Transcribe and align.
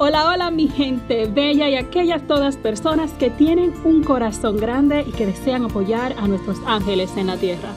Hola, 0.00 0.30
hola 0.30 0.52
mi 0.52 0.68
gente 0.68 1.26
bella 1.26 1.68
y 1.68 1.74
aquellas 1.74 2.24
todas 2.28 2.56
personas 2.56 3.12
que 3.14 3.30
tienen 3.30 3.72
un 3.84 4.04
corazón 4.04 4.56
grande 4.56 5.04
y 5.04 5.10
que 5.10 5.26
desean 5.26 5.64
apoyar 5.64 6.12
a 6.16 6.28
nuestros 6.28 6.60
ángeles 6.66 7.10
en 7.16 7.26
la 7.26 7.36
tierra. 7.36 7.74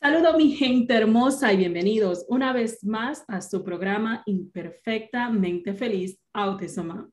Saludo 0.00 0.36
mi 0.36 0.50
gente 0.50 0.94
hermosa 0.94 1.52
y 1.52 1.58
bienvenidos 1.58 2.26
una 2.28 2.52
vez 2.52 2.82
más 2.82 3.24
a 3.28 3.40
su 3.40 3.62
programa 3.62 4.24
Imperfectamente 4.26 5.72
Feliz 5.72 6.18
Autismo. 6.32 7.12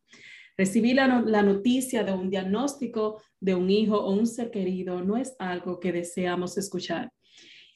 Recibir 0.58 0.96
la, 0.96 1.22
la, 1.22 1.44
noticia 1.44 2.04
de 2.04 2.14
un 2.14 2.32
diagnóstico 2.32 3.22
de 3.40 3.54
un 3.54 3.70
hijo 3.70 4.00
o 4.00 4.12
un 4.12 4.26
ser 4.26 4.50
querido 4.50 5.04
no 5.04 5.18
es 5.18 5.36
algo 5.38 5.80
que 5.80 5.92
deseamos 5.92 6.58
escuchar. 6.58 7.12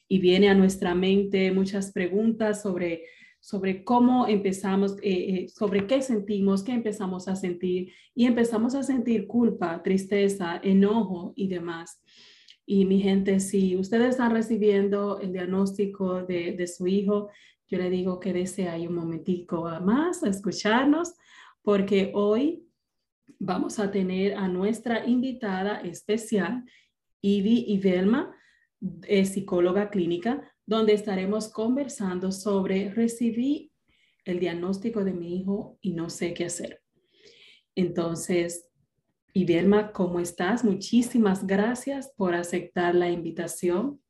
Y 0.08 0.18
viene 0.18 0.50
a 0.50 0.54
nuestra 0.54 0.96
mente 0.96 1.52
muchas 1.52 1.92
preguntas 1.92 2.62
sobre 2.62 3.04
sobre 3.40 3.84
cómo 3.84 4.26
empezamos, 4.26 4.96
eh, 5.02 5.44
eh, 5.44 5.48
sobre 5.48 5.86
qué 5.86 6.02
sentimos, 6.02 6.62
qué 6.62 6.72
empezamos 6.72 7.26
a 7.26 7.36
sentir 7.36 7.92
y 8.14 8.26
empezamos 8.26 8.74
a 8.74 8.82
sentir 8.82 9.26
culpa, 9.26 9.82
tristeza, 9.82 10.60
enojo 10.62 11.32
y 11.34 11.48
demás. 11.48 12.02
Y 12.66 12.84
mi 12.84 13.00
gente, 13.00 13.40
si 13.40 13.76
ustedes 13.76 14.10
están 14.10 14.32
recibiendo 14.32 15.18
el 15.20 15.32
diagnóstico 15.32 16.22
de, 16.22 16.52
de 16.52 16.66
su 16.66 16.86
hijo, 16.86 17.30
yo 17.68 17.78
le 17.78 17.88
digo 17.88 18.20
que 18.20 18.32
desee 18.32 18.68
ahí 18.68 18.86
un 18.86 18.94
momentico 18.94 19.62
más 19.80 20.22
a 20.22 20.28
escucharnos, 20.28 21.14
porque 21.62 22.12
hoy 22.14 22.66
vamos 23.38 23.78
a 23.78 23.90
tener 23.90 24.34
a 24.34 24.48
nuestra 24.48 25.06
invitada 25.06 25.80
especial, 25.80 26.64
Ivy 27.22 27.64
Ivelma, 27.68 28.34
psicóloga 29.24 29.90
clínica, 29.90 30.50
donde 30.70 30.92
estaremos 30.92 31.52
conversando 31.52 32.30
sobre 32.30 32.90
recibí 32.90 33.72
el 34.24 34.38
diagnóstico 34.38 35.02
de 35.02 35.12
mi 35.12 35.36
hijo 35.36 35.76
y 35.80 35.94
no 35.94 36.10
sé 36.10 36.32
qué 36.32 36.44
hacer. 36.44 36.80
Entonces, 37.74 38.70
Iberma, 39.32 39.90
¿cómo 39.90 40.20
estás? 40.20 40.64
Muchísimas 40.64 41.44
gracias 41.44 42.14
por 42.16 42.36
aceptar 42.36 42.94
la 42.94 43.10
invitación. 43.10 44.00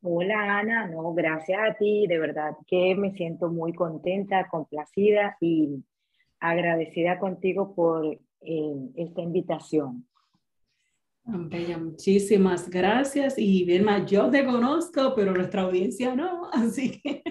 Hola 0.00 0.60
Ana, 0.60 0.86
no, 0.86 1.12
gracias 1.12 1.58
a 1.60 1.74
ti, 1.76 2.06
de 2.06 2.20
verdad 2.20 2.52
que 2.68 2.94
me 2.94 3.14
siento 3.14 3.48
muy 3.48 3.72
contenta, 3.72 4.46
complacida 4.48 5.36
y 5.40 5.84
agradecida 6.38 7.18
contigo 7.18 7.74
por 7.74 8.06
eh, 8.42 8.90
esta 8.94 9.22
invitación. 9.22 10.06
Bella, 11.26 11.78
muchísimas 11.78 12.68
gracias. 12.68 13.38
Y 13.38 13.64
Vilma, 13.64 14.04
yo 14.04 14.30
te 14.30 14.44
conozco, 14.44 15.14
pero 15.16 15.32
nuestra 15.32 15.62
audiencia 15.62 16.14
no, 16.14 16.48
así 16.52 17.00
que 17.00 17.22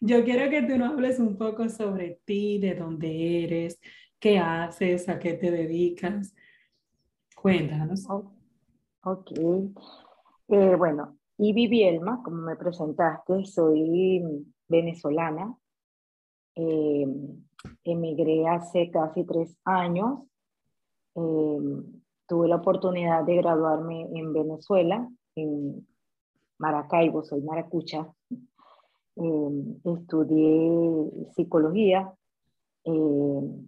yo 0.00 0.22
quiero 0.24 0.50
que 0.50 0.62
tú 0.62 0.76
nos 0.76 0.92
hables 0.92 1.18
un 1.18 1.36
poco 1.38 1.68
sobre 1.68 2.20
ti, 2.24 2.58
de 2.58 2.74
dónde 2.74 3.44
eres, 3.44 3.80
qué 4.18 4.38
haces, 4.38 5.08
a 5.08 5.18
qué 5.18 5.32
te 5.34 5.50
dedicas. 5.50 6.34
Cuéntanos. 7.34 8.06
Ok. 9.02 9.30
Eh, 10.48 10.74
bueno, 10.76 11.18
Ivy 11.38 11.68
Bielma, 11.68 12.22
como 12.22 12.42
me 12.42 12.56
presentaste, 12.56 13.44
soy 13.46 14.44
venezolana. 14.68 15.56
Eh, 16.54 17.06
emigré 17.84 18.46
hace 18.46 18.90
casi 18.90 19.24
tres 19.24 19.56
años. 19.64 20.20
Eh, 21.14 21.58
tuve 22.26 22.48
la 22.48 22.56
oportunidad 22.56 23.24
de 23.24 23.36
graduarme 23.36 24.08
en 24.14 24.32
Venezuela, 24.32 25.08
en 25.34 25.86
Maracaibo, 26.58 27.22
soy 27.22 27.42
maracucha. 27.42 28.12
Em, 29.16 29.76
estudié 29.82 31.30
psicología 31.34 32.12
em, 32.84 33.66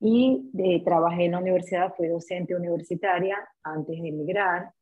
y 0.00 0.50
eh, 0.58 0.84
trabajé 0.84 1.24
en 1.24 1.32
la 1.32 1.38
universidad, 1.40 1.94
fui 1.96 2.06
docente 2.08 2.54
universitaria 2.54 3.36
antes 3.62 4.00
de 4.00 4.08
emigrar. 4.08 4.72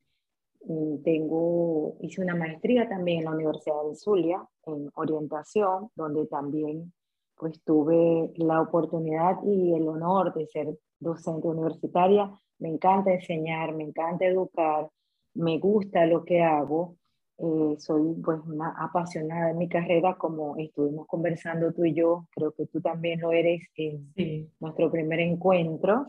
Em, 0.68 1.02
tengo, 1.02 1.96
hice 2.00 2.20
una 2.20 2.34
maestría 2.34 2.88
también 2.88 3.18
en 3.20 3.24
la 3.24 3.30
Universidad 3.32 3.82
de 3.88 3.94
Zulia 3.94 4.46
en 4.66 4.90
orientación, 4.94 5.90
donde 5.94 6.26
también 6.26 6.92
pues 7.40 7.62
tuve 7.64 8.30
la 8.36 8.60
oportunidad 8.60 9.38
y 9.42 9.72
el 9.72 9.88
honor 9.88 10.34
de 10.34 10.46
ser 10.46 10.78
docente 10.98 11.48
universitaria 11.48 12.30
me 12.58 12.68
encanta 12.68 13.12
enseñar, 13.12 13.74
me 13.74 13.84
encanta 13.84 14.26
educar, 14.26 14.88
me 15.34 15.58
gusta 15.58 16.04
lo 16.04 16.24
que 16.24 16.42
hago. 16.42 16.96
Eh, 17.38 17.76
soy 17.78 18.14
pues 18.22 18.38
una 18.44 18.74
apasionada 18.78 19.46
de 19.48 19.54
mi 19.54 19.66
carrera, 19.66 20.14
como 20.18 20.56
estuvimos 20.58 21.06
conversando 21.06 21.72
tú 21.72 21.86
y 21.86 21.94
yo, 21.94 22.26
creo 22.32 22.52
que 22.52 22.66
tú 22.66 22.82
también 22.82 23.20
lo 23.20 23.32
eres 23.32 23.62
en 23.76 24.12
nuestro 24.60 24.90
primer 24.90 25.20
encuentro. 25.20 26.04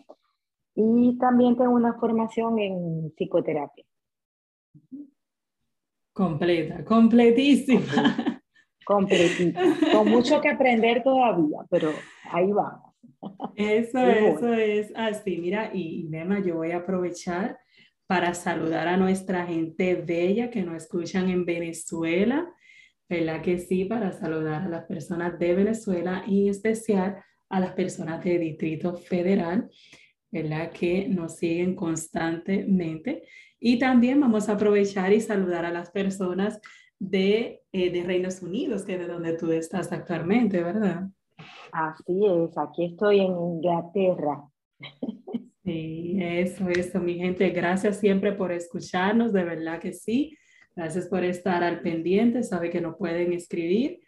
Y 0.75 1.17
también 1.17 1.55
tengo 1.55 1.71
una 1.71 1.93
formación 1.93 2.59
en 2.59 3.13
psicoterapia. 3.15 3.85
Completa, 6.11 6.83
completísima. 6.83 8.27
Completita, 8.85 9.61
con 9.91 10.09
mucho 10.09 10.41
que 10.41 10.49
aprender 10.49 11.03
todavía, 11.03 11.59
pero 11.69 11.91
ahí 12.31 12.51
vamos. 12.51 12.91
Eso, 13.55 13.99
eso 13.99 14.53
es 14.53 14.91
así. 14.95 15.37
Mira, 15.37 15.71
y, 15.73 16.05
Mema, 16.09 16.39
yo 16.39 16.55
voy 16.55 16.71
a 16.71 16.77
aprovechar 16.77 17.59
para 18.07 18.33
saludar 18.33 18.87
a 18.87 18.97
nuestra 18.97 19.45
gente 19.45 19.95
bella 19.95 20.49
que 20.49 20.63
nos 20.63 20.83
escuchan 20.83 21.29
en 21.29 21.45
Venezuela, 21.45 22.51
¿verdad 23.07 23.41
que 23.41 23.59
sí? 23.59 23.85
Para 23.85 24.11
saludar 24.11 24.63
a 24.63 24.69
las 24.69 24.85
personas 24.85 25.37
de 25.37 25.53
Venezuela 25.53 26.23
y 26.27 26.43
en 26.43 26.51
especial 26.51 27.23
a 27.49 27.59
las 27.59 27.73
personas 27.73 28.23
del 28.23 28.41
Distrito 28.41 28.95
Federal, 28.95 29.69
¿verdad? 30.31 30.71
Que 30.71 31.07
nos 31.07 31.37
siguen 31.37 31.75
constantemente. 31.75 33.23
Y 33.59 33.77
también 33.77 34.19
vamos 34.19 34.49
a 34.49 34.53
aprovechar 34.53 35.13
y 35.13 35.21
saludar 35.21 35.65
a 35.65 35.71
las 35.71 35.91
personas 35.91 36.59
de, 37.01 37.63
eh, 37.71 37.91
de 37.91 38.03
Reinos 38.03 38.43
Unidos, 38.43 38.83
que 38.83 38.93
es 38.93 38.99
de 38.99 39.07
donde 39.07 39.33
tú 39.33 39.51
estás 39.51 39.91
actualmente, 39.91 40.61
¿verdad? 40.61 41.09
Así 41.71 42.25
es, 42.25 42.55
aquí 42.57 42.85
estoy 42.85 43.21
en 43.21 43.31
Inglaterra. 43.31 44.43
Sí, 45.63 46.17
eso, 46.19 46.69
eso, 46.69 46.99
mi 46.99 47.15
gente. 47.15 47.49
Gracias 47.51 47.99
siempre 47.99 48.33
por 48.33 48.51
escucharnos, 48.51 49.31
de 49.31 49.43
verdad 49.43 49.79
que 49.79 49.93
sí. 49.93 50.37
Gracias 50.75 51.07
por 51.07 51.23
estar 51.23 51.63
al 51.63 51.81
pendiente. 51.81 52.43
Sabe 52.43 52.69
que 52.69 52.81
nos 52.81 52.97
pueden 52.97 53.33
escribir 53.33 53.99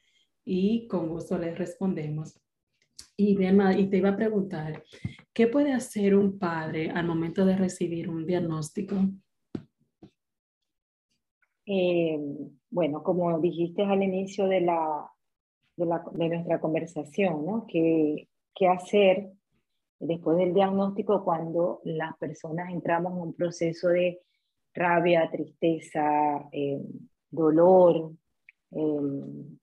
y 0.43 0.87
con 0.87 1.09
gusto 1.09 1.37
les 1.37 1.57
respondemos. 1.57 2.39
Y, 3.15 3.37
y 3.39 3.87
te 3.87 3.97
iba 3.97 4.09
a 4.09 4.15
preguntar, 4.15 4.83
¿qué 5.31 5.47
puede 5.47 5.73
hacer 5.73 6.15
un 6.15 6.39
padre 6.39 6.89
al 6.89 7.05
momento 7.05 7.45
de 7.45 7.55
recibir 7.55 8.09
un 8.09 8.25
diagnóstico? 8.25 8.95
Eh, 11.65 12.19
bueno, 12.69 13.03
como 13.03 13.39
dijiste 13.39 13.83
al 13.83 14.03
inicio 14.03 14.47
de 14.47 14.61
la, 14.61 15.09
de, 15.75 16.29
nuestra 16.29 16.59
conversación, 16.59 17.45
¿no? 17.45 17.65
¿Qué, 17.67 18.27
¿Qué 18.53 18.67
hacer 18.67 19.31
después 19.99 20.37
del 20.37 20.53
diagnóstico 20.53 21.23
cuando 21.23 21.81
las 21.85 22.17
personas 22.17 22.69
entramos 22.71 23.13
en 23.13 23.19
un 23.19 23.33
proceso 23.33 23.89
de 23.89 24.19
rabia, 24.73 25.29
tristeza, 25.31 26.49
eh, 26.51 26.81
dolor, 27.29 28.11
eh, 28.71 28.99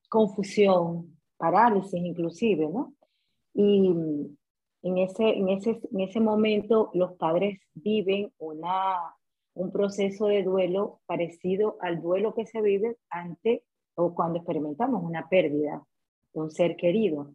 confusión, 0.09 1.19
parálisis 1.37 2.01
inclusive, 2.01 2.69
¿no? 2.69 2.95
Y 3.53 3.89
en 4.83 4.99
ese, 4.99 5.29
en, 5.29 5.49
ese, 5.49 5.81
en 5.93 6.01
ese 6.01 6.21
momento 6.21 6.91
los 6.95 7.13
padres 7.15 7.61
viven 7.75 8.33
una, 8.39 9.15
un 9.55 9.73
proceso 9.73 10.27
de 10.27 10.43
duelo 10.43 11.01
parecido 11.07 11.77
al 11.81 12.01
duelo 12.01 12.35
que 12.35 12.47
se 12.47 12.61
vive 12.61 12.97
ante 13.11 13.65
o 13.95 14.15
cuando 14.15 14.39
experimentamos 14.39 15.03
una 15.03 15.29
pérdida 15.29 15.85
un 16.33 16.51
ser 16.51 16.77
querido. 16.77 17.35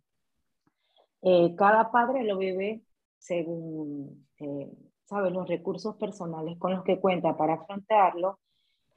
Eh, 1.21 1.55
cada 1.55 1.91
padre 1.91 2.23
lo 2.23 2.37
vive 2.37 2.81
según, 3.17 4.27
eh, 4.39 4.71
los 5.09 5.47
recursos 5.47 5.95
personales 5.97 6.57
con 6.57 6.73
los 6.73 6.83
que 6.83 6.99
cuenta 6.99 7.37
para 7.37 7.55
afrontarlo 7.55 8.39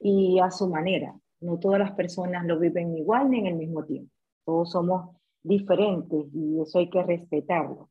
y 0.01 0.39
a 0.39 0.51
su 0.51 0.69
manera. 0.69 1.15
no 1.41 1.59
todas 1.59 1.79
las 1.79 1.93
personas 1.93 2.45
lo 2.47 2.59
viven 2.59 2.97
igual 2.97 3.31
ni 3.31 3.39
en 3.39 3.47
el 3.47 3.55
mismo 3.55 3.85
tiempo. 3.85 4.11
Todos 4.45 4.73
somos 4.73 5.17
diferentes 5.43 6.27
y 6.35 6.61
eso 6.61 6.79
hay 6.79 6.91
que 6.91 7.03
respetarlo. 7.03 7.91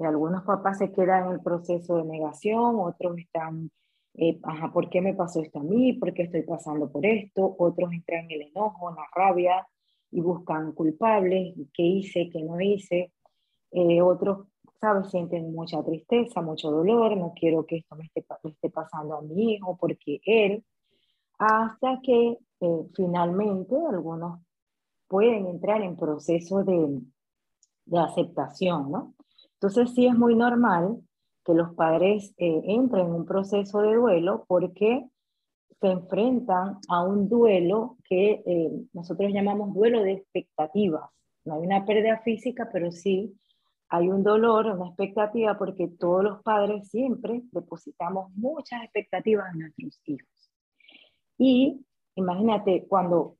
Algunos 0.00 0.42
papás 0.44 0.78
se 0.78 0.92
quedan 0.92 1.26
en 1.26 1.32
el 1.34 1.40
proceso 1.40 1.96
de 1.96 2.04
negación, 2.04 2.76
otros 2.80 3.16
están, 3.18 3.70
eh, 4.16 4.38
ajá, 4.44 4.72
¿por 4.72 4.88
qué 4.88 5.00
me 5.00 5.14
pasó 5.14 5.40
esto 5.40 5.58
a 5.58 5.62
mí? 5.62 5.94
¿Por 5.94 6.14
qué 6.14 6.22
estoy 6.22 6.42
pasando 6.42 6.90
por 6.90 7.04
esto? 7.04 7.56
Otros 7.58 7.92
entran 7.92 8.24
en 8.26 8.30
el 8.30 8.42
enojo, 8.48 8.90
en 8.90 8.96
la 8.96 9.06
rabia 9.14 9.66
y 10.10 10.20
buscan 10.20 10.72
culpables, 10.72 11.54
¿qué 11.72 11.82
hice, 11.82 12.30
qué 12.30 12.42
no 12.42 12.60
hice? 12.60 13.12
Eh, 13.72 14.00
otros, 14.00 14.46
¿sabes? 14.80 15.10
Sienten 15.10 15.52
mucha 15.52 15.82
tristeza, 15.82 16.40
mucho 16.40 16.70
dolor, 16.70 17.16
no 17.16 17.32
quiero 17.34 17.66
que 17.66 17.78
esto 17.78 17.96
me 17.96 18.04
esté, 18.04 18.24
esté 18.44 18.70
pasando 18.70 19.16
a 19.16 19.22
mi 19.22 19.54
hijo 19.54 19.76
porque 19.76 20.20
él, 20.24 20.64
hasta 21.38 22.00
que 22.00 22.38
eh, 22.60 22.86
finalmente 22.94 23.74
algunos 23.90 24.38
pueden 25.08 25.46
entrar 25.46 25.82
en 25.82 25.96
proceso 25.96 26.62
de, 26.62 27.00
de 27.86 27.98
aceptación, 27.98 28.92
¿no? 28.92 29.14
Entonces 29.54 29.92
sí 29.92 30.06
es 30.06 30.14
muy 30.16 30.36
normal 30.36 31.00
que 31.44 31.54
los 31.54 31.74
padres 31.74 32.34
eh, 32.38 32.62
entren 32.64 33.06
en 33.06 33.12
un 33.12 33.26
proceso 33.26 33.80
de 33.82 33.94
duelo 33.94 34.44
porque 34.48 35.04
se 35.80 35.88
enfrentan 35.88 36.78
a 36.88 37.04
un 37.04 37.28
duelo 37.28 37.96
que 38.04 38.42
eh, 38.46 38.70
nosotros 38.92 39.32
llamamos 39.32 39.74
duelo 39.74 40.02
de 40.02 40.12
expectativas. 40.12 41.10
No 41.44 41.54
hay 41.54 41.66
una 41.66 41.84
pérdida 41.84 42.20
física, 42.20 42.70
pero 42.72 42.90
sí 42.90 43.34
hay 43.88 44.08
un 44.08 44.22
dolor, 44.22 44.66
una 44.66 44.88
expectativa, 44.88 45.58
porque 45.58 45.88
todos 45.88 46.24
los 46.24 46.42
padres 46.42 46.88
siempre 46.88 47.42
depositamos 47.52 48.32
muchas 48.34 48.82
expectativas 48.82 49.52
en 49.52 49.60
nuestros 49.60 50.00
hijos. 50.06 50.50
Y 51.38 51.84
imagínate 52.14 52.86
cuando 52.88 53.36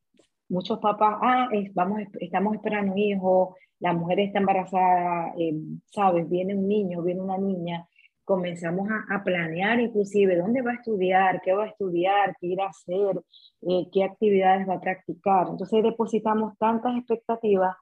muchos 0.48 0.78
papás, 0.78 1.18
ah, 1.22 1.48
vamos, 1.74 2.02
estamos 2.20 2.54
esperando 2.54 2.92
un 2.92 2.98
hijo, 2.98 3.56
la 3.80 3.92
mujer 3.92 4.20
está 4.20 4.38
embarazada, 4.38 5.34
eh, 5.38 5.54
sabes, 5.86 6.28
viene 6.28 6.54
un 6.54 6.68
niño, 6.68 7.02
viene 7.02 7.20
una 7.20 7.38
niña, 7.38 7.88
comenzamos 8.24 8.88
a, 9.10 9.22
planear 9.22 9.80
inclusive 9.80 10.36
dónde 10.36 10.62
va 10.62 10.72
a 10.72 10.74
estudiar, 10.74 11.40
qué 11.42 11.52
va 11.52 11.64
a 11.64 11.68
estudiar, 11.68 12.36
qué 12.40 12.48
ir 12.48 12.60
a 12.60 12.68
hacer, 12.68 13.22
eh, 13.62 13.88
qué 13.92 14.04
actividades 14.04 14.68
va 14.68 14.74
a 14.74 14.80
practicar. 14.80 15.48
Entonces 15.48 15.82
depositamos 15.82 16.56
tantas 16.58 16.96
expectativas 16.96 17.76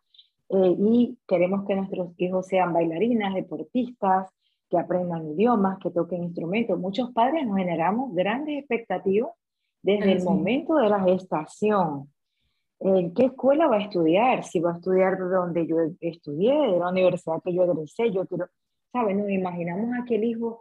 eh, 0.48 0.76
y 0.78 1.18
queremos 1.26 1.66
que 1.66 1.76
nuestros 1.76 2.12
hijos 2.18 2.46
sean 2.46 2.72
bailarinas, 2.72 3.34
deportistas, 3.34 4.28
que 4.68 4.78
aprendan 4.78 5.28
idiomas, 5.28 5.78
que 5.78 5.90
toquen 5.90 6.24
instrumentos. 6.24 6.78
Muchos 6.78 7.12
padres 7.12 7.46
nos 7.46 7.58
generamos 7.58 8.14
grandes 8.14 8.58
expectativas 8.58 9.30
desde 9.82 10.12
el 10.12 10.24
momento 10.24 10.76
de 10.76 10.88
la 10.88 11.00
gestación. 11.00 12.10
En 12.80 13.12
qué 13.14 13.26
escuela 13.26 13.68
va 13.68 13.76
a 13.76 13.82
estudiar, 13.82 14.44
si 14.44 14.60
va 14.60 14.72
a 14.72 14.76
estudiar 14.76 15.18
de 15.18 15.28
donde 15.28 15.66
yo 15.66 15.76
estudié, 16.00 16.52
de 16.52 16.78
la 16.78 16.88
universidad 16.88 17.40
que 17.44 17.54
yo 17.54 17.64
egresé, 17.64 18.10
yo 18.10 18.26
quiero, 18.26 18.46
¿sabes? 18.92 19.16
Nos 19.16 19.30
imaginamos 19.30 19.92
a 19.94 20.02
aquel 20.02 20.24
hijo 20.24 20.60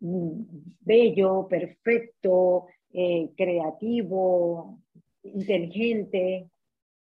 mm, 0.00 0.40
bello, 0.80 1.46
perfecto, 1.48 2.66
eh, 2.92 3.30
creativo, 3.36 4.80
inteligente. 5.22 6.48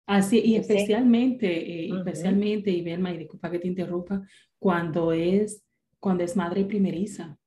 Así, 0.06 0.40
y 0.44 0.56
especialmente, 0.56 1.46
eh, 1.46 1.90
especialmente, 1.96 2.70
y 2.70 2.80
y 2.88 3.16
disculpa 3.18 3.50
que 3.50 3.58
te 3.58 3.68
interrumpa, 3.68 4.22
cuando 4.58 5.12
es, 5.12 5.64
cuando 5.98 6.24
es 6.24 6.36
madre 6.36 6.64
primeriza, 6.64 7.38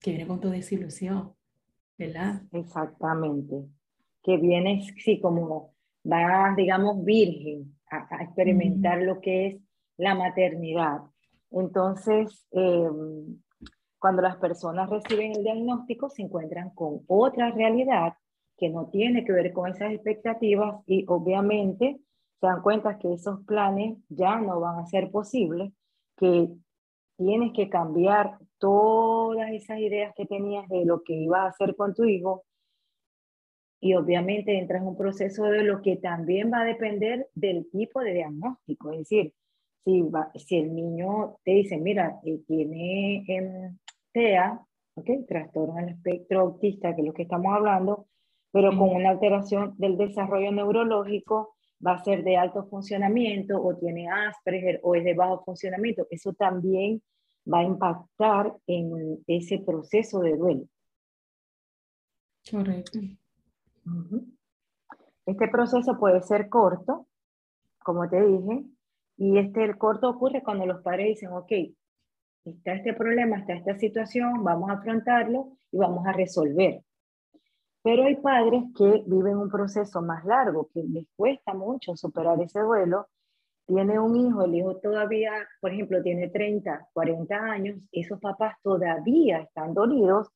que 0.00 0.10
viene 0.10 0.26
con 0.26 0.40
toda 0.40 0.54
desilusión, 0.54 1.32
¿verdad? 1.96 2.42
Exactamente, 2.52 3.64
que 4.22 4.36
viene, 4.36 4.82
sí, 4.98 5.20
como 5.20 5.74
va, 6.10 6.54
digamos, 6.56 7.04
virgen 7.04 7.74
a, 7.90 8.22
experimentar 8.22 9.00
lo 9.02 9.20
que 9.20 9.46
es 9.46 9.56
la 9.96 10.14
maternidad. 10.14 11.02
Entonces, 11.52 12.46
em, 12.50 13.40
cuando 13.98 14.22
las 14.22 14.36
personas 14.36 14.90
reciben 14.90 15.32
el 15.32 15.44
diagnóstico, 15.44 16.08
se 16.10 16.22
encuentran 16.22 16.70
con 16.70 17.02
otra 17.06 17.50
realidad 17.50 18.14
que 18.56 18.68
no 18.68 18.88
tiene 18.88 19.24
que 19.24 19.32
ver 19.32 19.52
con 19.52 19.70
esas 19.70 19.92
expectativas 19.92 20.82
y 20.86 21.04
obviamente 21.08 22.00
se 22.40 22.46
dan 22.46 22.62
cuenta 22.62 22.98
que 22.98 23.12
esos 23.12 23.44
planes 23.44 23.98
ya 24.08 24.40
no 24.40 24.60
van 24.60 24.80
a 24.80 24.86
ser 24.86 25.10
posibles, 25.10 25.72
que 26.16 26.48
tienes 27.16 27.52
que 27.52 27.68
cambiar 27.68 28.38
todas 28.58 29.50
esas 29.52 29.78
ideas 29.78 30.12
que 30.16 30.26
tenías 30.26 30.68
de 30.68 30.84
lo 30.84 31.02
que 31.02 31.14
ibas 31.14 31.40
a 31.40 31.48
hacer 31.48 31.76
con 31.76 31.94
tu 31.94 32.04
hijo 32.04 32.44
y 33.80 33.94
obviamente 33.94 34.56
entras 34.56 34.80
en 34.80 34.88
un 34.88 34.96
proceso 34.96 35.44
de 35.44 35.64
lo 35.64 35.82
que 35.82 35.96
también 35.96 36.52
va 36.52 36.60
a 36.60 36.64
depender 36.64 37.28
del 37.34 37.68
tipo 37.70 38.00
de 38.00 38.14
diagnóstico. 38.14 38.92
Es 38.92 38.98
decir, 38.98 39.34
si, 39.84 40.04
si 40.36 40.56
el 40.58 40.74
niño 40.74 41.36
te 41.44 41.52
dice, 41.52 41.76
mira, 41.78 42.20
eh, 42.24 42.40
tiene 42.46 43.24
em, 43.26 43.78
TEA, 44.12 44.60
¿okay? 44.94 45.24
trastorno 45.26 45.74
del 45.74 45.90
espectro 45.90 46.40
autista, 46.40 46.94
que 46.94 47.02
es 47.02 47.06
lo 47.06 47.14
que 47.14 47.22
estamos 47.22 47.54
hablando, 47.54 48.06
pero 48.50 48.76
con 48.76 48.90
una 48.90 49.10
alteración 49.10 49.74
del 49.78 49.96
desarrollo 49.96 50.52
neurológico, 50.52 51.54
va 51.84 51.94
a 51.94 52.04
ser 52.04 52.22
de 52.22 52.36
alto 52.36 52.64
funcionamiento 52.64 53.60
o 53.60 53.76
tiene 53.76 54.08
Asperger 54.08 54.80
o 54.82 54.94
es 54.94 55.04
de 55.04 55.14
bajo 55.14 55.42
funcionamiento. 55.44 56.06
Eso 56.10 56.32
también 56.32 57.02
va 57.52 57.60
a 57.60 57.64
impactar 57.64 58.54
en 58.66 59.18
ese 59.26 59.58
proceso 59.58 60.20
de 60.20 60.36
duelo. 60.36 60.64
Correcto. 62.48 63.00
Este 65.26 65.48
proceso 65.48 65.98
puede 65.98 66.22
ser 66.22 66.48
corto, 66.48 67.06
como 67.82 68.08
te 68.08 68.20
dije, 68.20 68.64
y 69.22 69.38
este 69.38 69.62
el 69.62 69.78
corto 69.78 70.08
ocurre 70.08 70.42
cuando 70.42 70.66
los 70.66 70.82
padres 70.82 71.06
dicen, 71.06 71.32
ok, 71.32 71.52
está 72.44 72.72
este 72.72 72.92
problema, 72.92 73.36
está 73.38 73.52
esta 73.52 73.78
situación, 73.78 74.42
vamos 74.42 74.68
a 74.68 74.72
afrontarlo 74.72 75.52
y 75.70 75.78
vamos 75.78 76.04
a 76.08 76.12
resolver. 76.12 76.82
Pero 77.84 78.02
hay 78.02 78.16
padres 78.16 78.64
que 78.76 79.04
viven 79.06 79.36
un 79.36 79.48
proceso 79.48 80.02
más 80.02 80.24
largo, 80.24 80.68
que 80.74 80.82
les 80.82 81.06
cuesta 81.14 81.54
mucho 81.54 81.94
superar 81.94 82.42
ese 82.42 82.58
duelo. 82.62 83.06
Tiene 83.64 84.00
un 84.00 84.16
hijo, 84.16 84.42
el 84.42 84.56
hijo 84.56 84.78
todavía, 84.78 85.30
por 85.60 85.72
ejemplo, 85.72 86.02
tiene 86.02 86.28
30, 86.28 86.88
40 86.92 87.36
años, 87.36 87.78
esos 87.92 88.18
papás 88.18 88.56
todavía 88.60 89.38
están 89.38 89.72
dolidos 89.72 90.30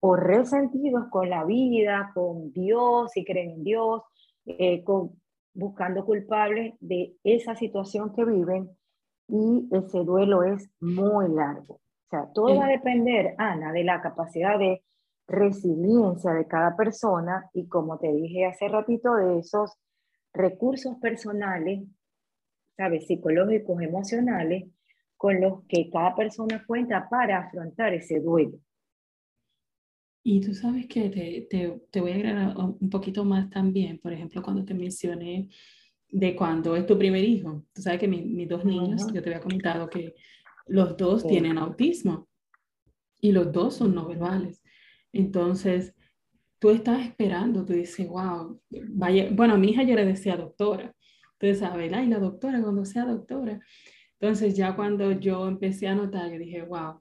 o 0.00 0.16
resentidos 0.16 1.04
con 1.10 1.30
la 1.30 1.44
vida, 1.44 2.10
con 2.12 2.52
Dios, 2.52 3.16
y 3.16 3.24
creen 3.24 3.50
en 3.52 3.62
Dios, 3.62 4.02
eh, 4.46 4.82
con, 4.82 5.12
buscando 5.56 6.04
culpables 6.04 6.74
de 6.80 7.16
esa 7.24 7.56
situación 7.56 8.14
que 8.14 8.24
viven 8.24 8.70
y 9.28 9.68
ese 9.72 10.04
duelo 10.04 10.44
es 10.44 10.70
muy 10.80 11.28
largo. 11.28 11.74
O 11.74 12.08
sea, 12.10 12.30
todo 12.32 12.56
va 12.56 12.66
a 12.66 12.70
depender, 12.70 13.34
Ana, 13.38 13.72
de 13.72 13.82
la 13.82 14.00
capacidad 14.00 14.58
de 14.58 14.84
resiliencia 15.26 16.32
de 16.32 16.46
cada 16.46 16.76
persona 16.76 17.50
y 17.52 17.66
como 17.66 17.98
te 17.98 18.12
dije 18.12 18.46
hace 18.46 18.68
ratito, 18.68 19.14
de 19.14 19.40
esos 19.40 19.72
recursos 20.32 20.96
personales, 20.98 21.84
¿sabes? 22.76 23.06
Psicológicos, 23.06 23.82
emocionales, 23.82 24.70
con 25.16 25.40
los 25.40 25.64
que 25.66 25.90
cada 25.90 26.14
persona 26.14 26.62
cuenta 26.66 27.08
para 27.08 27.38
afrontar 27.38 27.94
ese 27.94 28.20
duelo. 28.20 28.58
Y 30.28 30.40
tú 30.40 30.54
sabes 30.54 30.88
que 30.88 31.08
te, 31.08 31.46
te, 31.48 31.80
te, 31.88 32.00
voy 32.00 32.10
a 32.10 32.14
agregar 32.16 32.56
un 32.56 32.90
poquito 32.90 33.24
más 33.24 33.48
también, 33.48 33.98
por 33.98 34.12
ejemplo, 34.12 34.42
cuando 34.42 34.64
te 34.64 34.74
mencioné 34.74 35.48
de 36.08 36.34
cuando 36.34 36.74
es 36.74 36.84
tu 36.84 36.98
primer 36.98 37.22
hijo. 37.22 37.64
Tú 37.72 37.80
sabes 37.80 38.00
que 38.00 38.08
mis 38.08 38.48
dos 38.48 38.64
niños, 38.64 39.06
yo 39.14 39.22
te 39.22 39.28
había 39.28 39.40
comentado 39.40 39.88
que 39.88 40.16
los 40.66 40.96
dos 40.96 41.24
tienen 41.24 41.58
autismo 41.58 42.26
y 43.20 43.30
los 43.30 43.52
dos 43.52 43.76
son 43.76 43.94
no 43.94 44.08
verbales. 44.08 44.64
Entonces, 45.12 45.94
tú 46.58 46.70
estás 46.70 47.06
esperando, 47.06 47.64
tú 47.64 47.74
dices, 47.74 48.08
wow, 48.08 48.60
vaya, 48.88 49.28
bueno, 49.30 49.54
a 49.54 49.58
mi 49.58 49.68
hija 49.68 49.84
yo 49.84 49.94
le 49.94 50.06
decía 50.06 50.36
doctora. 50.36 50.92
Entonces, 51.34 51.60
sabes, 51.60 51.92
ay, 51.92 52.08
la 52.08 52.18
doctora 52.18 52.60
cuando 52.60 52.84
sea 52.84 53.04
doctora. 53.04 53.60
Entonces, 54.18 54.56
ya 54.56 54.74
cuando 54.74 55.12
yo 55.12 55.46
empecé 55.46 55.86
a 55.86 55.94
notar, 55.94 56.32
yo 56.32 56.38
dije, 56.40 56.62
wow, 56.62 57.00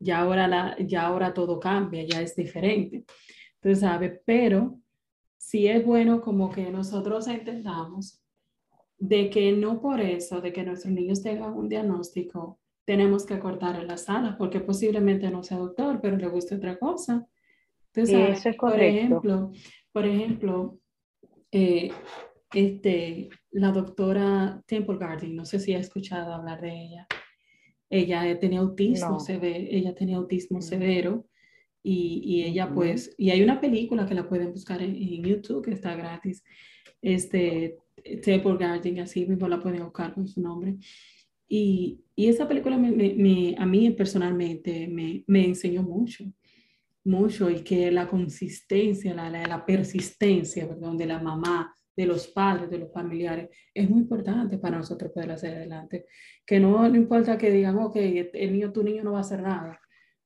ya 0.00 0.20
ahora, 0.20 0.48
la, 0.48 0.76
ya 0.78 1.06
ahora 1.06 1.32
todo 1.32 1.60
cambia, 1.60 2.02
ya 2.04 2.20
es 2.22 2.34
diferente. 2.34 3.04
Entonces, 3.54 3.80
¿sabe? 3.80 4.22
Pero 4.24 4.80
sí 5.36 5.68
es 5.68 5.84
bueno 5.84 6.20
como 6.20 6.50
que 6.50 6.70
nosotros 6.70 7.28
entendamos 7.28 8.22
de 8.98 9.30
que 9.30 9.52
no 9.52 9.80
por 9.80 10.00
eso, 10.00 10.40
de 10.40 10.52
que 10.52 10.62
nuestros 10.62 10.92
niños 10.92 11.22
tengan 11.22 11.54
un 11.54 11.68
diagnóstico, 11.68 12.58
tenemos 12.84 13.24
que 13.24 13.38
cortar 13.38 13.76
en 13.76 13.86
la 13.86 13.96
sala, 13.96 14.36
porque 14.36 14.60
posiblemente 14.60 15.30
no 15.30 15.42
sea 15.42 15.58
doctor, 15.58 16.00
pero 16.00 16.16
le 16.16 16.28
guste 16.28 16.56
otra 16.56 16.78
cosa. 16.78 17.26
Entonces, 17.92 18.38
eso 18.38 18.48
es 18.50 18.56
por 18.56 18.80
ejemplo, 18.80 19.52
por 19.92 20.06
ejemplo, 20.06 20.78
eh, 21.52 21.90
este, 22.52 23.28
la 23.52 23.70
doctora 23.72 24.62
Temple 24.66 24.98
Garden, 24.98 25.36
no 25.36 25.44
sé 25.44 25.58
si 25.58 25.74
ha 25.74 25.78
escuchado 25.78 26.32
hablar 26.32 26.60
de 26.60 26.72
ella. 26.72 27.06
Ella 27.90 28.38
tenía 28.38 28.60
autismo, 28.60 29.18
ella 29.28 29.94
tenía 29.94 30.16
autismo 30.16 30.62
severo 30.62 31.26
Y, 31.82 32.22
y 32.24 32.44
ella 32.44 32.72
pues, 32.74 33.14
y 33.18 33.30
hay 33.30 33.42
una 33.42 33.60
película 33.60 34.06
que 34.06 34.14
la 34.14 34.28
pueden 34.28 34.52
buscar 34.52 34.82
en, 34.82 34.94
en 34.96 35.22
YouTube 35.24 35.64
que 35.64 35.72
está 35.72 35.96
gratis, 35.96 36.44
este, 37.02 37.78
Table 38.24 38.58
Garden, 38.58 39.00
así 39.00 39.26
mismo 39.26 39.48
la 39.48 39.60
pueden 39.60 39.82
buscar 39.84 40.14
con 40.14 40.26
su 40.28 40.40
nombre. 40.42 40.76
Y, 41.48 42.00
y 42.14 42.28
esa 42.28 42.46
película 42.46 42.76
me, 42.78 42.92
me, 42.92 43.54
a 43.58 43.66
mí 43.66 43.90
personalmente 43.90 44.86
me, 44.88 45.24
me, 45.26 45.44
enseñó 45.46 45.82
mucho, 45.82 46.24
mucho, 47.04 47.50
y 47.50 47.62
que 47.62 47.90
la 47.90 48.06
consistencia, 48.08 49.14
la, 49.14 49.30
la, 49.30 49.42
la 49.46 49.64
persistencia, 49.66 50.68
perdón, 50.68 50.96
de 50.98 51.06
la 51.06 51.20
mamá, 51.20 51.74
de 52.00 52.06
los 52.06 52.28
padres, 52.28 52.70
de 52.70 52.78
los 52.78 52.90
familiares, 52.90 53.50
es 53.74 53.90
muy 53.90 54.00
importante 54.00 54.56
para 54.56 54.78
nosotros 54.78 55.12
poder 55.12 55.32
hacer 55.32 55.54
adelante. 55.54 56.06
Que 56.46 56.58
no, 56.58 56.88
no 56.88 56.96
importa 56.96 57.36
que 57.36 57.50
digan, 57.50 57.76
ok, 57.78 57.96
el 57.96 58.52
niño, 58.52 58.72
tu 58.72 58.82
niño 58.82 59.04
no 59.04 59.12
va 59.12 59.18
a 59.18 59.20
hacer 59.20 59.42
nada. 59.42 59.78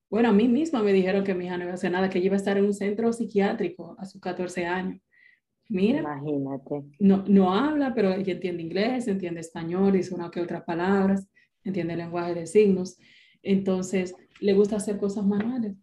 Bueno, 0.09 0.28
a 0.28 0.33
mí 0.33 0.47
misma 0.47 0.85
me 0.85 0.93
dijeron 0.93 1.25
que 1.25 1.35
mi 1.35 1.47
hija 1.47 1.57
no 1.57 1.64
iba 1.64 1.73
a 1.73 1.75
hacer 1.75 1.90
nada, 1.90 2.09
que 2.09 2.19
ella 2.19 2.26
iba 2.26 2.37
a 2.37 2.38
estar 2.38 2.57
en 2.57 2.66
un 2.66 2.75
centro 2.75 3.12
psiquiátrico 3.12 3.97
a 3.99 4.04
sus 4.04 4.21
14 4.21 4.64
años. 4.66 5.00
Mira, 5.69 6.00
Imagínate. 6.00 6.85
No, 7.00 7.25
no 7.26 7.52
habla, 7.52 7.93
pero 7.93 8.12
ella 8.12 8.35
entiende 8.35 8.62
inglés, 8.62 9.09
entiende 9.09 9.40
español, 9.40 9.93
dice 9.95 10.14
una 10.14 10.31
que 10.31 10.40
otras 10.40 10.62
palabras, 10.62 11.26
entiende 11.64 11.95
el 11.95 11.99
lenguaje 11.99 12.35
de 12.35 12.47
signos. 12.47 12.97
Entonces, 13.43 14.14
le 14.38 14.52
gusta 14.52 14.76
hacer 14.76 14.99
cosas 14.99 15.26
manuales, 15.26 15.75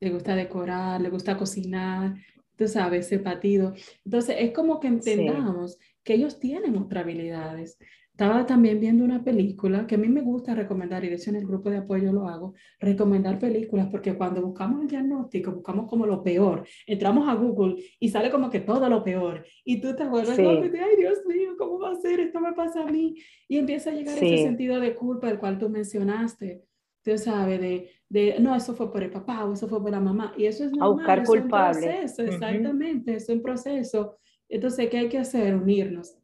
le 0.00 0.10
gusta 0.10 0.34
decorar, 0.34 1.00
le 1.00 1.10
gusta 1.10 1.36
cocinar, 1.36 2.16
tú 2.58 2.68
sabes, 2.68 3.06
ese 3.06 3.20
patido. 3.20 3.72
Entonces, 4.04 4.36
es 4.40 4.50
como 4.50 4.80
que 4.80 4.88
entendamos 4.88 5.78
que 6.02 6.14
ellos 6.14 6.38
tienen 6.40 6.76
otras 6.76 7.04
habilidades. 7.04 7.78
Estaba 8.10 8.46
también 8.46 8.80
viendo 8.80 9.04
una 9.04 9.22
película 9.22 9.86
que 9.86 9.94
a 9.94 9.98
mí 9.98 10.08
me 10.08 10.22
gusta 10.22 10.52
recomendar, 10.52 11.04
y 11.04 11.08
de 11.08 11.14
hecho 11.14 11.30
en 11.30 11.36
el 11.36 11.46
grupo 11.46 11.70
de 11.70 11.76
apoyo 11.76 12.12
lo 12.12 12.26
hago, 12.26 12.54
recomendar 12.80 13.38
películas, 13.38 13.86
porque 13.92 14.16
cuando 14.16 14.42
buscamos 14.42 14.82
el 14.82 14.88
diagnóstico, 14.88 15.52
buscamos 15.52 15.88
como 15.88 16.04
lo 16.04 16.24
peor, 16.24 16.66
entramos 16.84 17.28
a 17.28 17.34
Google 17.34 17.76
y 18.00 18.08
sale 18.08 18.28
como 18.32 18.50
que 18.50 18.58
todo 18.58 18.88
lo 18.88 19.04
peor, 19.04 19.46
y 19.64 19.80
tú 19.80 19.94
te 19.94 20.04
vuelves, 20.04 20.34
sí. 20.34 20.42
ay 20.42 20.96
Dios 20.96 21.24
mío, 21.28 21.50
¿cómo 21.56 21.78
va 21.78 21.92
a 21.92 21.94
ser? 21.94 22.18
Esto 22.18 22.40
me 22.40 22.54
pasa 22.54 22.82
a 22.82 22.90
mí, 22.90 23.14
y 23.46 23.56
empieza 23.56 23.90
a 23.90 23.94
llegar 23.94 24.18
sí. 24.18 24.26
ese 24.26 24.42
sentido 24.42 24.80
de 24.80 24.96
culpa, 24.96 25.30
el 25.30 25.38
cual 25.38 25.56
tú 25.56 25.68
mencionaste, 25.68 26.64
tú 27.10 27.18
sabes, 27.18 27.60
de, 27.60 27.90
de, 28.08 28.36
no, 28.40 28.54
eso 28.54 28.74
fue 28.74 28.90
por 28.90 29.02
el 29.02 29.10
papá 29.10 29.44
o 29.44 29.52
eso 29.52 29.68
fue 29.68 29.80
por 29.80 29.90
la 29.90 30.00
mamá, 30.00 30.32
y 30.36 30.46
eso 30.46 30.64
es 30.64 30.70
normal, 30.72 30.88
a 30.88 30.92
buscar 30.92 31.24
culpables. 31.24 31.84
Es 31.84 31.88
un 31.88 31.94
proceso, 31.94 32.22
exactamente, 32.22 33.10
uh 33.10 33.14
-huh. 33.14 33.16
es 33.16 33.28
un 33.28 33.42
proceso. 33.42 34.18
Entonces, 34.48 34.88
¿qué 34.88 34.98
hay 34.98 35.08
que 35.08 35.18
hacer? 35.18 35.54
Unirnos. 35.54 36.16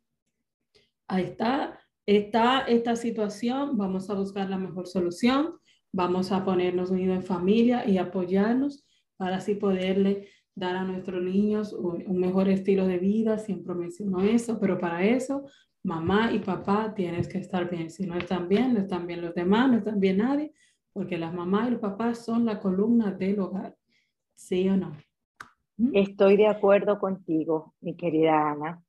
Ahí 1.06 1.24
está 1.24 1.78
está 2.06 2.60
esta 2.60 2.96
situación, 2.96 3.76
vamos 3.76 4.10
a 4.10 4.14
buscar 4.14 4.50
la 4.50 4.58
mejor 4.58 4.86
solución, 4.86 5.54
vamos 5.92 6.32
a 6.32 6.44
ponernos 6.44 6.90
unidos 6.90 7.16
en 7.16 7.22
familia 7.22 7.88
y 7.88 7.98
apoyarnos 7.98 8.84
para 9.16 9.36
así 9.36 9.54
poderle 9.54 10.28
dar 10.54 10.76
a 10.76 10.84
nuestros 10.84 11.22
niños 11.22 11.72
un, 11.72 12.04
un, 12.06 12.18
mejor 12.18 12.48
estilo 12.48 12.86
de 12.86 12.98
vida, 12.98 13.38
siempre 13.38 13.74
menciono 13.74 14.22
eso, 14.22 14.60
pero 14.60 14.78
para 14.78 15.04
eso 15.04 15.46
mamá 15.82 16.32
y 16.32 16.38
papá 16.38 16.94
tienes 16.94 17.28
que 17.28 17.38
estar 17.38 17.68
bien, 17.68 17.90
si 17.90 18.06
no 18.06 18.16
están 18.16 18.48
bien, 18.48 18.74
no 18.74 18.80
están 18.80 19.06
bien 19.06 19.20
los 19.20 19.34
demás, 19.34 19.70
no 19.70 19.78
están 19.78 20.00
bien 20.00 20.18
nadie, 20.18 20.52
porque 20.94 21.18
las 21.18 21.34
mamás 21.34 21.68
y 21.68 21.72
los 21.72 21.80
papás 21.80 22.24
son 22.24 22.46
la 22.46 22.60
columna 22.60 23.10
del 23.10 23.40
hogar, 23.40 23.76
¿sí 24.34 24.66
o 24.68 24.76
no? 24.76 24.96
¿Mm? 25.76 25.90
Estoy 25.92 26.36
de 26.36 26.46
acuerdo 26.46 26.98
contigo, 26.98 27.74
mi 27.80 27.96
querida 27.96 28.52
Ana. 28.52 28.82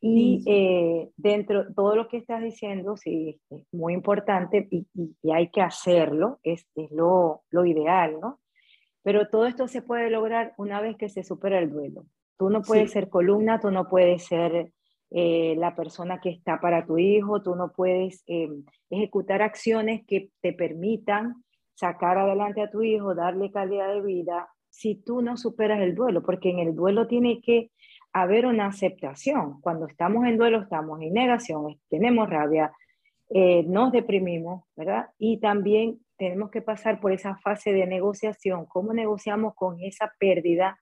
Y 0.00 0.42
eh, 0.46 1.10
dentro 1.16 1.64
de 1.64 1.74
todo 1.74 1.94
lo 1.94 2.08
que 2.08 2.16
estás 2.16 2.42
diciendo, 2.42 2.96
sí, 2.96 3.38
es 3.50 3.64
muy 3.70 3.94
importante 3.94 4.66
y, 4.68 4.88
y, 4.94 5.14
y 5.22 5.30
hay 5.30 5.50
que 5.50 5.60
hacerlo, 5.60 6.40
es, 6.42 6.66
es 6.74 6.90
lo, 6.90 7.42
lo, 7.50 7.64
ideal, 7.64 8.18
¿no? 8.20 8.40
Pero 9.04 9.28
todo 9.28 9.46
esto 9.46 9.68
se 9.68 9.82
puede 9.82 10.10
lograr 10.10 10.54
una 10.56 10.80
vez 10.80 10.96
que 10.96 11.08
se 11.08 11.22
supera 11.22 11.60
el 11.60 11.70
duelo. 11.70 12.06
Tú 12.36 12.50
no 12.50 12.62
puedes 12.62 12.90
sí. 12.90 12.94
ser 12.94 13.10
columna, 13.10 13.60
tú 13.60 13.70
no 13.70 13.88
puedes 13.88 14.24
ser 14.24 14.72
eh, 15.14 15.54
la 15.58 15.76
persona 15.76 16.20
que 16.20 16.30
está 16.30 16.58
para 16.58 16.86
tu 16.86 16.96
hijo, 16.96 17.42
tú 17.42 17.54
no 17.54 17.72
puedes 17.72 18.24
eh, 18.26 18.48
ejecutar 18.88 19.42
acciones 19.42 20.06
que 20.06 20.30
te 20.40 20.54
permitan 20.54 21.44
sacar 21.74 22.16
adelante 22.16 22.62
a 22.62 22.70
tu 22.70 22.82
hijo, 22.82 23.14
darle 23.14 23.50
calidad 23.50 23.92
de 23.92 24.00
vida, 24.00 24.48
si 24.70 24.94
tú 24.94 25.20
no 25.20 25.36
superas 25.36 25.80
el 25.80 25.94
duelo, 25.94 26.22
porque 26.22 26.48
en 26.48 26.60
el 26.60 26.74
duelo 26.74 27.06
tiene 27.06 27.42
que 27.42 27.70
haber 28.14 28.46
una 28.46 28.66
aceptación. 28.66 29.60
Cuando 29.60 29.86
estamos 29.86 30.26
en 30.26 30.38
duelo, 30.38 30.62
estamos 30.62 31.00
en 31.02 31.12
negación, 31.12 31.78
tenemos 31.90 32.30
rabia, 32.30 32.72
eh, 33.28 33.64
nos 33.64 33.92
deprimimos, 33.92 34.64
¿verdad? 34.76 35.10
Y 35.18 35.40
también 35.40 36.00
tenemos 36.16 36.50
que 36.50 36.62
pasar 36.62 37.00
por 37.00 37.12
esa 37.12 37.36
fase 37.36 37.72
de 37.72 37.86
negociación. 37.86 38.64
¿Cómo 38.64 38.94
negociamos 38.94 39.54
con 39.54 39.78
esa 39.80 40.10
pérdida 40.18 40.78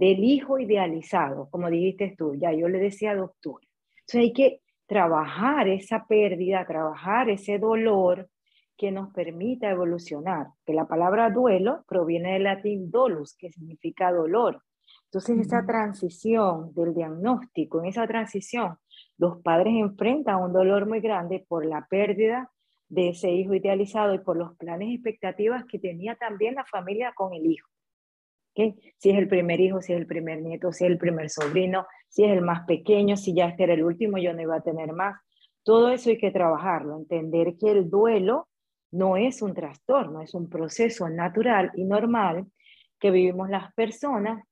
del 0.00 0.24
hijo 0.24 0.58
idealizado? 0.58 1.50
Como 1.50 1.68
dijiste 1.68 2.14
tú, 2.16 2.34
ya 2.34 2.52
yo 2.52 2.68
le 2.68 2.78
decía 2.78 3.14
doctor. 3.14 3.60
Entonces 3.98 4.20
hay 4.20 4.32
que 4.32 4.60
trabajar 4.86 5.68
esa 5.68 6.06
pérdida, 6.06 6.66
trabajar 6.66 7.28
ese 7.28 7.58
dolor 7.58 8.30
que 8.78 8.90
nos 8.90 9.12
permita 9.12 9.70
evolucionar. 9.70 10.46
Que 10.64 10.72
la 10.72 10.88
palabra 10.88 11.28
duelo 11.28 11.84
proviene 11.86 12.32
del 12.32 12.44
latín 12.44 12.90
dolus, 12.90 13.36
que 13.36 13.52
significa 13.52 14.10
dolor. 14.10 14.62
Entonces, 15.04 15.38
esa 15.38 15.66
transición 15.66 16.72
del 16.74 16.94
diagnóstico, 16.94 17.80
en 17.80 17.86
esa 17.86 18.06
transición, 18.06 18.78
los 19.18 19.42
padres 19.42 19.74
enfrentan 19.76 20.40
un 20.40 20.52
dolor 20.52 20.88
muy 20.88 21.00
grande 21.00 21.44
por 21.46 21.66
la 21.66 21.86
pérdida 21.90 22.50
de 22.88 23.10
ese 23.10 23.30
hijo 23.30 23.54
idealizado 23.54 24.14
y 24.14 24.20
por 24.20 24.36
los 24.36 24.56
planes 24.56 24.88
y 24.88 24.94
expectativas 24.94 25.64
que 25.66 25.78
tenía 25.78 26.16
también 26.16 26.54
la 26.54 26.64
familia 26.64 27.12
con 27.14 27.34
el 27.34 27.44
hijo. 27.44 27.69
Si 28.54 29.10
es 29.10 29.18
el 29.18 29.28
primer 29.28 29.60
hijo, 29.60 29.80
si 29.80 29.92
es 29.92 29.98
el 30.00 30.06
primer 30.06 30.42
nieto, 30.42 30.72
si 30.72 30.84
es 30.84 30.90
el 30.90 30.98
primer 30.98 31.30
sobrino, 31.30 31.86
si 32.08 32.24
es 32.24 32.32
el 32.32 32.42
más 32.42 32.66
pequeño, 32.66 33.16
si 33.16 33.34
ya 33.34 33.46
este 33.46 33.64
era 33.64 33.74
el 33.74 33.84
último, 33.84 34.18
yo 34.18 34.32
no 34.34 34.42
iba 34.42 34.56
a 34.56 34.62
tener 34.62 34.92
más. 34.92 35.20
Todo 35.62 35.90
eso 35.90 36.10
hay 36.10 36.18
que 36.18 36.30
trabajarlo, 36.30 36.96
entender 36.96 37.56
que 37.58 37.70
el 37.70 37.88
duelo 37.88 38.48
no 38.90 39.16
es 39.16 39.40
un 39.42 39.54
trastorno, 39.54 40.20
es 40.20 40.34
un 40.34 40.48
proceso 40.48 41.08
natural 41.08 41.70
y 41.74 41.84
normal 41.84 42.46
que 42.98 43.10
vivimos 43.10 43.48
las 43.48 43.72
personas 43.74 44.44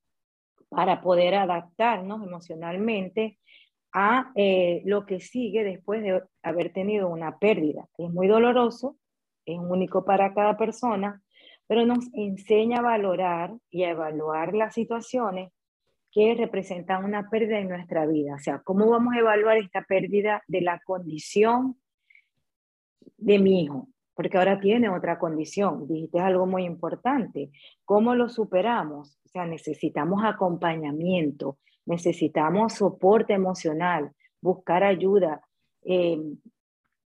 para 0.69 1.01
poder 1.01 1.35
adaptarnos 1.35 2.23
emocionalmente 2.23 3.39
a 3.93 4.31
eh, 4.35 4.83
lo 4.85 5.07
que 5.07 5.21
sigue 5.21 5.65
después 5.65 6.03
de 6.03 6.23
haber 6.43 6.73
tenido 6.73 7.09
una 7.09 7.39
pérdida. 7.39 7.89
Es 7.97 8.11
muy 8.11 8.27
doloroso, 8.27 8.97
es 9.47 9.59
único 9.59 10.05
para 10.05 10.35
cada 10.35 10.57
persona, 10.57 11.23
pero 11.69 11.87
nos 11.87 12.09
enseña 12.15 12.79
a 12.79 12.83
valorar 12.83 13.55
y 13.71 13.85
a 13.85 13.91
evaluar 13.91 14.55
las 14.55 14.75
situaciones 14.75 15.53
que 16.11 16.35
representan 16.35 17.05
una 17.05 17.29
pérdida 17.29 17.59
en 17.59 17.69
nuestra 17.69 18.07
vida. 18.07 18.35
O 18.35 18.39
sea, 18.39 18.61
¿cómo 18.65 18.89
vamos 18.89 19.15
a 19.15 19.19
evaluar 19.19 19.59
esta 19.59 19.83
pérdida 19.83 20.43
de 20.49 20.63
la 20.63 20.81
condición 20.81 21.77
de 23.19 23.39
mi 23.39 23.65
hijo? 23.65 23.89
Porque 24.15 24.39
ahora 24.39 24.59
tiene 24.59 24.89
otra 24.89 25.19
condición. 25.19 25.87
Dijiste 25.87 26.19
algo 26.19 26.47
muy 26.47 26.65
importante. 26.65 27.51
¿Cómo 27.85 28.15
lo 28.15 28.31
superamos? 28.31 29.21
O 29.27 29.29
sea, 29.29 29.45
necesitamos 29.45 30.25
acompañamiento, 30.25 31.59
necesitamos 31.85 32.73
soporte 32.73 33.35
emocional, 33.35 34.11
buscar 34.41 34.85
ayuda 34.85 35.43
eh, 35.85 36.19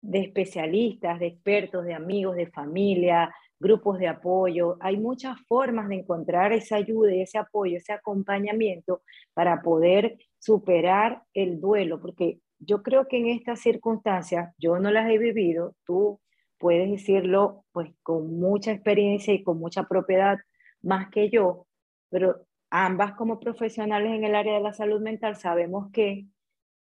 de 0.00 0.18
especialistas, 0.18 1.20
de 1.20 1.28
expertos, 1.28 1.84
de 1.84 1.94
amigos, 1.94 2.34
de 2.36 2.48
familia, 2.48 3.32
grupos 3.60 3.98
de 3.98 4.08
apoyo. 4.08 4.76
Hay 4.80 4.96
muchas 4.96 5.38
formas 5.46 5.88
de 5.88 5.96
encontrar 5.96 6.52
esa 6.52 6.76
ayuda 6.76 7.14
y 7.14 7.22
ese 7.22 7.38
apoyo, 7.38 7.76
ese 7.76 7.92
acompañamiento 7.92 9.02
para 9.34 9.62
poder 9.62 10.18
superar 10.38 11.22
el 11.34 11.60
duelo, 11.60 12.00
porque 12.00 12.40
yo 12.58 12.82
creo 12.82 13.06
que 13.06 13.18
en 13.18 13.28
estas 13.28 13.60
circunstancias, 13.60 14.54
yo 14.58 14.78
no 14.78 14.90
las 14.90 15.08
he 15.10 15.18
vivido, 15.18 15.74
tú 15.84 16.20
puedes 16.58 16.90
decirlo 16.90 17.64
pues 17.72 17.92
con 18.02 18.38
mucha 18.38 18.72
experiencia 18.72 19.32
y 19.32 19.42
con 19.42 19.58
mucha 19.58 19.84
propiedad 19.84 20.38
más 20.82 21.08
que 21.10 21.30
yo, 21.30 21.66
pero 22.10 22.46
ambas 22.70 23.12
como 23.12 23.40
profesionales 23.40 24.12
en 24.12 24.24
el 24.24 24.34
área 24.34 24.54
de 24.54 24.60
la 24.60 24.72
salud 24.72 25.00
mental 25.00 25.36
sabemos 25.36 25.90
que 25.92 26.26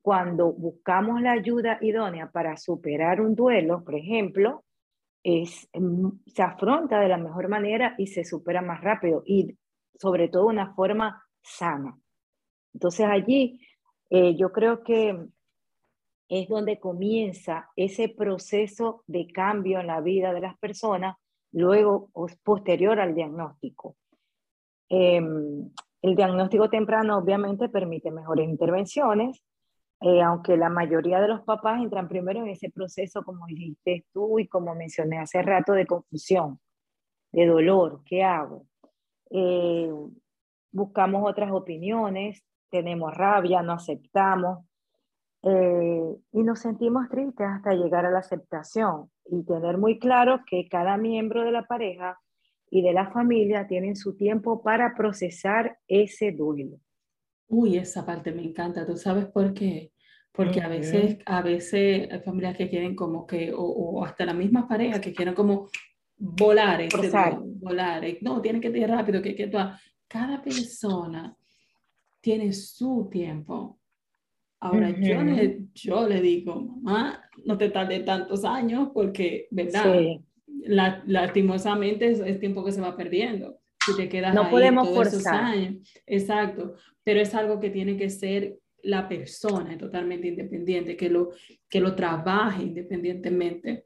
cuando 0.02 0.52
buscamos 0.54 1.22
la 1.22 1.34
ayuda 1.34 1.78
idónea 1.82 2.32
para 2.32 2.58
superar 2.58 3.22
un 3.22 3.36
duelo, 3.36 3.84
por 3.84 3.96
ejemplo, 3.96 4.64
es, 5.24 5.70
mm, 5.74 6.10
se 6.26 6.42
afronta 6.42 7.00
de 7.00 7.10
la 7.10 7.18
mejor 7.18 7.50
manera 7.50 7.96
y 7.98 8.08
se 8.08 8.24
supera 8.24 8.62
más 8.62 8.82
rápido 8.82 9.24
y 9.26 9.58
sobre 9.96 10.30
todo 10.30 10.48
una 10.48 10.74
forma 10.74 11.24
sana. 11.42 11.98
Entonces 12.74 13.06
allí 13.06 13.60
eh, 14.10 14.36
yo 14.36 14.52
creo 14.52 14.84
que 14.84 15.28
es 16.30 16.48
donde 16.48 16.80
comienza 16.80 17.70
ese 17.76 18.10
proceso 18.10 19.04
de 19.08 19.28
cambio 19.28 19.80
en 19.80 19.88
la 19.88 20.00
vida 20.00 20.32
de 20.32 20.42
las 20.42 20.58
personas, 20.60 21.18
luego 21.52 22.10
posterior 22.44 23.00
al 23.00 23.16
diagnóstico. 23.16 23.96
Eh, 24.90 25.22
el 26.02 26.16
diagnóstico 26.16 26.70
temprano 26.70 27.18
obviamente 27.18 27.68
permite 27.68 28.12
mejores 28.12 28.48
intervenciones, 28.48 29.44
eh, 30.02 30.22
aunque 30.22 30.58
la 30.58 30.70
mayoría 30.70 31.20
de 31.22 31.28
los 31.28 31.42
papás 31.42 31.82
entran 31.82 32.08
primero 32.08 32.40
en 32.42 32.50
ese 32.50 32.70
proceso, 32.70 33.24
como 33.24 33.46
dijiste 33.48 34.06
tú 34.14 34.40
y 34.40 34.48
como 34.48 34.76
mencioné 34.76 35.20
hace 35.20 35.42
rato, 35.42 35.74
de 35.74 35.86
confusión, 35.86 36.60
de 37.32 37.46
dolor, 37.46 38.02
¿qué 38.06 38.24
hago? 38.24 38.66
eh, 39.30 39.92
buscamos 40.72 41.30
otras 41.30 41.52
opiniones, 41.52 42.44
tenemos 42.70 43.16
rabia, 43.16 43.62
no 43.62 43.74
aceptamos 43.74 44.66
eh, 45.44 46.16
y 46.32 46.44
nos 46.44 46.60
sentimos 46.60 47.10
tristes 47.10 47.48
hasta 47.48 47.74
llegar 47.74 48.06
a 48.06 48.12
la 48.12 48.20
aceptación 48.20 49.10
y 49.26 49.44
tener 49.44 49.78
muy 49.78 50.00
claro 50.00 50.42
que 50.46 50.68
cada 50.68 50.98
miembro 50.98 51.44
de 51.44 51.52
la 51.52 51.64
pareja 51.64 52.20
y 52.70 52.82
de 52.82 52.94
la 52.94 53.12
familia 53.12 53.68
tienen 53.68 53.96
su 53.96 54.16
tiempo 54.16 54.62
para 54.62 54.94
procesar 54.96 55.80
ese 55.88 56.32
duelo. 56.32 56.78
Uy, 57.50 57.78
esa 57.78 58.06
parte 58.06 58.32
me 58.32 58.44
encanta. 58.44 58.86
¿Tú 58.86 58.96
sabes 58.96 59.26
por 59.26 59.54
qué? 59.54 59.92
Porque 60.32 60.62
a 60.62 60.70
veces, 60.70 61.18
a 61.26 61.42
veces 61.42 62.10
hay 62.10 62.20
familias 62.22 62.56
que 62.56 62.70
quieren 62.70 62.96
como 62.96 63.28
que, 63.28 63.52
o, 63.54 64.06
hasta 64.06 64.26
la 64.26 64.34
misma 64.34 64.68
pareja 64.68 65.02
que 65.02 65.12
quieren 65.12 65.34
como 65.34 65.68
volar, 66.18 66.82
ese, 66.82 67.12
volar. 67.60 68.04
No, 68.22 68.42
tiene 68.42 68.62
que 68.62 68.70
ir 68.70 68.88
rápido, 68.88 69.22
que, 69.22 69.36
que 69.36 69.52
cada 70.08 70.42
persona 70.42 71.36
tiene 72.22 72.54
su 72.54 73.10
tiempo. 73.12 73.80
Ahora, 74.62 74.90
yo, 74.90 75.24
le, 75.24 75.68
yo 75.74 76.08
le 76.08 76.22
digo, 76.22 76.62
mamá, 76.82 77.24
no 77.46 77.58
te 77.58 77.70
tardes 77.70 78.04
tantos 78.04 78.44
años 78.44 78.90
porque, 78.94 79.48
¿verdad? 79.52 80.04
La, 80.66 81.02
lastimosamente 81.08 82.12
es, 82.12 82.40
tiempo 82.40 82.66
que 82.66 82.74
se 82.74 82.82
va 82.82 82.98
perdiendo. 82.98 83.59
Si 83.92 83.98
te 83.98 84.10
quedas 84.10 84.34
no 84.34 84.50
podemos 84.50 84.90
todos 84.90 85.08
esos 85.08 85.26
años. 85.28 85.76
Exacto, 86.06 86.76
pero 87.04 87.22
es 87.22 87.34
algo 87.34 87.60
que 87.60 87.70
tiene 87.70 87.98
que 87.98 88.10
ser 88.10 88.58
la 88.84 89.08
persona 89.08 89.78
totalmente 89.78 90.28
independiente, 90.28 90.96
que 90.96 91.10
lo, 91.10 91.30
que 91.68 91.82
lo 91.82 91.96
trabaje 91.96 92.64
independientemente. 92.64 93.86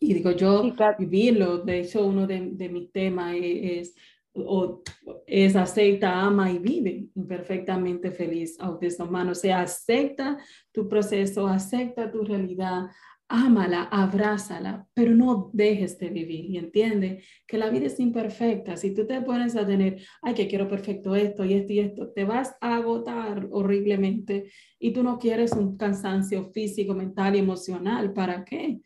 Y 0.00 0.14
digo, 0.14 0.30
yo 0.32 0.62
vivirlo, 0.98 1.58
de 1.58 1.80
hecho, 1.80 2.06
uno 2.06 2.26
de, 2.26 2.50
de 2.52 2.68
mis 2.68 2.90
temas 2.90 3.34
es 3.38 3.94
o 4.34 4.82
es 5.26 5.54
acepta, 5.54 6.20
ama 6.20 6.50
y 6.50 6.58
vive 6.58 7.08
perfectamente 7.28 8.10
feliz 8.10 8.58
autista 8.58 9.04
humano. 9.04 9.30
O 9.30 9.34
sea, 9.34 9.60
acepta 9.60 10.38
tu 10.72 10.88
proceso, 10.88 11.46
acepta 11.46 12.10
tu 12.10 12.24
realidad, 12.24 12.86
ámala, 13.34 13.88
abrázala, 13.90 14.86
pero 14.94 15.12
no 15.12 15.50
dejes 15.52 15.98
de 15.98 16.08
vivir 16.08 16.44
y 16.44 16.56
entiende 16.56 17.24
que 17.48 17.58
la 17.58 17.68
vida 17.68 17.86
es 17.86 17.98
imperfecta. 17.98 18.76
Si 18.76 18.94
tú 18.94 19.06
te 19.06 19.20
pones 19.22 19.56
a 19.56 19.66
tener, 19.66 20.00
ay, 20.22 20.34
que 20.34 20.46
quiero 20.46 20.68
perfecto 20.68 21.16
esto 21.16 21.44
y 21.44 21.54
esto 21.54 21.72
y 21.72 21.80
esto, 21.80 22.12
te 22.12 22.24
vas 22.24 22.54
a 22.60 22.76
agotar 22.76 23.48
horriblemente 23.50 24.50
y 24.78 24.92
tú 24.92 25.02
no 25.02 25.18
quieres 25.18 25.52
un 25.52 25.76
cansancio 25.76 26.44
físico, 26.52 26.94
mental 26.94 27.34
y 27.34 27.40
emocional. 27.40 28.12
¿Para 28.12 28.44
qué? 28.44 28.80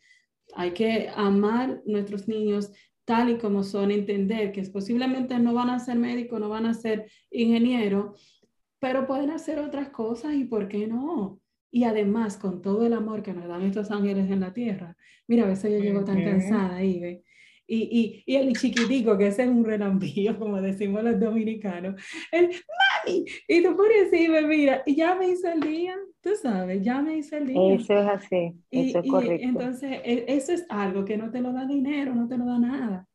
Hay 0.55 0.71
que 0.71 1.09
amar 1.15 1.83
nuestros 1.85 2.27
niños 2.27 2.71
tal 3.05 3.29
y 3.29 3.37
como 3.37 3.63
son, 3.63 3.91
entender 3.91 4.51
que 4.51 4.63
posiblemente 4.63 5.37
no 5.37 5.53
van 5.53 5.69
a 5.69 5.79
ser 5.79 5.97
médicos, 5.97 6.39
no 6.39 6.49
van 6.49 6.65
a 6.65 6.73
ser 6.73 7.09
ingenieros, 7.29 8.41
pero 8.79 9.05
pueden 9.05 9.29
hacer 9.29 9.59
otras 9.59 9.89
cosas 9.89 10.33
y 10.33 10.45
por 10.45 10.67
qué 10.67 10.87
no. 10.87 11.39
Y 11.71 11.83
además, 11.83 12.37
con 12.37 12.61
todo 12.61 12.85
el 12.85 12.93
amor 12.93 13.21
que 13.21 13.33
nos 13.33 13.47
dan 13.47 13.63
estos 13.63 13.91
ángeles 13.91 14.29
en 14.31 14.39
la 14.39 14.53
tierra, 14.53 14.97
mira, 15.27 15.43
a 15.43 15.47
veces 15.47 15.71
yo 15.71 15.79
llego 15.79 16.03
tan 16.03 16.23
cansada 16.23 16.77
¿ve? 16.77 17.23
Y, 17.71 17.77
y, 17.77 18.23
y, 18.25 18.35
el 18.35 18.57
chiquitico, 18.57 19.15
que 19.15 19.27
ese 19.27 19.43
es 19.43 19.49
un 19.49 19.63
relambío, 19.63 20.39
como 20.39 20.59
decimos 20.59 21.03
los 21.03 21.19
dominicanos, 21.19 22.01
el 22.31 22.47
mami, 22.47 23.25
y 23.47 23.61
tú 23.61 23.77
pones 23.77 24.07
así, 24.07 24.27
me 24.27 24.41
mira, 24.41 24.81
y 24.87 24.95
ya 24.95 25.13
me 25.13 25.29
hizo 25.29 25.47
el 25.47 25.59
día, 25.59 25.95
tú 26.19 26.31
sabes, 26.41 26.83
ya 26.83 26.99
me 27.03 27.17
hizo 27.17 27.37
el 27.37 27.45
día. 27.45 27.75
Eso 27.75 27.93
es 27.93 28.07
así, 28.07 28.55
eso 28.71 28.99
es 28.99 29.07
correcto. 29.07 29.47
entonces, 29.47 30.01
e, 30.03 30.25
eso 30.27 30.51
es 30.51 30.65
algo 30.67 31.05
que 31.05 31.15
no 31.17 31.29
te 31.29 31.41
lo 31.41 31.53
da 31.53 31.67
dinero, 31.67 32.15
no 32.15 32.27
te 32.27 32.37
lo 32.37 32.45
da 32.45 32.57
nada. 32.57 33.07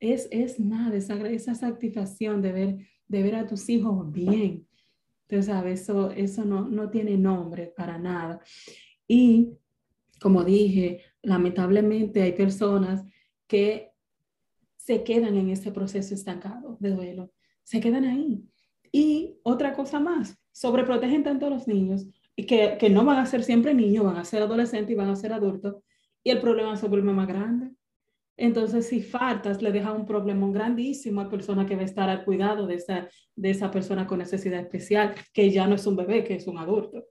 Es, 0.00 0.26
es 0.32 0.58
nada, 0.58 0.96
esa, 0.96 1.14
esa 1.28 1.54
satisfacción 1.54 2.42
de 2.42 2.52
ver, 2.52 2.78
de 3.06 3.22
ver 3.22 3.36
a 3.36 3.46
tus 3.46 3.68
hijos 3.68 4.10
bien. 4.10 4.66
Entonces, 5.30 5.46
sabes, 5.46 5.82
eso, 5.82 6.10
eso 6.10 6.44
no, 6.44 6.68
no 6.68 6.90
tiene 6.90 7.16
nombre 7.16 7.72
para 7.76 7.98
nada. 7.98 8.40
Y, 9.06 9.52
como 10.20 10.42
dije, 10.42 11.02
lamentablemente 11.22 12.20
hay 12.20 12.32
personas 12.32 13.04
que 13.46 13.92
se 14.76 15.04
quedan 15.04 15.36
en 15.36 15.50
ese 15.50 15.70
proceso 15.70 16.14
estancado 16.14 16.76
de 16.80 16.90
duelo, 16.90 17.32
se 17.62 17.78
quedan 17.78 18.06
ahí. 18.06 18.44
Y 18.90 19.38
otra 19.44 19.72
cosa 19.72 20.00
más, 20.00 20.36
sobreprotegen 20.50 21.22
tanto 21.22 21.46
a 21.46 21.50
los 21.50 21.68
niños 21.68 22.08
y 22.34 22.44
que, 22.44 22.76
que 22.76 22.90
no 22.90 23.04
van 23.04 23.18
a 23.18 23.26
ser 23.26 23.44
siempre 23.44 23.72
niños, 23.72 24.04
van 24.04 24.16
a 24.16 24.24
ser 24.24 24.42
adolescentes 24.42 24.90
y 24.90 24.96
van 24.96 25.10
a 25.10 25.16
ser 25.16 25.32
adultos. 25.32 25.76
Y 26.24 26.30
el 26.30 26.40
problema 26.40 26.72
un 26.72 26.80
problema 26.80 27.12
más 27.12 27.28
grande. 27.28 27.70
Entonces, 28.40 28.88
si 28.88 29.02
faltas, 29.02 29.60
le 29.62 29.70
deja 29.70 29.92
un 29.92 30.06
problema 30.06 30.50
grandísimo 30.50 31.20
a 31.20 31.24
la 31.24 31.30
persona 31.30 31.66
que 31.66 31.76
va 31.76 31.82
a 31.82 31.84
estar 31.84 32.08
al 32.08 32.24
cuidado 32.24 32.66
de 32.66 32.76
esa, 32.76 33.08
de 33.36 33.50
esa 33.50 33.70
persona 33.70 34.06
con 34.06 34.18
necesidad 34.18 34.60
especial, 34.60 35.14
que 35.32 35.50
ya 35.50 35.66
no 35.66 35.74
es 35.74 35.86
un 35.86 35.96
bebé, 35.96 36.24
que 36.24 36.34
es 36.34 36.46
un 36.46 36.58
adulto. 36.58 37.04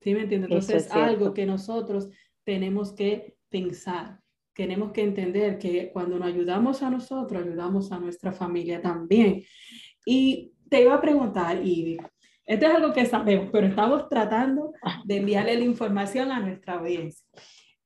¿Sí 0.00 0.14
me 0.14 0.22
entiendes? 0.22 0.50
Entonces, 0.50 0.86
es 0.86 0.92
algo 0.92 1.32
que 1.32 1.46
nosotros 1.46 2.08
tenemos 2.44 2.92
que 2.92 3.36
pensar 3.48 4.20
tenemos 4.56 4.90
que 4.90 5.02
entender 5.02 5.58
que 5.58 5.90
cuando 5.92 6.18
nos 6.18 6.28
ayudamos 6.28 6.82
a 6.82 6.90
nosotros, 6.90 7.42
ayudamos 7.42 7.92
a 7.92 7.98
nuestra 8.00 8.32
familia 8.32 8.80
también. 8.80 9.44
Y 10.06 10.54
te 10.70 10.82
iba 10.82 10.94
a 10.94 11.00
preguntar, 11.00 11.58
Ivy, 11.62 11.98
esto 12.46 12.66
es 12.66 12.74
algo 12.74 12.92
que 12.92 13.04
sabemos, 13.04 13.50
pero 13.52 13.66
estamos 13.66 14.08
tratando 14.08 14.72
de 15.04 15.18
enviarle 15.18 15.56
la 15.56 15.64
información 15.64 16.32
a 16.32 16.40
nuestra 16.40 16.74
audiencia. 16.74 17.26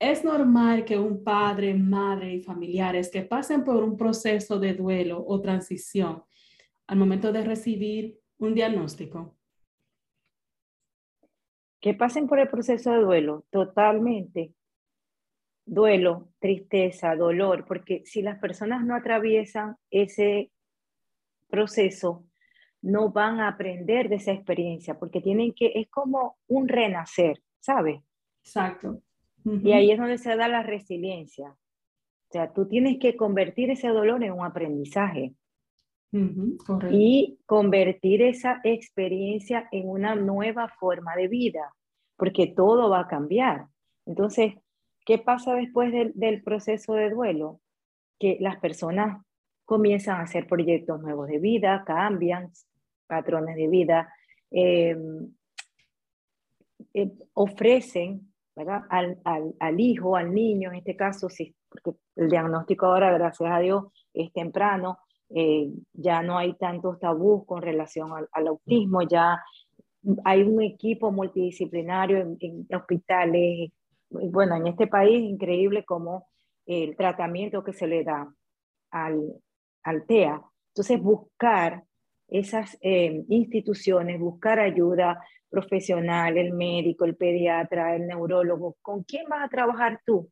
Es 0.01 0.25
normal 0.25 0.87
que 0.87 0.99
un 0.99 1.23
padre, 1.23 1.75
madre 1.75 2.33
y 2.33 2.41
familiares 2.41 3.11
que 3.11 3.21
pasen 3.21 3.65
por 3.65 3.85
un 3.85 3.99
proceso 3.99 4.59
de 4.59 4.73
duelo 4.73 5.23
o 5.27 5.43
transición 5.43 6.25
al 6.87 6.97
momento 6.97 7.33
de 7.33 7.45
recibir 7.45 8.19
un 8.39 8.55
diagnóstico. 8.55 9.37
Que 11.81 11.93
pasen 11.93 12.27
por 12.29 12.39
el 12.39 12.49
proceso 12.49 12.93
de 12.93 13.01
duelo, 13.01 13.45
totalmente 13.51 14.55
duelo, 15.67 16.31
tristeza, 16.39 17.15
dolor, 17.15 17.67
porque 17.67 18.03
si 18.07 18.23
las 18.23 18.39
personas 18.39 18.83
no 18.85 18.97
atraviesan 18.97 19.77
ese 19.91 20.51
proceso, 21.49 22.25
no 22.81 23.13
van 23.13 23.39
a 23.41 23.49
aprender 23.49 24.09
de 24.09 24.17
esa 24.17 24.33
experiencia, 24.33 24.99
porque 24.99 25.21
tienen 25.21 25.53
que, 25.53 25.73
es 25.75 25.91
como 25.91 26.39
un 26.49 26.69
renacer, 26.69 27.43
¿sabes? 27.61 28.01
Exacto. 28.43 29.03
Y 29.45 29.73
ahí 29.73 29.91
es 29.91 29.99
donde 29.99 30.19
se 30.19 30.37
da 30.37 30.49
la 30.49 30.63
resiliencia. 30.63 31.51
O 31.51 32.33
sea, 32.33 32.53
tú 32.53 32.69
tienes 32.69 32.99
que 32.99 33.17
convertir 33.17 33.71
ese 33.71 33.89
dolor 33.89 34.23
en 34.23 34.33
un 34.33 34.45
aprendizaje. 34.45 35.35
Y 36.91 37.39
convertir 37.47 38.23
esa 38.23 38.61
experiencia 38.65 39.69
en 39.71 39.89
una 39.89 40.17
nueva 40.17 40.69
forma 40.69 41.15
de 41.15 41.29
vida, 41.29 41.73
porque 42.17 42.49
todo 42.49 42.91
va 42.91 43.01
a 43.01 43.09
cambiar. 43.09 43.67
Entonces, 44.07 44.55
¿Qué 45.11 45.19
pasa 45.19 45.55
después 45.55 45.93
del, 45.93 46.43
proceso 46.43 46.95
de 46.95 47.11
duelo? 47.11 47.61
Que 48.19 48.37
las 48.39 48.59
personas 48.61 49.25
comienzan 49.65 50.21
a 50.21 50.23
hacer 50.23 50.47
proyectos 50.47 51.01
nuevos 51.01 51.29
de 51.29 51.39
vida, 51.39 51.83
cambian 51.87 52.53
patrones 53.09 53.57
de 53.57 53.67
vida, 53.69 54.15
em, 54.53 55.33
eh, 56.95 57.11
ofrecen 57.35 58.30
Al, 58.57 59.19
al, 59.59 59.81
hijo, 59.81 60.17
al 60.17 60.35
niño, 60.35 60.71
en 60.71 60.77
este 60.77 60.97
caso, 60.97 61.29
sí, 61.29 61.55
porque 61.69 61.99
el 62.17 62.29
diagnóstico 62.29 62.87
ahora, 62.87 63.13
gracias 63.13 63.51
a 63.51 63.59
Dios, 63.59 63.85
es 64.13 64.33
temprano, 64.33 64.99
eh, 65.31 65.71
ya 65.93 66.23
no 66.23 66.37
hay 66.37 66.55
tantos 66.55 66.99
tabús 66.99 67.47
con 67.47 67.63
relación 67.63 68.11
al, 68.33 68.47
autismo, 68.47 69.03
ya 69.03 69.43
hay 70.25 70.43
un 70.43 70.63
equipo 70.63 71.11
multidisciplinario 71.13 72.19
en, 72.19 72.37
en 72.41 72.67
hospitales, 72.77 73.71
bueno, 74.11 74.57
en 74.57 74.67
este 74.67 74.87
país 74.89 75.23
increíble 75.23 75.85
como 75.85 76.27
el 76.67 76.97
tratamiento 76.97 77.65
que 77.65 77.73
se 77.73 77.87
le 77.87 78.05
da 78.05 78.33
al, 78.91 79.35
al 79.83 80.07
TEA. 80.07 80.43
Entonces, 80.69 81.01
buscar 81.03 81.85
esas 82.31 82.79
eh, 82.81 83.25
instituciones, 83.29 84.19
buscar 84.19 84.61
ayuda 84.61 85.21
profesional, 85.49 86.39
el 86.39 86.53
médico, 86.53 87.05
el 87.05 87.17
pediatra, 87.17 87.97
el 87.97 88.07
neurólogo, 88.07 88.77
¿con 88.83 89.03
quién 89.03 89.29
vas 89.29 89.45
a 89.45 89.49
trabajar 89.49 90.01
tú 90.07 90.31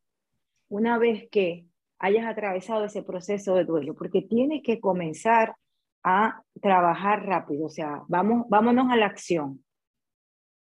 una 0.68 0.96
vez 0.98 1.28
que 1.30 1.66
hayas 1.98 2.26
atravesado 2.26 2.84
ese 2.84 3.02
proceso 3.02 3.56
de 3.56 3.64
duelo? 3.64 3.94
Porque 3.94 4.22
tienes 4.22 4.62
que 4.62 4.80
comenzar 4.80 5.56
a 6.04 6.42
trabajar 6.62 7.26
rápido, 7.26 7.66
o 7.66 7.70
sea, 7.70 8.02
vamos, 8.08 8.46
vámonos 8.48 8.90
a 8.90 8.96
la 8.96 9.06
acción. 9.06 9.64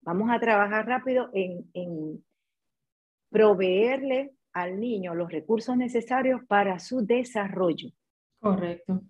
Vamos 0.03 0.31
a 0.31 0.39
trabajar 0.39 0.87
rápido 0.87 1.31
en, 1.35 1.69
en 1.75 2.25
proveerle 3.29 4.33
al 4.53 4.79
niño 4.79 5.15
los 5.15 5.31
recursos 5.31 5.77
necesarios 5.77 6.41
para 6.47 6.79
su 6.79 7.05
desarrollo. 7.05 7.91
Correcto. 8.39 9.03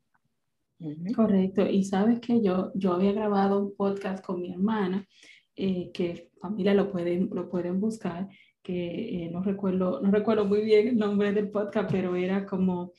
Correcto. 1.15 1.67
Y 1.67 1.85
sabes 1.85 2.21
que 2.21 2.43
yo, 2.43 2.71
yo 2.75 2.93
había 2.93 3.13
grabado 3.13 3.61
un 3.61 3.77
podcast 3.77 4.25
con 4.25 4.41
mi 4.41 4.53
hermana, 4.53 5.07
eh, 5.55 5.91
que 5.93 6.31
familia 6.41 6.75
lo 6.75 6.91
pueden, 6.91 7.31
lo 7.33 7.49
pueden 7.49 7.81
buscar, 7.81 8.29
que 8.63 9.25
eh, 9.25 9.31
no, 9.31 9.43
recuerdo, 9.43 10.01
no 10.03 10.11
recuerdo 10.11 10.45
muy 10.45 10.63
bien 10.63 10.89
el 10.89 10.99
nombre 10.99 11.33
del 11.33 11.51
podcast, 11.51 11.91
pero 11.91 12.15
era 12.15 12.45
como 12.45 12.93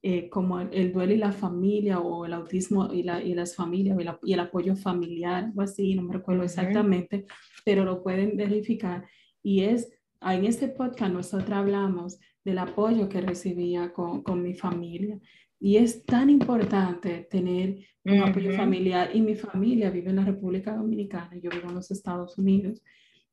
eh, 0.00 0.30
como 0.30 0.60
el, 0.60 0.92
duelo 0.92 1.12
y 1.12 1.16
la 1.16 1.32
familia 1.32 1.98
o 1.98 2.24
el 2.24 2.32
autismo 2.32 2.92
y, 2.92 3.02
la, 3.02 3.20
y 3.20 3.34
las 3.34 3.56
familias 3.56 3.98
y, 4.22 4.32
el 4.32 4.40
apoyo 4.40 4.76
familiar 4.76 5.50
o 5.56 5.60
así, 5.60 5.96
no 5.96 6.02
me 6.02 6.14
recuerdo 6.14 6.44
exactamente, 6.44 7.26
pero 7.64 7.84
lo 7.84 8.00
pueden 8.00 8.36
verificar. 8.36 9.08
Y 9.42 9.64
es, 9.64 9.90
en 10.20 10.44
este 10.44 10.68
podcast 10.68 11.12
nosotros 11.12 11.50
hablamos 11.50 12.20
del 12.44 12.58
apoyo 12.58 13.08
que 13.08 13.20
recibía 13.20 13.92
con, 13.92 14.22
con 14.22 14.40
mi 14.40 14.54
familia. 14.54 15.18
Y 15.60 15.76
es 15.76 16.04
tan 16.04 16.30
importante 16.30 17.26
tener 17.30 17.78
un 18.04 18.20
apoyo 18.20 18.52
familiar. 18.52 19.10
Y 19.14 19.20
mi 19.20 19.34
familia 19.34 19.90
vive 19.90 20.10
en 20.10 20.16
la 20.16 20.24
República 20.24 20.76
Dominicana, 20.76 21.36
yo 21.36 21.50
vivo 21.50 21.68
en 21.68 21.74
los 21.74 21.90
Estados 21.90 22.38
Unidos. 22.38 22.82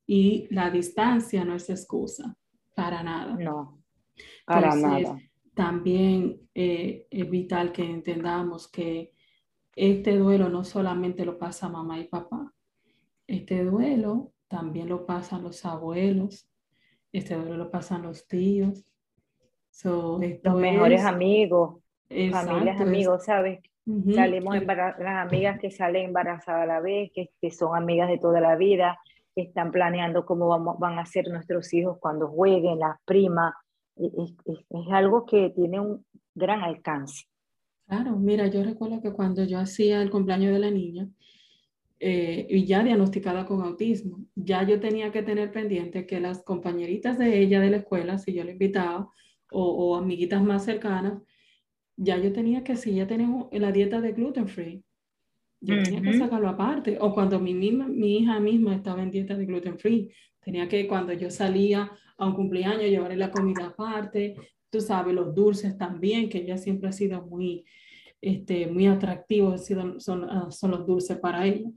Y 0.08 0.48
la 0.50 0.70
distancia 0.70 1.46
no 1.46 1.56
es 1.56 1.70
excusa 1.70 2.36
para 2.76 3.04
nada. 3.04 3.36
No, 3.36 3.80
para 4.46 4.76
nada. 4.76 5.20
También 5.54 6.42
eh, 6.54 7.08
es 7.10 7.30
vital 7.30 7.72
que 7.72 7.84
entendamos 7.84 8.68
que 8.68 9.14
este 9.76 10.18
duelo 10.18 10.50
no 10.50 10.64
solamente 10.64 11.26
lo 11.26 11.38
pasa 11.38 11.70
mamá 11.70 12.00
y 12.00 12.08
papá. 12.08 12.54
Este 13.28 13.64
duelo 13.64 14.34
también 14.48 14.90
lo 14.90 15.06
pasan 15.06 15.44
los 15.44 15.64
abuelos. 15.66 16.50
Este 17.12 17.36
duelo 17.36 17.56
lo 17.56 17.72
pasan 17.72 18.02
los 18.02 18.28
tíos. 18.28 18.84
los 19.84 20.56
mejores 20.56 21.04
amigos 21.04 21.85
familias, 22.10 22.80
amigos, 22.82 23.26
¿sabes? 23.26 23.60
Salimos 24.16 24.56
las 24.66 25.28
amigas 25.28 25.60
que 25.60 25.70
salen 25.70 26.06
embarazadas 26.06 26.64
a 26.64 26.66
la 26.66 26.80
vez, 26.80 27.12
que, 27.14 27.30
que, 27.40 27.52
son 27.52 27.76
amigas 27.76 28.10
de 28.10 28.18
toda 28.18 28.42
la 28.42 28.56
vida, 28.56 28.98
que 29.36 29.44
están 29.44 29.72
planeando 29.72 30.26
cómo 30.26 30.48
vamos, 30.48 30.80
van 30.80 30.98
a 30.98 31.06
ser 31.06 31.28
nuestros 31.28 31.72
hijos 31.74 31.98
cuando 32.00 32.28
jueguen, 32.28 32.80
las 32.80 32.98
primas. 33.06 33.54
Es, 33.96 34.34
es, 34.46 34.88
algo 34.92 35.26
que 35.26 35.52
tiene 35.52 35.80
un 35.80 36.06
gran 36.34 36.64
alcance. 36.64 37.26
Claro, 37.88 38.16
mira, 38.18 38.48
yo 38.48 38.64
recuerdo 38.64 39.02
que 39.02 39.14
cuando 39.14 39.44
yo 39.44 39.60
hacía 39.60 40.02
el 40.02 40.10
cumpleaños 40.10 40.52
de 40.52 40.60
la 40.60 40.72
niña, 40.72 41.08
eh, 42.00 42.48
y 42.50 42.66
ya 42.66 42.84
diagnosticada 42.84 43.46
con 43.46 43.62
autismo, 43.62 44.20
ya 44.36 44.64
yo 44.64 44.80
tenía 44.80 45.12
que 45.12 45.22
tener 45.22 45.52
pendiente 45.52 46.08
que 46.08 46.20
las 46.20 46.44
compañeritas 46.44 47.18
de 47.18 47.40
ella 47.40 47.62
de 47.62 47.70
la 47.70 47.78
escuela, 47.78 48.18
si 48.18 48.34
yo 48.34 48.44
la 48.44 48.52
invitaba, 48.52 49.10
o, 49.52 49.64
o 49.64 49.96
amiguitas 49.96 50.42
más 50.42 50.66
cercanas, 50.66 51.22
ya 51.98 52.18
yo 52.18 52.32
tenía 52.34 52.64
que, 52.64 52.76
si 52.76 52.96
ya 52.96 53.08
tenemos 53.08 53.48
la 53.52 53.72
dieta 53.72 54.02
de 54.02 54.12
gluten 54.12 54.48
free, 54.48 54.84
yo 55.62 55.82
tenía 55.82 56.02
que 56.02 56.18
sacarlo 56.18 56.50
aparte. 56.50 56.98
O 57.00 57.14
cuando 57.14 57.40
mi, 57.40 57.54
misma, 57.54 57.88
mi 57.88 58.18
hija 58.18 58.40
misma 58.40 58.76
estaba 58.76 59.02
en 59.02 59.12
dieta 59.12 59.36
de 59.36 59.46
gluten 59.46 59.80
free, 59.80 60.12
tenía 60.42 60.68
que 60.68 60.88
cuando 60.88 61.14
yo 61.14 61.30
salía 61.30 61.92
a 62.18 62.28
un 62.28 62.36
cumpleaños 62.36 62.84
llevarle 62.84 63.18
la 63.18 63.32
comida 63.32 63.68
aparte, 63.68 64.36
tú 64.70 64.82
sabes, 64.82 65.16
los 65.16 65.34
dulces 65.34 65.78
también, 65.78 66.30
que 66.30 66.40
ella 66.40 66.58
siempre 66.58 66.90
ha 66.90 66.92
sido 66.92 67.22
muy, 67.24 67.66
este, 68.22 68.68
muy 68.68 68.88
atractivo, 68.88 69.58
son, 69.58 70.00
son, 70.00 70.30
ah, 70.30 70.52
son 70.52 70.72
los 70.72 70.86
dulces 70.86 71.18
para 71.18 71.46
ella. 71.46 71.70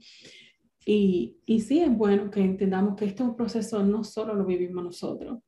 Y, 0.85 1.37
y 1.45 1.61
sí 1.61 1.79
es 1.79 1.95
bueno 1.95 2.29
que 2.29 2.41
entendamos 2.41 2.95
que 2.95 3.05
este 3.05 3.23
proceso 3.35 3.83
no 3.83 4.03
solo 4.03 4.33
lo 4.33 4.45
vivimos 4.45 4.83
nosotros, 4.83 5.39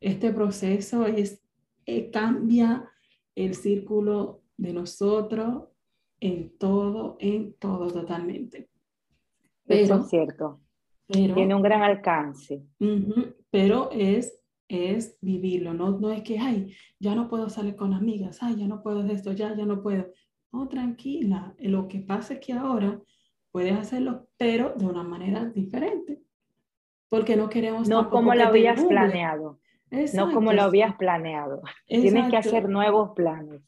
este 0.00 0.32
proceso 0.32 1.06
es, 1.06 1.40
eh, 1.86 2.10
cambia 2.10 2.91
el 3.34 3.54
círculo 3.54 4.42
de 4.56 4.72
nosotros 4.72 5.64
en 6.20 6.56
todo, 6.58 7.16
en 7.18 7.54
todo 7.54 7.90
totalmente. 7.90 8.68
Pero, 9.64 9.96
es 9.96 10.08
cierto. 10.08 10.60
Tiene 11.06 11.54
un 11.54 11.62
gran 11.62 11.82
alcance. 11.82 12.64
pero 13.50 13.90
es, 13.90 14.38
es 14.68 15.18
vivirlo, 15.20 15.74
no, 15.74 15.98
no 15.98 16.10
es 16.10 16.22
que, 16.22 16.38
ay, 16.38 16.74
ya 16.98 17.14
no 17.14 17.28
puedo 17.28 17.48
salir 17.48 17.76
con 17.76 17.92
amigas, 17.92 18.42
ay, 18.42 18.56
ya 18.56 18.66
no 18.66 18.82
puedo 18.82 19.02
de 19.02 19.14
esto, 19.14 19.32
ya, 19.32 19.54
ya 19.54 19.66
no 19.66 19.82
puedo. 19.82 20.10
No, 20.52 20.68
tranquila, 20.68 21.54
lo 21.58 21.88
que 21.88 22.00
pasa 22.00 22.34
es 22.34 22.40
que 22.40 22.52
ahora 22.52 23.00
puedes 23.50 23.76
hacerlo, 23.76 24.28
pero 24.36 24.74
de 24.76 24.86
una 24.86 25.02
manera 25.02 25.44
diferente. 25.46 26.22
Porque 27.08 27.36
no 27.36 27.50
queremos... 27.50 27.88
No 27.88 28.08
como 28.08 28.34
lo 28.34 28.44
habías 28.44 28.82
planeado 28.84 29.61
no 30.14 30.32
como 30.32 30.52
lo 30.52 30.62
habías 30.62 30.96
planeado. 30.96 31.62
Tienes 31.86 32.30
que 32.30 32.36
hacer 32.36 32.68
nuevos 32.68 33.10
planes. 33.14 33.60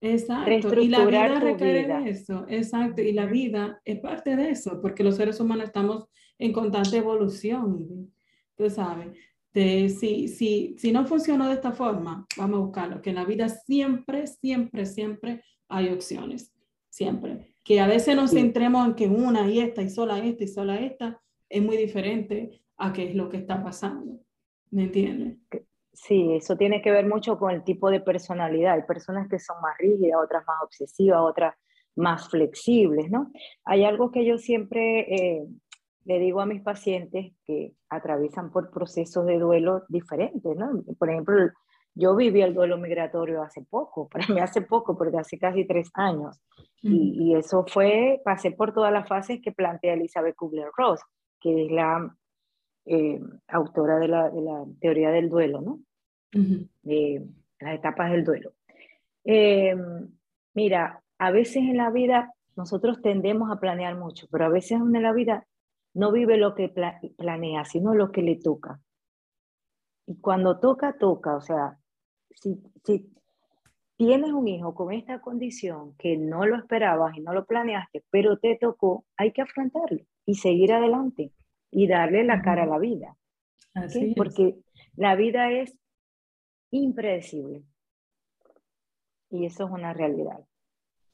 Exacto. 0.00 0.80
Y 0.80 0.88
la 0.88 1.06
vida 1.06 1.40
requiere 1.40 1.86
de 1.86 2.10
eso. 2.10 2.44
Exacto. 2.48 3.00
Y 3.00 3.12
la 3.12 3.26
vida 3.26 3.80
es 3.84 4.00
parte 4.00 4.36
de 4.36 4.50
eso, 4.50 4.80
porque 4.80 5.02
los 5.02 5.16
seres 5.16 5.40
humanos 5.40 5.66
estamos 5.66 6.06
en 6.38 6.52
constante 6.52 6.98
evolución. 6.98 8.12
Tú 8.56 8.68
sabes, 8.68 9.08
de, 9.52 9.88
si, 9.88 10.28
si, 10.28 10.74
si 10.78 10.92
no 10.92 11.06
funcionó 11.06 11.48
de 11.48 11.54
esta 11.54 11.72
forma, 11.72 12.26
vamos 12.36 12.56
a 12.56 12.62
buscarlo. 12.62 13.02
Que 13.02 13.10
en 13.10 13.16
la 13.16 13.24
vida 13.24 13.48
siempre, 13.48 14.26
siempre, 14.26 14.84
siempre 14.84 15.42
hay 15.68 15.88
opciones. 15.88 16.52
Siempre. 16.90 17.56
Que 17.64 17.80
a 17.80 17.86
veces 17.86 18.14
nos 18.14 18.32
centremos 18.32 18.86
en 18.86 18.94
que 18.94 19.06
una 19.06 19.50
y 19.50 19.60
esta 19.60 19.82
y 19.82 19.88
sola 19.88 20.18
esta 20.18 20.44
y 20.44 20.48
sola 20.48 20.76
esta 20.76 21.20
es 21.48 21.62
muy 21.62 21.76
diferente 21.76 22.62
a 22.76 22.92
qué 22.92 23.08
es 23.08 23.14
lo 23.14 23.28
que 23.28 23.38
está 23.38 23.62
pasando. 23.62 24.20
¿Me 24.74 24.82
entiendes? 24.82 25.38
Sí, 25.92 26.34
eso 26.34 26.56
tiene 26.56 26.82
que 26.82 26.90
ver 26.90 27.06
mucho 27.06 27.38
con 27.38 27.52
el 27.52 27.62
tipo 27.62 27.90
de 27.90 28.00
personalidad. 28.00 28.74
Hay 28.74 28.82
personas 28.82 29.28
que 29.28 29.38
son 29.38 29.60
más 29.62 29.78
rígidas, 29.78 30.20
otras 30.20 30.44
más 30.48 30.56
obsesivas, 30.64 31.20
otras 31.20 31.54
más 31.94 32.28
flexibles, 32.28 33.08
¿no? 33.08 33.30
Hay 33.64 33.84
algo 33.84 34.10
que 34.10 34.24
yo 34.24 34.36
siempre 34.36 35.14
eh, 35.14 35.46
le 36.04 36.18
digo 36.18 36.40
a 36.40 36.46
mis 36.46 36.60
pacientes 36.60 37.34
que 37.44 37.72
atraviesan 37.88 38.50
por 38.50 38.72
procesos 38.72 39.24
de 39.26 39.38
duelo 39.38 39.84
diferentes, 39.88 40.56
¿no? 40.56 40.82
Por 40.98 41.08
ejemplo, 41.08 41.36
yo 41.94 42.16
viví 42.16 42.42
el 42.42 42.52
duelo 42.52 42.76
migratorio 42.76 43.42
hace 43.42 43.62
poco, 43.62 44.08
para 44.12 44.26
mí 44.26 44.40
hace 44.40 44.60
poco, 44.62 44.98
porque 44.98 45.18
hace 45.18 45.38
casi 45.38 45.64
tres 45.64 45.88
años. 45.94 46.42
y, 46.82 47.30
y, 47.30 47.36
eso 47.36 47.64
fue, 47.68 48.20
pasé 48.24 48.50
por 48.50 48.74
todas 48.74 48.92
las 48.92 49.06
fases 49.06 49.40
que 49.40 49.52
plantea 49.52 49.94
Elizabeth 49.94 50.34
Kubler-Ross, 50.34 51.00
que 51.40 51.66
es 51.66 51.70
la 51.70 52.12
eh, 52.86 53.20
autora 53.48 53.98
de 53.98 54.08
la, 54.08 54.30
de 54.30 54.42
la, 54.42 54.64
teoría 54.80 55.10
del 55.10 55.28
duelo, 55.28 55.60
¿no? 55.60 55.80
De 56.82 57.24
las 57.60 57.74
etapas 57.74 58.10
del 58.10 58.24
duelo. 58.24 58.52
Eh, 59.24 59.74
mira, 60.52 61.02
a 61.18 61.30
veces 61.30 61.56
en 61.56 61.76
la 61.76 61.90
vida 61.90 62.32
nosotros 62.56 63.00
tendemos 63.00 63.50
a 63.50 63.60
planear 63.60 63.96
mucho, 63.96 64.26
pero 64.30 64.46
a 64.46 64.48
veces 64.48 64.72
en 64.80 65.02
la 65.02 65.12
vida 65.12 65.46
no 65.94 66.12
vive 66.12 66.36
lo 66.36 66.54
que 66.54 66.68
planea, 67.16 67.64
sino 67.64 67.94
lo 67.94 68.10
que 68.10 68.22
le 68.22 68.36
toca. 68.36 68.80
Y 70.06 70.16
cuando 70.16 70.58
toca, 70.58 70.98
toca. 70.98 71.36
O 71.36 71.40
sea, 71.40 71.78
si, 72.30 72.60
si 72.84 73.10
tienes 73.96 74.32
un 74.32 74.48
hijo 74.48 74.74
con 74.74 74.92
esta 74.92 75.20
condición 75.20 75.94
que 75.96 76.16
no 76.16 76.44
lo 76.46 76.56
esperabas 76.56 77.16
y 77.16 77.20
no 77.20 77.32
lo 77.32 77.46
planeaste, 77.46 78.04
pero 78.10 78.38
te 78.38 78.58
tocó, 78.60 79.04
hay 79.16 79.32
que 79.32 79.42
afrontarlo 79.42 80.00
y 80.26 80.34
seguir 80.34 80.72
adelante 80.72 81.32
y 81.74 81.88
darle 81.88 82.24
la 82.24 82.40
cara 82.40 82.62
a 82.62 82.66
la 82.66 82.78
vida. 82.78 83.16
Porque 84.16 84.54
la 84.94 85.16
vida 85.16 85.50
es 85.50 85.76
impredecible. 86.70 87.64
Y 89.30 89.46
eso 89.46 89.64
es 89.64 89.70
una 89.70 89.92
realidad. 89.92 90.38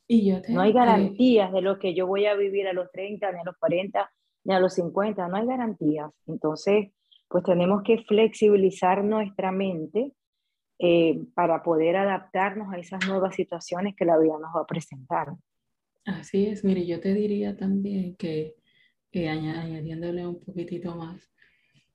Y 0.07 0.33
no 0.49 0.61
hay 0.61 0.73
garantías 0.73 1.51
de 1.53 1.63
lo 1.63 1.79
que 1.79 1.95
yo 1.95 2.07
voy 2.07 2.27
a 2.27 2.35
vivir 2.35 2.69
a 2.69 2.73
los 2.73 2.91
30, 2.93 3.33
ni 3.33 3.41
a 3.41 3.45
los 3.45 3.57
40, 3.57 4.11
ni 4.45 4.55
a 4.55 4.61
los 4.61 4.75
50, 4.75 5.29
no 5.29 5.37
hay 5.37 5.47
garantías. 5.47 6.11
Entonces, 6.27 6.91
pues 7.29 7.45
tenemos 7.45 7.83
que 7.83 8.03
flexibilizar 8.03 9.03
nuestra 9.03 9.53
mente 9.53 10.13
eh, 10.79 11.21
para 11.35 11.63
poder 11.63 11.97
adaptarnos 11.97 12.73
a 12.73 12.79
esas 12.79 13.07
nuevas 13.07 13.35
situaciones 13.35 13.95
que 13.97 14.05
la 14.05 14.19
vida 14.19 14.35
nos 14.39 14.55
va 14.55 14.63
a 14.63 14.67
presentar. 14.67 15.29
Así 16.05 16.47
es, 16.47 16.65
mire, 16.65 16.85
yo 16.87 17.01
te 17.01 17.15
diría 17.15 17.57
también 17.57 18.17
que 18.17 18.57
eh, 19.13 19.29
añadiéndole 19.29 20.27
un 20.27 20.41
poquitito 20.41 20.95
más, 20.95 21.31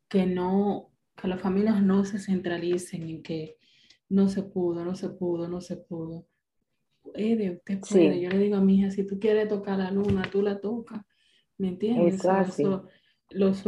que 0.09 0.25
no, 0.25 0.91
que 1.15 1.27
las 1.27 1.41
familias 1.41 1.81
no 1.81 2.05
se 2.05 2.19
centralicen 2.19 3.03
en 3.03 3.23
que 3.23 3.57
no 4.09 4.27
se 4.29 4.43
pudo, 4.43 4.83
no 4.83 4.95
se 4.95 5.09
pudo, 5.09 5.47
no 5.47 5.61
se 5.61 5.77
pudo. 5.77 6.27
Puede, 7.01 7.51
usted 7.51 7.79
puede. 7.79 8.21
Yo 8.21 8.29
le 8.29 8.39
digo 8.39 8.57
a 8.57 8.61
mi 8.61 8.79
hija, 8.79 8.91
si 8.91 9.05
tú 9.05 9.19
quieres 9.19 9.47
tocar 9.47 9.77
la 9.77 9.91
luna, 9.91 10.29
tú 10.31 10.41
la 10.41 10.59
tocas. 10.59 11.01
¿Me 11.57 11.69
entiendes? 11.69 12.15
Eso, 12.15 12.85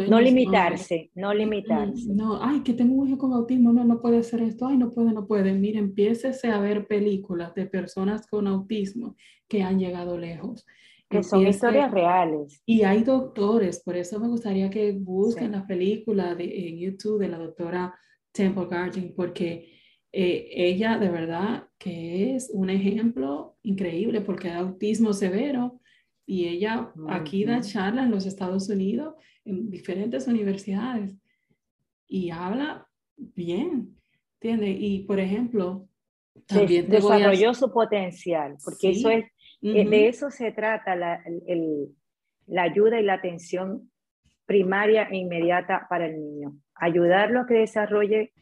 no 0.07 0.21
limitarse, 0.21 1.09
no 1.15 1.33
limitarse. 1.33 2.13
No, 2.13 2.43
ay, 2.43 2.61
que 2.61 2.73
tengo 2.73 2.95
un 2.95 3.07
hijo 3.07 3.17
con 3.17 3.33
autismo, 3.33 3.73
no, 3.73 3.83
no 3.83 4.01
puede 4.01 4.17
hacer 4.17 4.41
esto, 4.41 4.67
ay, 4.67 4.77
no 4.77 4.91
puede, 4.91 5.13
no 5.13 5.25
puede. 5.25 5.53
Mire, 5.53 5.79
empiece 5.79 6.31
a 6.49 6.59
ver 6.59 6.85
películas 6.85 7.55
de 7.55 7.65
personas 7.65 8.27
con 8.27 8.45
autismo 8.45 9.15
que 9.47 9.63
han 9.63 9.79
llegado 9.79 10.17
lejos 10.17 10.65
que 11.09 11.23
son 11.23 11.47
historias 11.47 11.91
reales. 11.91 12.61
Y 12.65 12.83
hay 12.83 13.03
doctores, 13.03 13.81
por 13.83 13.95
eso 13.95 14.19
me 14.19 14.27
gustaría 14.27 14.69
que 14.69 14.91
busquen 14.91 15.53
la 15.53 15.65
película 15.65 16.35
de, 16.35 16.69
en 16.69 16.79
YouTube 16.79 17.19
de 17.19 17.29
la 17.29 17.37
doctora 17.37 17.97
Temple 18.31 18.67
Garden, 18.69 19.13
porque 19.15 19.73
eh, 20.11 20.49
ella 20.51 20.97
de 20.97 21.09
verdad 21.09 21.67
que 21.77 22.35
es 22.35 22.49
un 22.53 22.69
ejemplo 22.69 23.57
increíble 23.63 24.21
porque 24.21 24.49
da 24.49 24.59
autismo 24.59 25.13
severo 25.13 25.79
y 26.25 26.47
ella 26.47 26.91
aquí 27.09 27.45
da 27.45 27.61
charlas 27.61 28.05
en 28.05 28.11
los 28.11 28.25
Estados 28.25 28.69
Unidos 28.69 29.15
en 29.45 29.69
diferentes 29.69 30.27
universidades 30.27 31.15
y 32.07 32.31
habla 32.31 32.87
bien, 33.17 33.97
¿entiendes? 34.35 34.77
Y 34.79 34.99
por 34.99 35.19
ejemplo, 35.19 35.87
También 36.45 36.89
desarrolló 36.89 37.53
su 37.53 37.71
potencial, 37.71 38.57
porque 38.63 38.91
eso 38.91 39.09
es, 39.09 39.25
eh, 39.61 39.87
de 39.87 40.07
eso 40.07 40.29
se 40.29 40.51
trata 40.51 40.95
la, 40.95 41.23
la 42.47 42.63
ayuda 42.63 42.99
y 42.99 43.03
la 43.03 43.13
atención 43.13 43.91
primaria 44.45 45.03
e 45.03 45.17
inmediata 45.17 45.87
para 45.89 46.07
el 46.07 46.19
niño. 46.19 46.57
Ayudarlo 46.75 47.41
a 47.41 47.47
que 47.47 47.55
desarrolle 47.55 48.33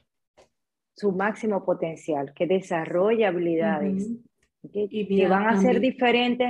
su 0.95 1.11
máximo 1.11 1.65
potencial, 1.65 2.33
que 2.33 2.47
desarrolle 2.47 3.25
habilidades 3.25 4.09
que, 4.71 5.27
van 5.27 5.47
a 5.47 5.57
ser 5.57 5.79
diferentes 5.79 6.47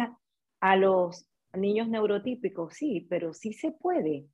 a 0.60 0.76
los 0.76 1.28
niños 1.54 1.88
neurotípicos, 1.88 2.74
sí, 2.74 3.06
pero 3.10 3.34
sí 3.34 3.54
se 3.54 3.72
puede. 3.72 4.26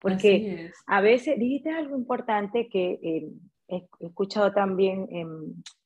Porque 0.00 0.72
a 0.86 1.00
veces 1.00 1.38
dijiste 1.38 1.70
algo 1.70 1.96
importante 1.96 2.68
que 2.68 2.98
eh, 3.02 3.30
he 3.68 3.86
escuchado 4.00 4.52
también 4.52 5.06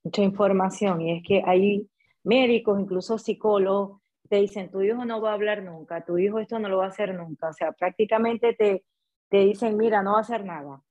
mucha 0.03 0.23
información 0.23 1.03
y 1.03 1.19
es 1.19 1.23
que 1.23 1.43
hay 1.45 1.87
médicos, 2.27 2.79
incluso 2.81 3.19
psicólogos, 3.19 4.01
te 4.29 4.37
dicen, 4.37 4.71
tu 4.71 4.83
hijo 4.83 5.05
no 5.05 5.21
va 5.21 5.31
a 5.31 5.35
hablar 5.35 5.63
nunca, 5.63 6.05
tu 6.05 6.19
hijo 6.19 6.39
esto 6.41 6.59
no 6.59 6.69
lo 6.69 6.79
va 6.79 6.87
a 6.87 6.89
hacer 6.89 7.15
nunca. 7.15 7.49
O 7.49 7.53
sea, 7.53 7.73
prácticamente 7.73 8.55
te, 8.55 8.85
te 9.29 9.39
dicen, 9.39 9.77
mira, 9.77 10.03
no 10.03 10.13
va 10.13 10.19
a 10.19 10.23
hacer 10.23 10.45
nada. 10.45 10.83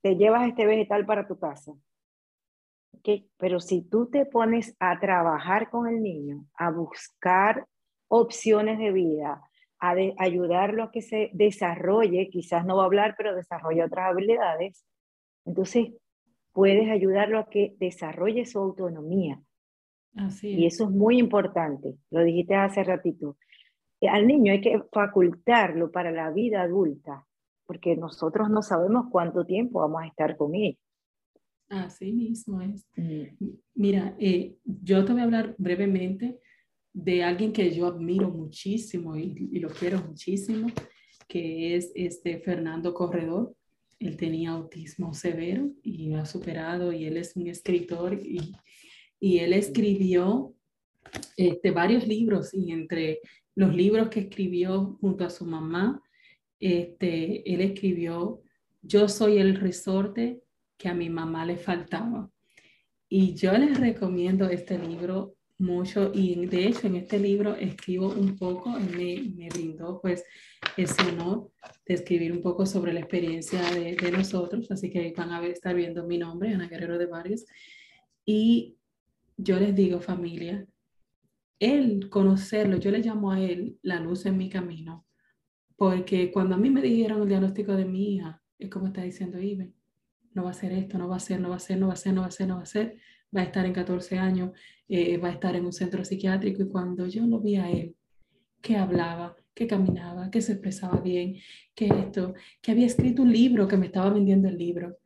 Te 0.00 0.16
llevas 0.16 0.48
este 0.48 0.66
vegetal 0.66 1.04
para 1.04 1.26
tu 1.28 1.38
casa. 1.38 1.72
Pero 3.36 3.60
si 3.60 3.82
tú 3.82 4.08
te 4.10 4.26
pones 4.26 4.74
a 4.80 4.98
trabajar 4.98 5.70
con 5.70 5.86
el 5.86 6.02
niño, 6.02 6.46
a 6.54 6.70
buscar 6.70 7.66
opciones 8.08 8.78
de 8.78 8.90
vida, 8.92 9.42
a 9.78 9.94
ayudarlo 10.18 10.84
a 10.84 10.90
que 10.90 11.02
se 11.02 11.30
desarrolle, 11.32 12.28
quizás 12.30 12.64
no 12.64 12.76
va 12.76 12.82
a 12.82 12.86
hablar, 12.86 13.14
pero 13.16 13.34
desarrolle 13.34 13.84
otras 13.84 14.10
habilidades, 14.10 14.84
entonces 15.44 15.92
puedes 16.52 16.90
ayudarlo 16.90 17.38
a 17.38 17.48
que 17.48 17.76
desarrolle 17.78 18.46
su 18.46 18.58
autonomía. 18.58 19.40
Así 20.16 20.48
Y 20.48 20.66
eso 20.66 20.84
es 20.84 20.90
muy 20.90 21.18
importante, 21.18 21.94
lo 22.10 22.24
dijiste 22.24 22.54
hace 22.54 22.82
ratito. 22.82 23.36
Eh, 24.00 24.08
al 24.08 24.26
niño 24.26 24.52
hay 24.52 24.60
que 24.60 24.82
facultarlo 24.92 25.90
para 25.90 26.10
la 26.10 26.30
vida 26.30 26.62
adulta, 26.62 27.26
porque 27.66 27.96
nosotros 27.96 28.48
no 28.48 28.62
sabemos 28.62 29.06
cuánto 29.10 29.44
tiempo 29.44 29.80
vamos 29.80 30.02
a 30.02 30.06
estar 30.06 30.36
con 30.36 30.54
él. 30.54 30.78
Así 31.68 32.12
mismo 32.12 32.60
es. 32.62 32.86
Mm. 32.96 33.46
Mira, 33.74 34.16
eh, 34.18 34.56
yo 34.64 35.04
te 35.04 35.12
voy 35.12 35.20
a 35.20 35.24
hablar 35.24 35.54
brevemente 35.58 36.38
de 36.92 37.22
alguien 37.22 37.52
que 37.52 37.74
yo 37.74 37.86
admiro 37.86 38.30
muchísimo 38.30 39.16
y, 39.16 39.34
y, 39.52 39.58
lo 39.58 39.68
quiero 39.68 40.00
muchísimo, 40.00 40.68
que 41.28 41.76
es 41.76 41.92
este 41.94 42.38
Fernando 42.38 42.94
Corredor. 42.94 43.54
Él 43.98 44.16
tenía 44.16 44.50
autismo 44.50 45.12
severo 45.12 45.70
y 45.82 46.08
lo 46.08 46.18
ha 46.18 46.24
superado 46.24 46.92
y 46.92 47.04
él 47.04 47.16
es 47.16 47.36
un 47.36 47.48
escritor 47.48 48.14
y 48.14 48.54
y 49.20 49.38
él 49.38 49.52
escribió 49.52 50.54
este, 51.36 51.70
varios 51.70 52.06
libros 52.06 52.52
y 52.52 52.72
entre 52.72 53.20
los 53.54 53.74
libros 53.74 54.08
que 54.08 54.20
escribió 54.20 54.98
junto 55.00 55.24
a 55.24 55.30
su 55.30 55.46
mamá, 55.46 56.02
este, 56.60 57.52
él 57.52 57.60
escribió 57.60 58.42
Yo 58.82 59.08
soy 59.08 59.38
el 59.38 59.56
resorte 59.56 60.42
que 60.76 60.88
a 60.88 60.94
mi 60.94 61.08
mamá 61.08 61.46
le 61.46 61.56
faltaba. 61.56 62.30
Y 63.08 63.34
yo 63.34 63.52
les 63.52 63.78
recomiendo 63.78 64.48
este 64.48 64.78
libro 64.78 65.36
mucho 65.58 66.12
y 66.14 66.46
de 66.46 66.66
hecho 66.66 66.86
en 66.86 66.96
este 66.96 67.18
libro 67.18 67.54
escribo 67.54 68.08
un 68.08 68.36
poco, 68.36 68.70
me, 68.70 69.22
me 69.34 69.48
brindó 69.48 70.00
pues 70.02 70.24
ese 70.76 71.02
honor 71.02 71.50
de 71.86 71.94
escribir 71.94 72.32
un 72.32 72.42
poco 72.42 72.66
sobre 72.66 72.92
la 72.92 73.00
experiencia 73.00 73.62
de, 73.70 74.10
nosotros, 74.10 74.70
así 74.70 74.90
que 74.90 75.14
van 75.16 75.30
a 75.30 75.46
estar 75.46 75.74
viendo 75.74 76.06
mi 76.06 76.18
nombre, 76.18 76.52
Ana 76.52 76.68
Guerrero 76.68 76.98
de 76.98 77.06
Varios. 77.06 77.46
Y 78.24 78.76
yo 79.36 79.58
les 79.58 79.74
digo 79.74 80.00
familia, 80.00 80.66
él 81.58 82.08
conocerlo, 82.10 82.76
yo 82.76 82.90
le 82.90 83.00
llamo 83.00 83.30
a 83.30 83.40
él 83.40 83.78
la 83.82 84.00
luz 84.00 84.26
en 84.26 84.36
mi 84.36 84.48
camino, 84.48 85.06
porque 85.76 86.30
cuando 86.30 86.54
a 86.54 86.58
mí 86.58 86.70
me 86.70 86.82
dijeron 86.82 87.22
el 87.22 87.28
diagnóstico 87.28 87.74
de 87.74 87.84
mi 87.84 88.14
hija, 88.14 88.42
es 88.58 88.70
como 88.70 88.86
está 88.86 89.02
diciendo 89.02 89.40
Ibe, 89.40 89.72
no 90.32 90.44
va 90.44 90.50
a 90.50 90.54
ser 90.54 90.72
esto, 90.72 90.98
no 90.98 91.08
va 91.08 91.16
a 91.16 91.20
ser, 91.20 91.40
no 91.40 91.50
va 91.50 91.56
a 91.56 91.58
ser, 91.58 91.78
no 91.78 91.88
va 91.88 91.94
a 91.94 91.96
ser, 91.96 92.14
no 92.14 92.20
va 92.22 92.26
a 92.26 92.30
ser, 92.30 92.48
no 92.48 92.56
va 92.56 92.62
a 92.62 92.66
ser, 92.66 92.98
va 93.34 93.40
a 93.40 93.44
estar 93.44 93.64
en 93.64 93.72
14 93.72 94.18
años, 94.18 94.50
eh, 94.88 95.16
va 95.18 95.28
a 95.28 95.32
estar 95.32 95.56
en 95.56 95.64
un 95.64 95.72
centro 95.72 96.04
psiquiátrico 96.04 96.62
y 96.62 96.68
cuando 96.68 97.06
yo 97.06 97.26
lo 97.26 97.40
vi 97.40 97.56
a 97.56 97.70
él, 97.70 97.96
que 98.60 98.76
hablaba, 98.76 99.36
que 99.54 99.66
caminaba, 99.66 100.30
que 100.30 100.42
se 100.42 100.52
expresaba 100.52 101.00
bien, 101.00 101.36
que 101.74 101.86
esto, 101.86 102.34
que 102.60 102.72
había 102.72 102.86
escrito 102.86 103.22
un 103.22 103.32
libro, 103.32 103.66
que 103.66 103.76
me 103.76 103.86
estaba 103.86 104.10
vendiendo 104.10 104.48
el 104.48 104.58
libro. 104.58 104.98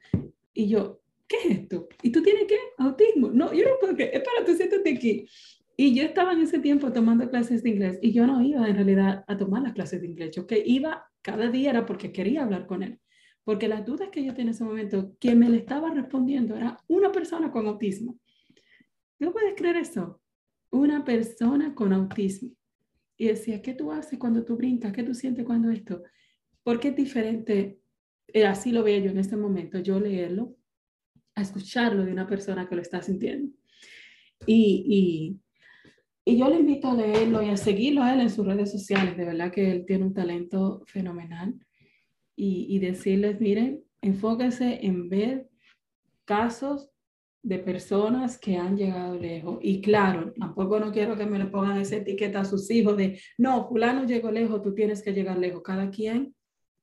Y 0.52 0.68
yo, 0.68 0.99
¿qué 1.30 1.36
es 1.36 1.58
esto? 1.60 1.88
¿Y 2.02 2.10
tú 2.10 2.22
tienes 2.22 2.44
qué? 2.48 2.58
Autismo. 2.78 3.30
No, 3.30 3.52
yo 3.54 3.64
no 3.64 3.78
puedo 3.80 3.94
creer, 3.94 4.16
espérate, 4.16 4.56
siéntate 4.56 4.90
aquí. 4.90 5.28
Y 5.76 5.94
yo 5.94 6.02
estaba 6.02 6.32
en 6.32 6.40
ese 6.40 6.58
tiempo 6.58 6.92
tomando 6.92 7.30
clases 7.30 7.62
de 7.62 7.70
inglés 7.70 7.98
y 8.02 8.12
yo 8.12 8.26
no 8.26 8.42
iba 8.42 8.68
en 8.68 8.74
realidad 8.74 9.24
a 9.26 9.36
tomar 9.38 9.62
las 9.62 9.72
clases 9.72 10.00
de 10.00 10.08
inglés. 10.08 10.32
Yo 10.34 10.46
que 10.46 10.62
iba 10.66 11.06
cada 11.22 11.48
día 11.48 11.70
era 11.70 11.86
porque 11.86 12.12
quería 12.12 12.42
hablar 12.42 12.66
con 12.66 12.82
él. 12.82 13.00
Porque 13.44 13.68
las 13.68 13.86
dudas 13.86 14.10
que 14.10 14.22
yo 14.22 14.34
tenía 14.34 14.50
en 14.50 14.54
ese 14.56 14.64
momento, 14.64 15.14
quien 15.18 15.38
me 15.38 15.48
le 15.48 15.58
estaba 15.58 15.90
respondiendo 15.90 16.56
era 16.56 16.76
una 16.88 17.10
persona 17.10 17.50
con 17.50 17.66
autismo. 17.66 18.18
¿Tú 19.18 19.32
puedes 19.32 19.54
creer 19.54 19.76
eso? 19.76 20.20
Una 20.70 21.04
persona 21.04 21.74
con 21.74 21.92
autismo. 21.92 22.50
Y 23.16 23.28
decía, 23.28 23.62
¿qué 23.62 23.72
tú 23.72 23.92
haces 23.92 24.18
cuando 24.18 24.44
tú 24.44 24.56
brincas? 24.56 24.92
¿Qué 24.92 25.02
tú 25.02 25.14
sientes 25.14 25.44
cuando 25.44 25.70
esto? 25.70 26.02
Porque 26.62 26.88
es 26.88 26.96
diferente, 26.96 27.80
eh, 28.28 28.46
así 28.46 28.72
lo 28.72 28.82
veo 28.82 29.02
yo 29.02 29.10
en 29.10 29.18
este 29.18 29.36
momento, 29.36 29.78
yo 29.78 29.98
leerlo 29.98 30.56
a 31.34 31.42
escucharlo 31.42 32.04
de 32.04 32.12
una 32.12 32.26
persona 32.26 32.68
que 32.68 32.76
lo 32.76 32.82
está 32.82 33.02
sintiendo. 33.02 33.52
Y, 34.46 35.38
y, 36.24 36.32
y, 36.32 36.38
yo 36.38 36.48
le 36.48 36.60
invito 36.60 36.90
a 36.90 36.94
leerlo 36.94 37.42
y 37.42 37.50
a 37.50 37.56
seguirlo 37.56 38.02
a 38.02 38.14
él 38.14 38.20
en 38.20 38.30
sus 38.30 38.46
redes 38.46 38.70
sociales. 38.70 39.16
De 39.16 39.24
verdad 39.24 39.52
que 39.52 39.70
él 39.70 39.84
tiene 39.86 40.04
un 40.04 40.14
talento 40.14 40.82
fenomenal. 40.86 41.54
Y, 42.36 42.66
y 42.70 42.78
decirles, 42.78 43.38
miren, 43.40 43.84
enfóquese 44.00 44.86
en 44.86 45.10
ver 45.10 45.50
casos 46.24 46.90
de 47.42 47.58
personas 47.58 48.38
que 48.38 48.56
han 48.56 48.76
llegado 48.76 49.18
lejos. 49.18 49.58
Y 49.62 49.80
claro, 49.80 50.32
tampoco 50.38 50.78
no 50.78 50.92
quiero 50.92 51.16
que 51.16 51.26
me 51.26 51.38
le 51.38 51.46
pongan 51.46 51.80
esa 51.80 51.96
etiqueta 51.96 52.40
a 52.40 52.44
sus 52.44 52.70
hijos 52.70 52.96
de, 52.96 53.20
no, 53.38 53.66
fulano 53.68 54.04
llegó 54.04 54.30
lejos, 54.30 54.62
tú 54.62 54.74
tienes 54.74 55.02
que 55.02 55.12
llegar 55.12 55.38
lejos. 55.38 55.62
Cada 55.62 55.90
quien 55.90 56.34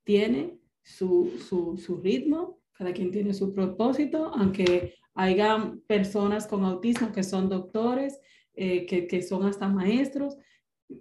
tiene 0.03 0.57
su, 0.83 1.31
su, 1.47 1.77
su 1.77 1.97
ritmo, 1.97 2.59
cada 2.77 2.93
quien 2.93 3.11
tiene 3.11 3.33
su 3.33 3.53
propósito, 3.53 4.31
aunque 4.35 4.95
haya 5.15 5.73
personas 5.87 6.45
con 6.45 6.63
autismo 6.63 7.11
que 7.11 7.23
son 7.23 7.49
doctores, 7.49 8.19
eh, 8.53 8.85
que, 8.85 9.07
que, 9.07 9.21
son 9.21 9.45
hasta 9.45 9.67
maestros, 9.67 10.37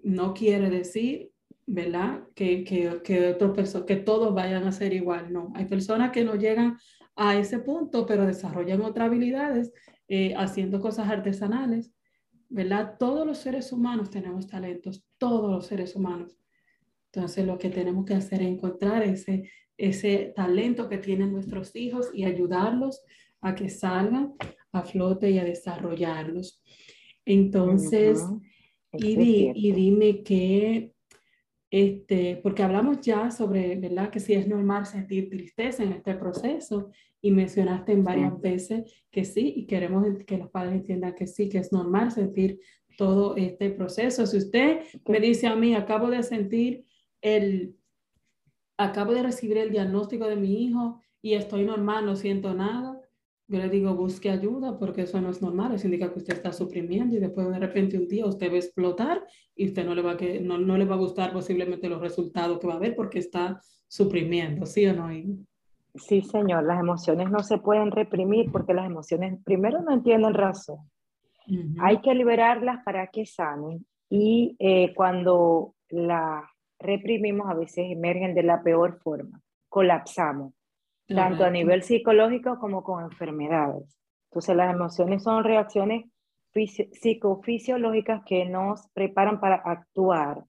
no 0.03 0.33
quiere 0.35 0.71
decir, 0.71 1.31
¿verdad? 1.67 2.23
Que, 2.35 2.65
que, 2.65 3.03
que, 3.05 3.37
que 3.87 3.97
todos 3.97 4.35
vayan 4.35 4.65
a 4.65 4.73
ser 4.73 4.93
igual, 4.93 5.33
no. 5.33 5.53
Hay 5.55 5.67
personas 5.67 6.13
que 6.13 6.25
no 6.25 6.35
llegan 6.35 6.79
a 7.15 7.37
ese 7.37 7.59
punto, 7.59 8.07
pero 8.07 8.27
desarrollan 8.27 8.83
otras 8.83 9.07
habilidades 9.07 9.73
eh, 10.09 10.35
haciendo 10.37 10.81
cosas 10.81 11.09
artesanales, 11.09 11.93
¿verdad? 12.49 12.97
Todos 12.99 13.27
los 13.27 13.39
seres 13.39 13.73
humanos 13.73 14.11
tenemos 14.11 14.47
talentos, 14.47 15.05
todos 15.19 15.51
los 15.51 15.67
seres 15.67 15.97
humanos. 15.97 16.39
Entonces 17.17 17.47
lo 17.47 17.59
que 17.59 17.71
tenemos 17.71 18.05
que 18.05 18.15
hacer 18.15 18.43
es 18.43 18.49
encontrar 18.49 19.03
ese 19.03 19.51
ese 19.77 20.33
talento 20.35 20.89
que 20.89 20.99
tienen 20.99 21.33
nuestros 21.33 21.75
hijos 21.77 22.11
y 22.15 22.25
ayudarlos 22.25 23.03
a 23.41 23.55
que 23.55 23.69
salgan 23.69 24.35
a 24.73 24.83
flote 24.83 25.31
y 25.31 25.39
a 25.39 25.45
desarrollarlos. 25.45 26.63
Entonces, 27.25 28.25
y, 28.93 29.53
y, 29.55 29.73
dime 29.73 30.23
que, 30.23 30.93
este, 31.71 32.37
porque 32.43 32.63
hablamos 32.63 33.01
ya 33.01 33.31
sobre, 33.31 33.77
¿verdad? 33.77 34.11
Que 34.11 34.21
si 34.21 34.33
es 34.35 34.47
normal 34.47 34.87
sentir 34.87 35.29
tristeza 35.29 35.83
en 35.83 35.93
este 35.93 36.15
proceso 36.15 36.91
y 37.21 37.31
mencionaste 37.31 37.93
en 37.93 38.05
varias 38.05 38.41
veces 38.41 39.05
que 39.11 39.25
sí 39.25 39.53
y 39.57 39.67
queremos 39.67 40.07
que 40.27 40.39
los 40.39 40.51
padres 40.51 40.75
entiendan 40.75 41.15
que 41.15 41.27
sí, 41.27 41.49
que 41.49 41.59
es 41.59 41.73
normal 41.73 42.13
sentir 42.13 42.61
todo 42.97 43.37
este 43.37 43.71
proceso. 43.71 44.27
Si 44.27 44.39
usted 44.39 44.81
me 45.07 45.21
dice 45.21 45.47
a 45.47 45.57
mí, 45.57 45.75
acabo 45.75 46.09
de 46.09 46.23
sentir 46.23 46.87
el 47.21 47.77
acabo 48.77 49.13
de 49.13 49.23
recibir 49.23 49.59
el 49.59 49.71
diagnóstico 49.71 50.27
de 50.27 50.37
mi 50.37 50.65
hijo 50.65 51.01
y 51.23 51.35
estoy 51.35 51.65
normal, 51.65 52.07
no 52.07 52.15
siento 52.17 52.55
nada, 52.55 53.01
yo 53.49 53.59
le 53.59 53.69
digo, 53.69 53.95
busque 53.95 54.31
ayuda 54.31 54.79
porque 54.79 55.03
eso 55.03 55.21
no 55.21 55.31
es 55.31 55.41
normal, 55.41 55.75
eso 55.75 55.87
indica 55.87 56.13
que 56.13 56.19
usted 56.19 56.35
está 56.35 56.53
suprimiendo 56.53 57.15
y 57.15 57.21
después 57.21 57.49
de 57.49 57.59
repente 57.59 57.97
un 57.97 58.09
día 58.09 58.27
usted 58.27 58.51
va 58.51 58.55
a 58.55 58.59
explotar 58.59 59.25
y 59.55 59.67
usted 59.67 59.85
no 59.85 59.95
le 59.95 60.03
va 60.03 60.13
a, 60.13 60.17
que, 60.17 60.41
no, 60.41 60.59
no 60.59 60.77
le 60.77 60.85
va 60.85 60.97
a 60.97 60.99
gustar 60.99 61.33
posiblemente 61.33 61.89
los 61.89 62.01
resultados 62.01 62.59
que 62.59 62.67
va 62.67 62.75
a 62.75 62.81
ver 62.81 62.97
porque 62.97 63.21
está 63.21 63.61
suprimiendo, 63.87 64.67
¿sí 64.67 64.87
o 64.87 64.95
no? 64.95 65.09
Sí, 65.95 66.23
señor, 66.23 66.65
las 66.65 66.81
emociones 66.81 67.31
no 67.31 67.41
se 67.41 67.59
pueden 67.59 67.91
reprimir 67.91 68.51
porque 68.51 68.75
las 68.75 68.87
emociones 68.87 69.39
primero 69.45 69.81
no 69.81 69.93
entienden 69.95 70.35
razón. 70.35 70.79
Hay 71.79 72.01
que 72.01 72.13
liberarlas 72.13 72.83
para 72.85 73.07
que 73.07 73.25
sanen 73.25 73.87
y 74.11 74.57
eh, 74.59 74.93
cuando 74.95 75.75
la 75.91 76.51
reprimimos 76.87 77.49
a 77.49 77.55
veces 77.55 77.87
emergen 77.91 78.35
de 78.35 78.43
la 78.43 78.63
peor 78.63 78.99
forma, 79.01 79.41
colapsamos, 79.69 80.55
tanto 81.07 81.45
a 81.45 81.51
nivel 81.51 81.83
psicológico 81.83 82.59
como 82.59 82.83
con 82.83 83.05
enfermedades. 83.05 83.99
Entonces 84.31 84.57
las 84.57 84.75
emociones 84.75 85.23
son 85.23 85.45
reacciones 85.45 86.07
psicofisiológicas 86.53 88.23
que 88.25 88.47
nos 88.47 88.89
preparan 88.95 89.41
para 89.41 89.57
actuar 89.57 90.45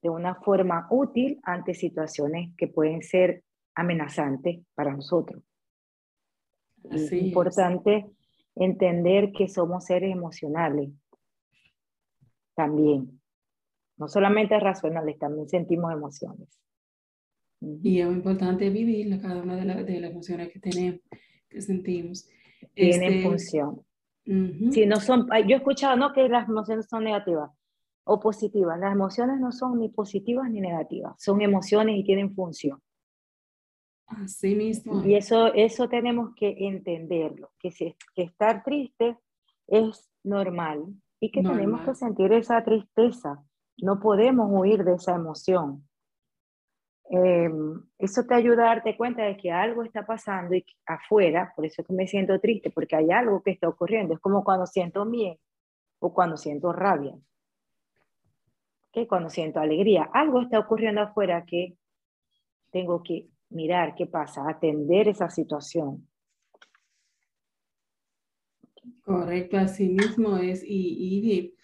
de 0.00 0.08
una 0.08 0.36
forma 0.36 0.86
útil 0.90 1.40
ante 1.42 1.74
situaciones 1.74 2.54
que 2.56 2.68
pueden 2.68 3.02
ser 3.02 3.42
amenazantes 3.74 4.60
para 4.74 4.94
nosotros. 4.94 5.42
es 6.90 7.12
importante 7.12 8.06
entender 8.54 9.32
que 9.32 9.48
somos 9.48 9.84
seres 9.84 10.12
emocionales 10.12 10.90
también. 12.54 13.17
No 13.98 14.08
solamente 14.08 14.58
racionales, 14.58 15.18
también 15.18 15.48
sentimos 15.48 15.92
emociones. 15.92 16.48
Y 17.60 18.00
es 18.00 18.06
muy 18.06 18.16
importante 18.16 18.70
vivir 18.70 19.20
cada 19.20 19.42
una 19.42 19.56
de, 19.56 19.84
de 19.84 20.00
las 20.00 20.10
emociones 20.10 20.52
que 20.52 20.60
tenemos, 20.60 21.00
que 21.48 21.60
sentimos. 21.60 22.28
Tienen 22.74 23.14
este, 23.14 23.28
función. 23.28 23.82
Si 24.24 24.84
no 24.84 24.96
son, 24.96 25.26
yo 25.46 25.56
he 25.56 25.58
escuchado 25.58 25.96
¿no? 25.96 26.12
que 26.12 26.28
las 26.28 26.48
emociones 26.48 26.86
son 26.88 27.04
negativas 27.04 27.50
o 28.04 28.20
positivas. 28.20 28.78
Las 28.78 28.92
emociones 28.92 29.40
no 29.40 29.52
son 29.52 29.78
ni 29.78 29.88
positivas 29.88 30.50
ni 30.50 30.60
negativas, 30.60 31.14
son 31.18 31.40
emociones 31.40 31.96
y 31.96 32.04
tienen 32.04 32.34
función. 32.34 32.78
Así 34.06 34.54
mismo. 34.54 35.04
Y 35.04 35.14
eso, 35.14 35.52
eso 35.54 35.88
tenemos 35.88 36.34
que 36.34 36.54
entenderlo, 36.58 37.52
que, 37.58 37.70
si, 37.70 37.94
que 38.14 38.22
estar 38.22 38.62
triste 38.62 39.16
es 39.66 40.10
normal 40.24 40.84
y 41.20 41.30
que 41.30 41.42
tenemos 41.42 41.82
que 41.82 41.94
sentir 41.94 42.32
esa 42.32 42.62
tristeza. 42.62 43.42
No 43.78 44.00
podemos 44.00 44.48
huir 44.50 44.84
de 44.84 44.94
esa 44.94 45.14
emoción. 45.14 45.88
Em, 47.10 47.80
eso 47.98 48.24
te 48.24 48.34
ayuda 48.34 48.64
a 48.64 48.74
darte 48.74 48.96
cuenta 48.96 49.22
de 49.22 49.36
que 49.36 49.50
algo 49.50 49.82
está 49.82 50.04
pasando 50.04 50.54
y 50.54 50.64
afuera, 50.84 51.52
por 51.56 51.64
eso 51.64 51.80
es 51.80 51.88
que 51.88 51.94
me 51.94 52.06
siento 52.06 52.38
triste, 52.38 52.70
porque 52.70 52.96
hay 52.96 53.10
algo 53.10 53.42
que 53.42 53.52
está 53.52 53.68
ocurriendo. 53.68 54.14
Es 54.14 54.20
como 54.20 54.44
cuando 54.44 54.66
siento 54.66 55.04
miedo 55.06 55.38
o 56.00 56.12
cuando 56.12 56.36
siento 56.36 56.72
rabia, 56.72 57.14
que 58.92 59.06
cuando 59.06 59.30
siento 59.30 59.60
alegría. 59.60 60.10
Algo 60.12 60.42
está 60.42 60.58
ocurriendo 60.58 61.00
afuera 61.00 61.44
que 61.46 61.76
tengo 62.70 63.02
que 63.02 63.28
mirar 63.50 63.94
qué 63.94 64.06
pasa, 64.06 64.48
atender 64.48 65.08
esa 65.08 65.30
situación. 65.30 66.06
Correcto, 69.02 69.56
así 69.56 69.88
mismo 69.88 70.36
es. 70.36 70.62
Y, 70.62 71.30
y 71.30 71.54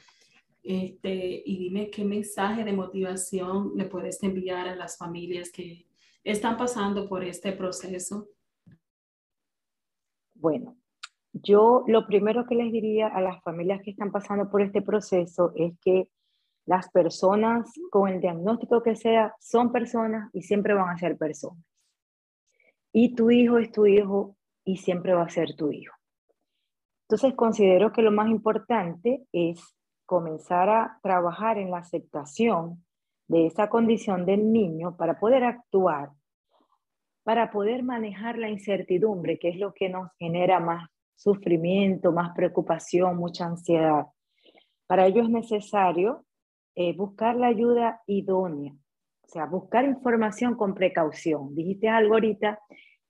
este, 0.64 1.42
y 1.44 1.58
dime 1.58 1.90
qué 1.90 2.04
mensaje 2.04 2.64
de 2.64 2.72
motivación 2.72 3.72
le 3.76 3.84
puedes 3.84 4.22
enviar 4.22 4.66
a 4.66 4.74
las 4.74 4.96
familias 4.96 5.52
que 5.52 5.86
están 6.24 6.56
pasando 6.56 7.06
por 7.06 7.22
este 7.22 7.52
proceso. 7.52 8.28
Bueno, 10.34 10.76
yo 11.32 11.84
lo 11.86 12.06
primero 12.06 12.46
que 12.46 12.54
les 12.54 12.72
diría 12.72 13.08
a 13.08 13.20
las 13.20 13.42
familias 13.42 13.82
que 13.82 13.90
están 13.90 14.10
pasando 14.10 14.50
por 14.50 14.62
este 14.62 14.80
proceso 14.80 15.52
es 15.54 15.74
que 15.80 16.08
las 16.64 16.90
personas 16.90 17.70
con 17.90 18.08
el 18.08 18.20
diagnóstico 18.20 18.82
que 18.82 18.96
sea 18.96 19.34
son 19.38 19.70
personas 19.70 20.30
y 20.32 20.42
siempre 20.42 20.72
van 20.72 20.88
a 20.88 20.96
ser 20.96 21.18
personas. 21.18 21.62
Y 22.90 23.14
tu 23.14 23.30
hijo 23.30 23.58
es 23.58 23.70
tu 23.70 23.86
hijo 23.86 24.36
y 24.64 24.78
siempre 24.78 25.12
va 25.12 25.24
a 25.24 25.28
ser 25.28 25.54
tu 25.56 25.70
hijo. 25.70 25.94
Entonces 27.02 27.34
considero 27.34 27.92
que 27.92 28.00
lo 28.00 28.12
más 28.12 28.30
importante 28.30 29.26
es 29.30 29.60
comenzar 30.06 30.68
a 30.68 30.98
trabajar 31.02 31.58
en 31.58 31.70
la 31.70 31.78
aceptación 31.78 32.84
de 33.28 33.46
esa 33.46 33.68
condición 33.68 34.26
del 34.26 34.52
niño 34.52 34.96
para 34.96 35.18
poder 35.18 35.44
actuar, 35.44 36.10
para 37.22 37.50
poder 37.50 37.82
manejar 37.82 38.38
la 38.38 38.50
incertidumbre, 38.50 39.38
que 39.38 39.48
es 39.48 39.56
lo 39.56 39.72
que 39.72 39.88
nos 39.88 40.10
genera 40.18 40.60
más 40.60 40.88
sufrimiento, 41.16 42.12
más 42.12 42.34
preocupación, 42.34 43.16
mucha 43.16 43.46
ansiedad. 43.46 44.06
Para 44.86 45.06
ello 45.06 45.22
es 45.22 45.30
necesario 45.30 46.24
eh, 46.74 46.94
buscar 46.94 47.36
la 47.36 47.46
ayuda 47.46 48.02
idónea, 48.06 48.72
o 48.72 49.28
sea, 49.28 49.46
buscar 49.46 49.84
información 49.84 50.54
con 50.54 50.74
precaución. 50.74 51.54
Dijiste 51.54 51.88
algo 51.88 52.14
ahorita 52.14 52.58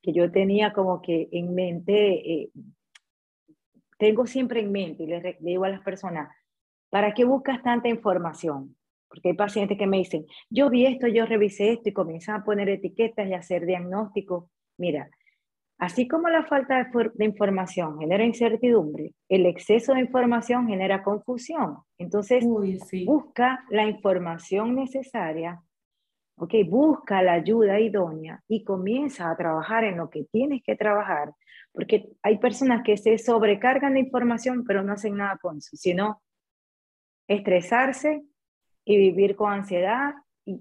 que 0.00 0.12
yo 0.12 0.30
tenía 0.30 0.72
como 0.72 1.00
que 1.02 1.28
en 1.32 1.54
mente, 1.54 2.42
eh, 2.42 2.50
tengo 3.98 4.26
siempre 4.26 4.60
en 4.60 4.70
mente, 4.70 5.04
y 5.04 5.06
le 5.06 5.36
digo 5.40 5.64
a 5.64 5.70
las 5.70 5.80
personas, 5.80 6.28
¿Para 6.94 7.12
qué 7.12 7.24
buscas 7.24 7.60
tanta 7.60 7.88
información? 7.88 8.76
Porque 9.08 9.30
hay 9.30 9.34
pacientes 9.34 9.76
que 9.76 9.84
me 9.88 9.96
dicen, 9.96 10.26
yo 10.48 10.70
vi 10.70 10.86
esto, 10.86 11.08
yo 11.08 11.26
revisé 11.26 11.72
esto 11.72 11.88
y 11.88 11.92
comienzan 11.92 12.36
a 12.36 12.44
poner 12.44 12.68
etiquetas 12.68 13.26
y 13.26 13.34
a 13.34 13.38
hacer 13.38 13.66
diagnósticos. 13.66 14.44
Mira, 14.78 15.10
así 15.76 16.06
como 16.06 16.28
la 16.28 16.44
falta 16.44 16.88
de, 17.14 17.24
información 17.24 17.98
genera 17.98 18.24
incertidumbre, 18.24 19.12
el 19.28 19.44
exceso 19.46 19.92
de 19.92 20.02
información 20.02 20.68
genera 20.68 21.02
confusión. 21.02 21.78
Entonces, 21.98 22.44
busca 23.04 23.64
la 23.70 23.86
información 23.86 24.76
necesaria, 24.76 25.60
¿ok? 26.36 26.54
Busca 26.68 27.22
la 27.22 27.32
ayuda 27.32 27.80
idónea 27.80 28.40
y 28.46 28.62
comienza 28.62 29.32
a 29.32 29.36
trabajar 29.36 29.82
en 29.82 29.96
lo 29.96 30.10
que 30.10 30.26
tienes 30.30 30.62
que 30.62 30.76
trabajar, 30.76 31.32
porque 31.72 32.10
hay 32.22 32.38
personas 32.38 32.84
que 32.84 32.96
se 32.96 33.18
sobrecargan 33.18 33.94
de 33.94 33.98
información 33.98 34.62
pero 34.64 34.84
no 34.84 34.92
hacen 34.92 35.16
nada 35.16 35.38
con 35.42 35.58
eso, 35.58 35.76
sino 35.76 36.22
estresarse 37.28 38.22
y 38.84 38.96
vivir 38.96 39.36
con 39.36 39.52
ansiedad 39.52 40.14
y, 40.44 40.60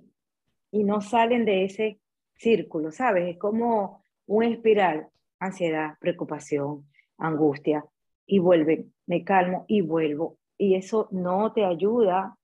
y 0.71 0.83
no 0.83 1.01
salen 1.01 1.45
de 1.45 1.65
ese 1.65 1.99
círculo, 2.35 2.91
¿sabes? 2.91 3.29
Es 3.29 3.37
como 3.37 4.03
un 4.27 4.43
espiral, 4.43 5.07
ansiedad, 5.39 5.97
preocupación, 5.99 6.87
angustia, 7.17 7.85
y 8.25 8.39
vuelve, 8.39 8.87
me 9.05 9.23
calmo 9.23 9.65
y 9.67 9.81
vuelvo. 9.81 10.37
Y 10.57 10.75
eso 10.75 11.09
no 11.11 11.51
te 11.51 11.65
ayuda 11.65 12.37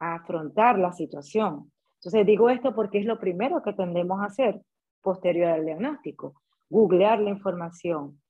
a 0.00 0.14
afrontar 0.14 0.78
la 0.78 0.92
situación. 0.92 1.70
Entonces 1.94 2.26
digo 2.26 2.50
esto 2.50 2.74
porque 2.74 2.98
es 2.98 3.06
lo 3.06 3.20
primero 3.20 3.62
que 3.62 3.72
tendemos 3.72 4.20
a 4.20 4.26
hacer 4.26 4.60
posterior 5.00 5.48
al 5.48 5.64
diagnóstico, 5.64 6.42
googlear 6.68 7.20
la 7.20 7.30
información, 7.30 8.20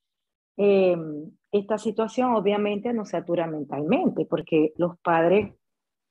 Em, 0.63 1.31
esta 1.53 1.79
situación 1.79 2.35
obviamente 2.35 2.93
nos 2.93 3.11
satura 3.11 3.47
mentalmente 3.47 4.27
porque 4.27 4.73
los 4.77 4.99
padres 5.01 5.55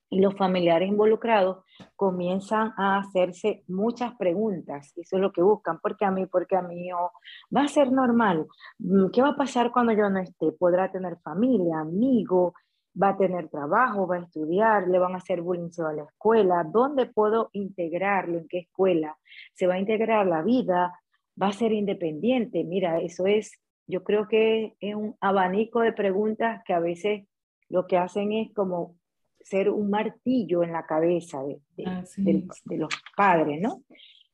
y 0.09 0.19
los 0.21 0.35
familiares 0.35 0.89
involucrados 0.89 1.63
comienzan 1.95 2.73
a 2.77 2.97
hacerse 2.97 3.63
muchas 3.67 4.15
preguntas. 4.15 4.91
Eso 4.95 5.15
es 5.17 5.21
lo 5.21 5.31
que 5.31 5.41
buscan. 5.41 5.79
¿Por 5.79 5.95
qué 5.97 6.05
a 6.05 6.11
mí? 6.11 6.25
¿Por 6.25 6.47
qué 6.47 6.55
a 6.55 6.61
mí? 6.61 6.91
O, 6.91 7.11
¿Va 7.55 7.63
a 7.63 7.67
ser 7.67 7.91
normal? 7.91 8.47
Mm, 8.79 9.09
¿Qué 9.13 9.21
va 9.21 9.29
a 9.29 9.37
pasar 9.37 9.71
cuando 9.71 9.93
yo 9.93 10.09
no 10.09 10.19
esté? 10.19 10.51
¿Podrá 10.51 10.91
tener 10.91 11.17
familia, 11.19 11.79
amigo? 11.79 12.55
¿Va 13.01 13.09
a 13.09 13.17
tener 13.17 13.49
trabajo? 13.49 14.07
¿Va 14.07 14.15
a 14.15 14.21
estudiar? 14.21 14.87
¿Le 14.87 14.97
van 14.97 15.13
a 15.13 15.17
hacer 15.17 15.41
bullying 15.41 15.69
a 15.87 15.93
la 15.93 16.03
escuela? 16.03 16.63
¿Dónde 16.63 17.05
puedo 17.05 17.49
integrarlo? 17.53 18.39
¿En 18.39 18.47
qué 18.47 18.59
escuela? 18.59 19.15
¿Se 19.53 19.67
va 19.67 19.75
a 19.75 19.79
integrar 19.79 20.25
la 20.25 20.41
vida? 20.41 20.99
¿Va 21.39 21.47
a 21.49 21.53
ser 21.53 21.71
independiente? 21.71 22.63
Mira, 22.63 22.99
eso 22.99 23.27
es 23.27 23.51
yo 23.89 24.03
creo 24.03 24.27
que 24.27 24.75
es 24.79 24.93
un 24.93 25.15
abanico 25.19 25.81
de 25.81 25.93
preguntas 25.93 26.61
que 26.63 26.73
a 26.73 26.79
veces 26.79 27.27
lo 27.69 27.87
que 27.87 27.97
hacen 27.97 28.31
es 28.31 28.53
como 28.53 28.95
ser 29.41 29.71
un 29.71 29.89
martillo 29.89 30.63
en 30.63 30.73
la 30.73 30.85
cabeza 30.85 31.41
de, 31.43 31.59
de, 31.75 32.77
los 32.77 32.89
padres, 33.17 33.59
¿no? 33.59 33.83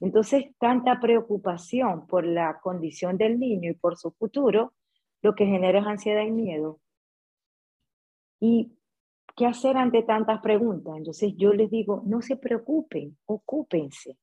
Entonces, 0.02 0.48
tanta 0.60 1.00
preocupación 1.00 2.06
por 2.06 2.26
la 2.26 2.60
condición 2.62 3.18
del 3.18 3.40
niño 3.40 3.72
y 3.72 3.76
por 3.76 3.96
su 3.96 4.12
futuro, 4.12 4.74
lo 5.22 5.36
que 5.36 5.46
genera 5.46 5.80
es 5.80 5.88
ansiedad 5.88 6.24
y 6.24 6.32
miedo. 6.32 6.82
¿Y 8.42 8.74
qué 9.38 9.46
hacer 9.46 9.78
ante 9.78 10.04
tantas 10.04 10.42
preguntas? 10.42 10.98
Entonces, 10.98 11.34
yo 11.38 11.54
les 11.54 11.72
digo, 11.72 12.04
no 12.06 12.22
se 12.22 12.36
preocupen, 12.36 13.18
ocúpense. 13.26 14.18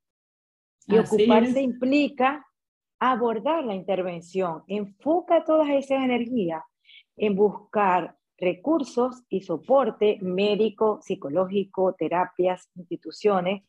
Y 0.87 0.99
ocuparse 0.99 1.63
implica 1.63 2.45
abordar 3.11 3.65
la 3.65 3.75
intervención, 3.75 4.63
enfoca 4.69 5.43
todas 5.45 5.69
esas 5.71 6.05
energías 6.05 6.63
en 7.17 7.35
buscar 7.35 8.17
recursos 8.39 9.25
y 9.29 9.41
soporte 9.41 10.19
médico, 10.21 11.01
psicológico, 11.03 11.95
terapias, 11.95 12.71
instituciones. 12.77 13.65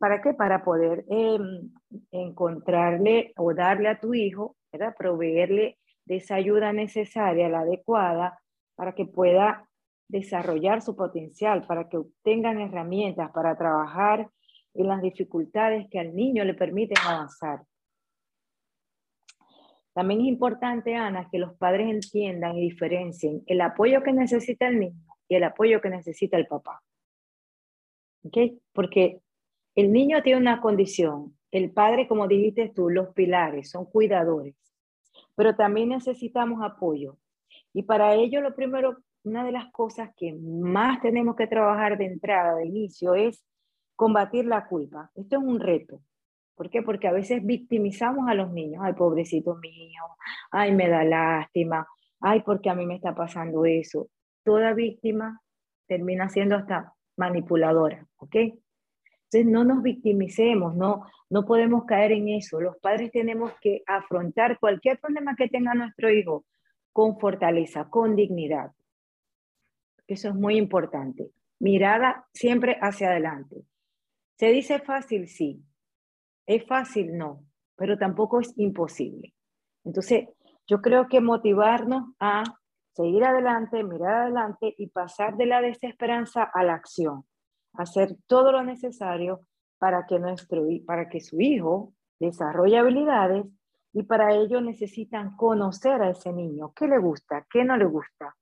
¿Para 0.00 0.20
qué? 0.20 0.34
Para 0.34 0.64
poder 0.64 1.04
em, 1.08 1.70
encontrarle 2.10 3.32
o 3.36 3.54
darle 3.54 3.88
a 3.88 4.00
tu 4.00 4.14
hijo, 4.14 4.56
¿verdad? 4.72 4.96
proveerle 4.98 5.78
de 6.04 6.16
esa 6.16 6.34
ayuda 6.34 6.72
necesaria, 6.72 7.48
la 7.48 7.60
adecuada, 7.60 8.40
para 8.74 8.96
que 8.96 9.06
pueda 9.06 9.68
desarrollar 10.08 10.82
su 10.82 10.96
potencial, 10.96 11.64
para 11.68 11.88
que 11.88 11.98
obtengan 11.98 12.60
herramientas 12.60 13.30
para 13.30 13.56
trabajar 13.56 14.28
en 14.74 14.88
las 14.88 15.02
dificultades 15.02 15.86
que 15.88 16.00
al 16.00 16.16
niño 16.16 16.44
le 16.44 16.54
permiten 16.54 16.98
avanzar. 17.06 17.60
También 19.92 20.20
es 20.20 20.26
importante, 20.28 20.94
Ana, 20.94 21.28
que 21.30 21.38
los 21.38 21.54
padres 21.56 21.90
entiendan 21.90 22.56
y 22.56 22.70
diferencien 22.70 23.42
el 23.46 23.60
apoyo 23.60 24.02
que 24.02 24.12
necesita 24.12 24.68
el 24.68 24.78
niño 24.78 25.16
y 25.28 25.34
el 25.34 25.44
apoyo 25.44 25.80
que 25.80 25.90
necesita 25.90 26.36
el 26.36 26.46
papá. 26.46 26.82
¿Ok? 28.24 28.36
Porque 28.72 29.20
el 29.74 29.92
niño 29.92 30.22
tiene 30.22 30.40
una 30.40 30.60
condición, 30.60 31.36
el 31.50 31.72
padre, 31.72 32.06
como 32.06 32.28
dijiste 32.28 32.72
tú, 32.74 32.90
los 32.90 33.08
pilares, 33.14 33.70
son 33.70 33.86
cuidadores, 33.86 34.54
pero 35.34 35.56
también 35.56 35.88
necesitamos 35.88 36.62
apoyo. 36.62 37.16
Y 37.72 37.82
para 37.82 38.14
ello, 38.14 38.40
lo 38.40 38.54
primero, 38.54 38.98
una 39.24 39.44
de 39.44 39.52
las 39.52 39.70
cosas 39.72 40.10
que 40.16 40.32
más 40.34 41.00
tenemos 41.00 41.36
que 41.36 41.46
trabajar 41.46 41.98
de 41.98 42.06
entrada, 42.06 42.56
de 42.56 42.66
inicio, 42.66 43.14
es 43.14 43.44
combatir 43.96 44.46
la 44.46 44.66
culpa. 44.66 45.10
Esto 45.14 45.36
es 45.36 45.42
un 45.42 45.60
reto. 45.60 46.00
¿Por 46.60 46.68
qué? 46.68 46.82
Porque 46.82 47.08
a 47.08 47.12
veces 47.12 47.42
victimizamos 47.42 48.28
a 48.28 48.34
los 48.34 48.52
niños. 48.52 48.82
Ay, 48.84 48.92
pobrecito 48.92 49.54
mío. 49.54 50.02
Ay, 50.50 50.74
me 50.74 50.90
da 50.90 51.04
lástima. 51.04 51.88
Ay, 52.20 52.42
porque 52.42 52.68
a 52.68 52.74
mí 52.74 52.84
me 52.84 52.96
está 52.96 53.14
pasando 53.14 53.64
eso. 53.64 54.10
Toda 54.44 54.74
víctima 54.74 55.40
termina 55.86 56.28
siendo 56.28 56.56
hasta 56.56 56.92
manipuladora, 57.16 58.06
¿ok? 58.18 58.34
Entonces 58.36 59.46
no 59.46 59.64
nos 59.64 59.82
victimicemos, 59.82 60.76
no, 60.76 61.06
no 61.30 61.46
podemos 61.46 61.86
caer 61.86 62.12
en 62.12 62.28
eso. 62.28 62.60
Los 62.60 62.76
padres 62.76 63.10
tenemos 63.10 63.52
que 63.62 63.82
afrontar 63.86 64.58
cualquier 64.58 65.00
problema 65.00 65.36
que 65.36 65.48
tenga 65.48 65.72
nuestro 65.72 66.10
hijo 66.10 66.44
con 66.92 67.18
fortaleza, 67.18 67.88
con 67.88 68.16
dignidad. 68.16 68.72
Eso 70.06 70.28
es 70.28 70.34
muy 70.34 70.58
importante. 70.58 71.30
Mirada 71.58 72.26
siempre 72.34 72.76
hacia 72.82 73.12
adelante. 73.12 73.64
¿Se 74.36 74.48
dice 74.52 74.78
fácil? 74.78 75.26
Sí. 75.26 75.64
¿Es 76.46 76.66
fácil? 76.66 77.16
No, 77.16 77.44
pero 77.76 77.96
tampoco 77.96 78.40
es 78.40 78.52
imposible. 78.56 79.34
Entonces, 79.84 80.28
yo 80.66 80.80
creo 80.80 81.08
que 81.08 81.20
motivarnos 81.20 82.14
a 82.18 82.44
seguir 82.92 83.24
adelante, 83.24 83.82
mirar 83.82 84.22
adelante 84.22 84.74
y 84.76 84.88
pasar 84.88 85.36
de 85.36 85.46
la 85.46 85.60
desesperanza 85.60 86.42
a 86.42 86.62
la 86.64 86.74
acción. 86.74 87.24
Hacer 87.72 88.16
todo 88.26 88.52
lo 88.52 88.62
necesario 88.62 89.40
para 89.78 90.06
que, 90.06 90.18
nuestro, 90.18 90.64
para 90.86 91.08
que 91.08 91.20
su 91.20 91.40
hijo 91.40 91.94
desarrolle 92.18 92.78
habilidades 92.78 93.46
y 93.92 94.02
para 94.02 94.34
ello 94.34 94.60
necesitan 94.60 95.36
conocer 95.36 96.02
a 96.02 96.10
ese 96.10 96.32
niño, 96.32 96.72
qué 96.74 96.86
le 96.86 96.98
gusta, 96.98 97.46
qué 97.50 97.64
no 97.64 97.76
le 97.76 97.86
gusta, 97.86 98.36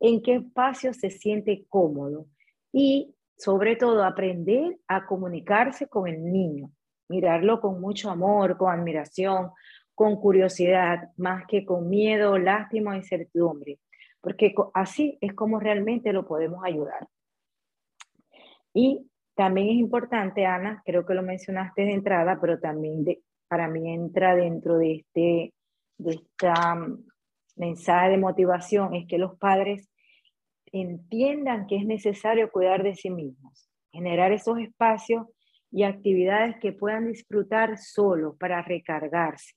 en 0.00 0.22
qué 0.22 0.36
espacio 0.36 0.94
se 0.94 1.10
siente 1.10 1.66
cómodo 1.68 2.26
y 2.72 3.14
sobre 3.36 3.76
todo 3.76 4.04
aprender 4.04 4.78
a 4.86 5.04
comunicarse 5.06 5.88
con 5.88 6.08
el 6.08 6.24
niño, 6.24 6.70
mirarlo 7.14 7.60
con 7.60 7.80
mucho 7.80 8.10
amor, 8.10 8.56
con 8.56 8.72
admiración, 8.72 9.50
con 9.94 10.16
curiosidad, 10.16 11.10
más 11.16 11.44
que 11.46 11.64
con 11.64 11.88
miedo, 11.88 12.38
lástima 12.38 12.92
o 12.92 12.94
incertidumbre, 12.94 13.78
porque 14.20 14.54
así 14.74 15.18
es 15.20 15.32
como 15.34 15.60
realmente 15.60 16.12
lo 16.12 16.26
podemos 16.26 16.64
ayudar. 16.64 17.06
Y 18.72 19.08
también 19.34 19.68
es 19.68 19.76
importante, 19.76 20.46
Ana, 20.46 20.82
creo 20.84 21.06
que 21.06 21.14
lo 21.14 21.22
mencionaste 21.22 21.82
de 21.82 21.92
entrada, 21.92 22.38
pero 22.40 22.58
también 22.58 23.04
de, 23.04 23.22
para 23.48 23.68
mí 23.68 23.92
entra 23.92 24.34
dentro 24.34 24.78
de 24.78 24.96
este 24.96 25.54
de 25.96 26.10
esta 26.10 26.74
mm, 26.74 27.04
mensaje 27.56 28.10
de 28.10 28.18
motivación, 28.18 28.94
es 28.94 29.06
que 29.06 29.18
los 29.18 29.38
padres 29.38 29.88
entiendan 30.72 31.66
que 31.66 31.76
es 31.76 31.86
necesario 31.86 32.50
cuidar 32.50 32.82
de 32.82 32.94
sí 32.94 33.10
mismos, 33.10 33.70
generar 33.92 34.32
esos 34.32 34.58
espacios 34.58 35.28
y 35.74 35.82
actividades 35.82 36.56
que 36.60 36.72
puedan 36.72 37.08
disfrutar 37.08 37.78
solo 37.78 38.36
para 38.36 38.62
recargarse, 38.62 39.54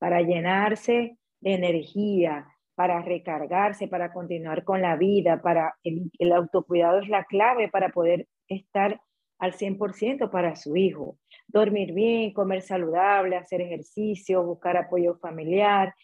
para 0.00 0.20
llenarse 0.20 1.18
de 1.40 1.54
energía, 1.54 2.48
para 2.74 3.00
recargarse, 3.00 3.86
para 3.86 4.12
continuar 4.12 4.64
con 4.64 4.82
la 4.82 4.96
vida, 4.96 5.40
para 5.40 5.76
el, 5.84 6.10
el 6.18 6.32
autocuidado 6.32 6.98
es 6.98 7.08
la 7.08 7.24
clave 7.26 7.68
para 7.68 7.90
poder 7.90 8.26
estar 8.48 9.00
al 9.38 9.52
100% 9.52 10.30
para 10.32 10.56
su 10.56 10.74
hijo. 10.74 11.16
Dormir 11.46 11.92
bien, 11.92 12.32
comer 12.32 12.62
saludable, 12.62 13.36
hacer 13.36 13.60
ejercicio, 13.60 14.42
buscar 14.42 14.76
apoyo 14.76 15.16
familiar 15.18 15.94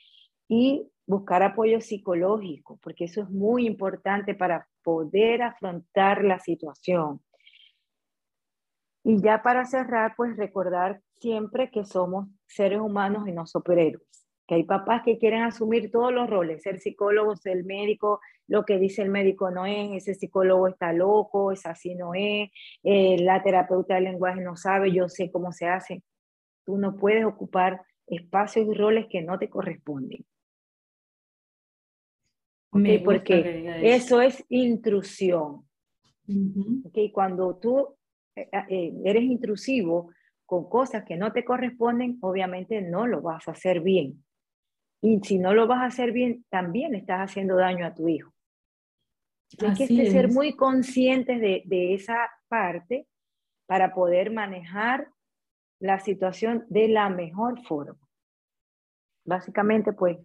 y 0.46 0.88
buscar 1.04 1.42
apoyo 1.42 1.80
psicológico, 1.80 2.78
porque 2.80 3.06
eso 3.06 3.22
es 3.22 3.28
muy 3.28 3.66
importante 3.66 4.36
para 4.36 4.68
poder 4.84 5.42
afrontar 5.42 6.22
la 6.22 6.38
situación. 6.38 7.20
Y 9.04 9.20
ya 9.20 9.42
para 9.42 9.64
cerrar, 9.64 10.14
pues 10.16 10.36
recordar 10.36 11.00
siempre 11.20 11.70
que 11.70 11.84
somos 11.84 12.28
seres 12.46 12.80
humanos 12.80 13.26
y 13.26 13.32
no 13.32 13.46
superhéroes 13.46 14.22
que 14.46 14.56
hay 14.56 14.64
papás 14.64 15.02
que 15.04 15.18
quieren 15.18 15.42
asumir 15.42 15.90
todos 15.90 16.12
los 16.12 16.28
roles, 16.28 16.62
ser 16.62 16.80
psicólogo, 16.80 17.36
ser 17.36 17.64
médico, 17.64 18.20
lo 18.48 18.64
que 18.64 18.78
dice 18.78 19.02
el 19.02 19.10
médico 19.10 19.50
no 19.50 19.66
es, 19.66 19.92
ese 19.92 20.14
psicólogo 20.14 20.68
está 20.68 20.92
loco, 20.92 21.52
es 21.52 21.64
así 21.66 21.94
no 21.94 22.14
es, 22.14 22.50
eh, 22.82 23.16
la 23.20 23.42
terapeuta 23.42 23.94
del 23.94 24.04
lenguaje 24.04 24.40
no 24.40 24.56
sabe, 24.56 24.92
yo 24.92 25.08
sé 25.08 25.30
cómo 25.30 25.52
se 25.52 25.66
hace. 25.66 26.02
Tú 26.64 26.76
no 26.76 26.96
puedes 26.96 27.24
ocupar 27.24 27.82
espacios 28.06 28.66
y 28.68 28.74
roles 28.74 29.06
que 29.08 29.22
no 29.22 29.38
te 29.38 29.48
corresponden. 29.48 30.24
porque 33.04 33.80
eso. 33.82 34.20
es 34.20 34.44
intrusión. 34.48 35.68
Cuando 37.12 37.56
tú 37.56 37.88
eh, 37.88 37.88
eh, 37.88 38.01
eres 38.34 39.22
intrusivo 39.22 40.10
con 40.46 40.68
cosas 40.68 41.04
que 41.04 41.16
no 41.16 41.32
te 41.32 41.44
corresponden, 41.44 42.18
obviamente 42.20 42.82
no 42.82 43.06
lo 43.06 43.22
vas 43.22 43.48
a 43.48 43.52
hacer 43.52 43.80
bien. 43.80 44.24
Y 45.00 45.20
si 45.22 45.38
no 45.38 45.54
lo 45.54 45.66
vas 45.66 45.80
a 45.80 45.86
hacer 45.86 46.12
bien, 46.12 46.44
también 46.48 46.94
estás 46.94 47.20
haciendo 47.20 47.56
daño 47.56 47.86
a 47.86 47.94
tu 47.94 48.08
hijo. 48.08 48.32
Hay 49.60 49.74
que 49.74 50.10
ser 50.10 50.30
muy 50.30 50.56
conscientes 50.56 51.40
de, 51.40 51.62
de 51.66 51.94
esa 51.94 52.30
parte 52.48 53.06
para 53.66 53.92
poder 53.94 54.30
manejar 54.30 55.08
la 55.80 55.98
situación 55.98 56.64
de 56.68 56.88
la 56.88 57.08
mejor 57.08 57.60
forma. 57.66 57.98
Básicamente, 59.24 59.92
pues, 59.92 60.18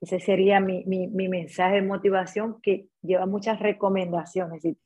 ese 0.00 0.20
sería 0.20 0.60
mi, 0.60 0.84
mi, 0.84 1.08
mi, 1.08 1.28
mensaje 1.28 1.76
de 1.76 1.82
motivación 1.82 2.60
que 2.60 2.88
lleva 3.02 3.26
muchas 3.26 3.58
recomendaciones, 3.58 4.62
si, 4.62 4.76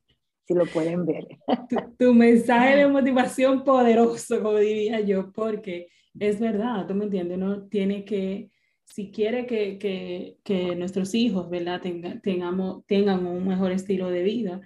si 0.46 0.54
lo 0.54 0.66
pueden 0.66 1.06
ver. 1.06 1.26
Tu, 1.68 1.76
tu, 1.98 2.14
mensaje 2.14 2.76
de 2.76 2.88
motivación 2.88 3.64
poderoso, 3.64 4.42
como 4.42 4.58
diría 4.58 5.00
yo, 5.00 5.32
porque 5.32 5.88
es 6.18 6.38
verdad, 6.38 6.86
tú 6.86 6.94
me 6.94 7.04
entiendes, 7.04 7.38
uno 7.38 7.66
tiene 7.68 8.04
que 8.04 8.50
si 8.92 9.10
quiere 9.10 9.46
que, 9.46 9.78
que, 9.78 10.36
que 10.44 10.76
nuestros 10.76 11.14
hijos, 11.14 11.48
¿verdad? 11.48 11.80
tengamos, 12.22 12.84
tengan 12.86 13.26
un 13.26 13.48
mejor 13.48 13.72
estilo 13.72 14.10
de 14.10 14.22
vida. 14.22 14.60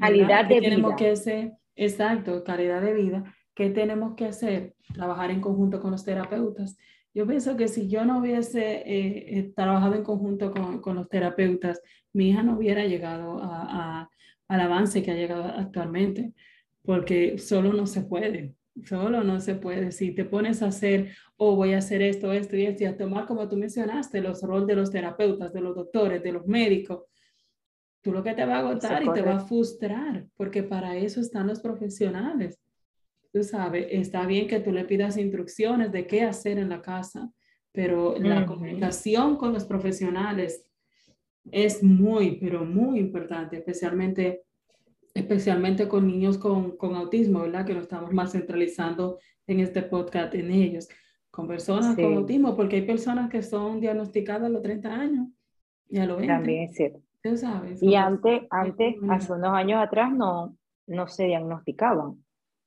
Calidad 0.00 0.46
de 0.46 0.60
tenemos 0.60 0.90
vida. 0.90 0.96
que 0.96 1.10
hacer, 1.10 1.52
exacto, 1.74 2.44
calidad 2.44 2.82
de 2.82 2.92
vida. 2.92 3.34
¿Qué 3.54 3.70
tenemos 3.70 4.16
que 4.16 4.26
hacer? 4.26 4.74
Trabajar 4.92 5.30
en 5.30 5.40
conjunto 5.40 5.80
con 5.80 5.92
los 5.92 6.04
terapeutas. 6.04 6.76
Yo 7.14 7.26
pienso 7.26 7.56
que 7.56 7.68
si 7.68 7.88
yo 7.88 8.04
no 8.04 8.18
hubiese 8.18 8.82
eh, 8.86 9.38
eh, 9.38 9.52
trabajado 9.56 9.94
en 9.94 10.02
conjunto 10.02 10.50
con, 10.50 10.82
con, 10.82 10.96
los 10.96 11.08
terapeutas, 11.08 11.80
mi 12.12 12.30
hija 12.30 12.42
no 12.42 12.56
hubiera 12.56 12.84
llegado 12.84 13.42
a, 13.42 14.00
a, 14.00 14.10
al 14.48 14.60
avance 14.60 15.02
que 15.02 15.10
ha 15.10 15.14
llegado 15.14 15.44
actualmente, 15.44 16.32
porque 16.82 17.38
solo 17.38 17.72
no 17.72 17.86
se 17.86 18.02
puede. 18.02 18.54
Solo 18.84 19.22
no 19.22 19.38
se 19.40 19.54
puede. 19.54 19.92
Si 19.92 20.12
te 20.12 20.24
pones 20.24 20.62
a 20.62 20.68
hacer, 20.68 21.12
o 21.36 21.50
oh, 21.50 21.56
voy 21.56 21.74
a 21.74 21.78
hacer 21.78 22.00
esto, 22.00 22.32
esto 22.32 22.56
y 22.56 22.64
esto, 22.64 22.84
y 22.84 22.86
a 22.86 22.96
tomar, 22.96 23.26
como 23.26 23.48
tú 23.48 23.56
mencionaste, 23.56 24.20
los 24.20 24.42
roles 24.42 24.66
de 24.66 24.76
los 24.76 24.90
terapeutas, 24.90 25.52
de 25.52 25.60
los 25.60 25.76
doctores, 25.76 26.22
de 26.22 26.32
los 26.32 26.46
médicos, 26.46 27.04
tú 28.00 28.12
lo 28.12 28.22
que 28.22 28.34
te 28.34 28.44
va 28.44 28.56
a 28.56 28.58
agotar 28.60 29.02
y 29.02 29.12
te 29.12 29.22
va 29.22 29.36
a 29.36 29.46
frustrar, 29.46 30.26
porque 30.36 30.62
para 30.62 30.96
eso 30.96 31.20
están 31.20 31.46
los 31.46 31.60
profesionales. 31.60 32.58
Tú 33.32 33.44
sabes, 33.44 33.86
está 33.90 34.26
bien 34.26 34.48
que 34.48 34.60
tú 34.60 34.72
le 34.72 34.84
pidas 34.84 35.16
instrucciones 35.16 35.92
de 35.92 36.06
qué 36.06 36.22
hacer 36.22 36.58
en 36.58 36.68
la 36.68 36.82
casa, 36.82 37.30
pero 37.72 38.18
la 38.18 38.44
comunicación 38.44 39.36
con 39.36 39.52
los 39.52 39.64
profesionales 39.64 40.66
es 41.50 41.82
muy, 41.82 42.38
pero 42.40 42.64
muy 42.64 42.98
importante, 42.98 43.56
especialmente 43.56 44.44
especialmente 45.14 45.88
con 45.88 46.06
niños 46.06 46.38
con, 46.38 46.76
con, 46.76 46.94
autismo, 46.94 47.40
¿verdad? 47.40 47.66
Que 47.66 47.74
lo 47.74 47.80
estamos 47.80 48.12
más 48.12 48.32
centralizando 48.32 49.18
en 49.46 49.60
este 49.60 49.82
podcast 49.82 50.34
en 50.34 50.50
ellos, 50.50 50.88
con 51.30 51.46
personas 51.46 51.94
con 51.96 52.14
autismo, 52.14 52.56
porque 52.56 52.76
hay 52.76 52.82
personas 52.82 53.28
que 53.30 53.42
son 53.42 53.80
diagnosticadas 53.80 54.44
a 54.44 54.48
los 54.48 54.62
30 54.62 54.88
años 54.94 55.28
y 55.88 55.98
a 55.98 56.06
los 56.06 56.18
20. 56.18 56.34
También 56.34 56.62
es 56.64 56.76
cierto. 56.76 57.00
Tú 57.22 57.36
sabes. 57.36 57.82
Y 57.82 57.94
antes, 57.94 58.42
antes 58.50 58.96
hace 59.08 59.32
unos 59.32 59.52
años 59.52 59.80
atrás, 59.82 60.12
no, 60.12 60.56
no 60.86 61.06
se 61.06 61.24
diagnosticaban. 61.24 62.24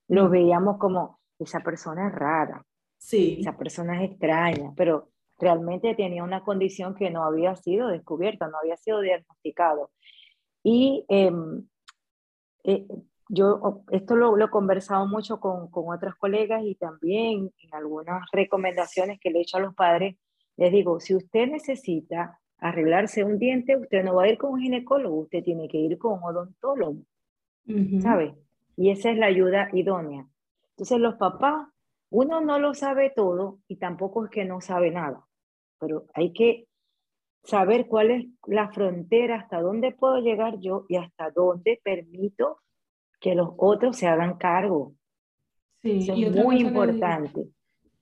Lo 0.08 0.30
veíamos 0.30 0.78
como, 0.78 1.20
esa 1.38 1.60
persona 1.60 2.08
es 2.08 2.14
rara. 2.14 2.64
Sí. 2.96 3.38
Esa 3.40 3.56
persona 3.56 4.02
es 4.02 4.10
extraña, 4.10 4.72
pero 4.76 5.10
realmente 5.38 5.94
tenía 5.94 6.24
una 6.24 6.42
condición 6.42 6.94
que 6.94 7.10
no 7.10 7.24
había 7.24 7.56
sido 7.56 7.88
descubierta, 7.88 8.48
no 8.48 8.58
había 8.58 8.76
sido 8.76 9.00
diagnosticado. 9.00 9.90
Y 10.62 11.04
eh, 11.08 11.32
eh, 12.64 12.86
yo 13.28 13.82
esto 13.90 14.16
lo, 14.16 14.38
he 14.38 14.50
conversado 14.50 15.06
mucho 15.06 15.40
con, 15.40 15.70
con 15.70 15.94
otras 15.94 16.14
colegas 16.16 16.62
y 16.64 16.74
también 16.74 17.52
en 17.58 17.74
algunas 17.74 18.24
recomendaciones 18.32 19.18
que 19.20 19.30
le 19.30 19.38
he 19.38 19.42
hecho 19.42 19.58
a 19.58 19.60
los 19.60 19.74
padres, 19.74 20.16
les 20.56 20.72
digo, 20.72 21.00
si 21.00 21.14
usted 21.14 21.48
necesita 21.48 22.40
arreglarse 22.58 23.24
un 23.24 23.38
diente, 23.38 23.76
usted 23.76 24.02
no 24.02 24.14
va 24.14 24.24
a 24.24 24.28
ir 24.28 24.38
con 24.38 24.52
un 24.52 24.60
ginecólogo, 24.60 25.16
usted 25.16 25.42
tiene 25.42 25.68
que 25.68 25.78
ir 25.78 25.98
con 25.98 26.14
un 26.14 26.24
odontólogo, 26.24 27.02
¿sabe? 28.00 28.34
Y 28.76 28.90
esa 28.90 29.10
es 29.10 29.18
la 29.18 29.26
ayuda 29.26 29.68
idónea. 29.72 30.26
Entonces 30.70 30.98
los 30.98 31.16
papás, 31.16 31.68
uno 32.10 32.40
no 32.40 32.58
lo 32.58 32.74
sabe 32.74 33.10
todo 33.14 33.58
y 33.68 33.76
tampoco 33.76 34.24
es 34.24 34.30
que 34.30 34.44
no 34.44 34.60
sabe 34.60 34.90
nada, 34.90 35.25
pero 35.78 36.06
hay 36.14 36.32
que 36.32 36.66
saber 37.44 37.86
cuál 37.86 38.10
es 38.10 38.26
la 38.46 38.70
frontera, 38.72 39.36
hasta 39.36 39.60
dónde 39.60 39.92
puedo 39.92 40.18
llegar 40.18 40.58
yo 40.60 40.84
y 40.88 40.96
hasta 40.96 41.30
dónde 41.30 41.80
permito 41.82 42.58
que 43.20 43.34
los 43.34 43.50
otros 43.56 43.96
se 43.96 44.06
hagan 44.06 44.36
cargo. 44.36 44.94
Sí, 45.82 45.98
Eso 45.98 46.14
es 46.14 46.44
muy 46.44 46.60
importante. 46.60 47.48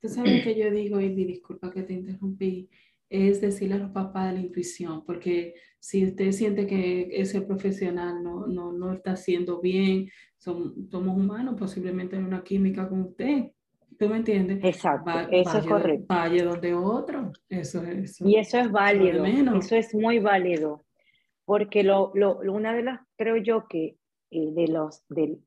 Tú 0.01 0.09
sabes 0.09 0.43
que 0.43 0.55
yo 0.59 0.71
digo, 0.71 1.01
y 1.01 1.09
disculpa 1.15 1.71
que 1.71 1.83
te 1.83 1.95
interrumpí, 1.95 2.69
es 3.09 3.41
decirle 3.41 3.77
a 3.77 3.79
los 3.79 3.91
papás 3.91 4.29
de 4.29 4.41
la 4.41 4.47
intuición, 4.47 5.05
porque 5.05 5.55
si 5.79 6.05
usted 6.05 6.33
siente 6.33 6.67
que 6.67 7.09
ese 7.13 7.43
profesional 7.43 8.23
no, 8.23 8.47
no, 8.47 8.73
no 8.73 8.93
está 8.93 9.13
haciendo 9.13 9.61
bien, 9.61 10.09
son, 10.39 10.89
somos 10.91 11.17
humanos, 11.17 11.57
posiblemente 11.59 12.17
hay 12.17 12.23
una 12.23 12.43
química 12.43 12.89
con 12.89 13.03
usted. 13.03 13.53
¿Tú 13.99 14.09
me 14.09 14.17
entiendes? 14.17 14.59
Exacto, 14.63 15.11
eso 15.31 15.59
es 15.59 15.67
correcto. 15.67 16.07
Vaya 16.09 16.45
donde 16.45 16.75
otro, 16.75 17.33
eso 17.49 17.83
es. 17.85 18.21
y 18.21 18.37
eso 18.37 18.59
es 18.59 18.71
válido, 18.71 19.25
eso 19.25 19.77
es 19.77 19.95
muy 19.95 20.19
válido, 20.19 20.85
porque 21.45 21.83
lo, 21.83 22.11
lo, 22.15 22.39
una 22.41 22.75
de 22.75 22.83
las, 22.83 23.01
creo 23.17 23.37
yo 23.37 23.67
que 23.69 23.97
eh, 24.31 24.53
de 24.53 24.69
los, 24.69 25.05
del, 25.09 25.41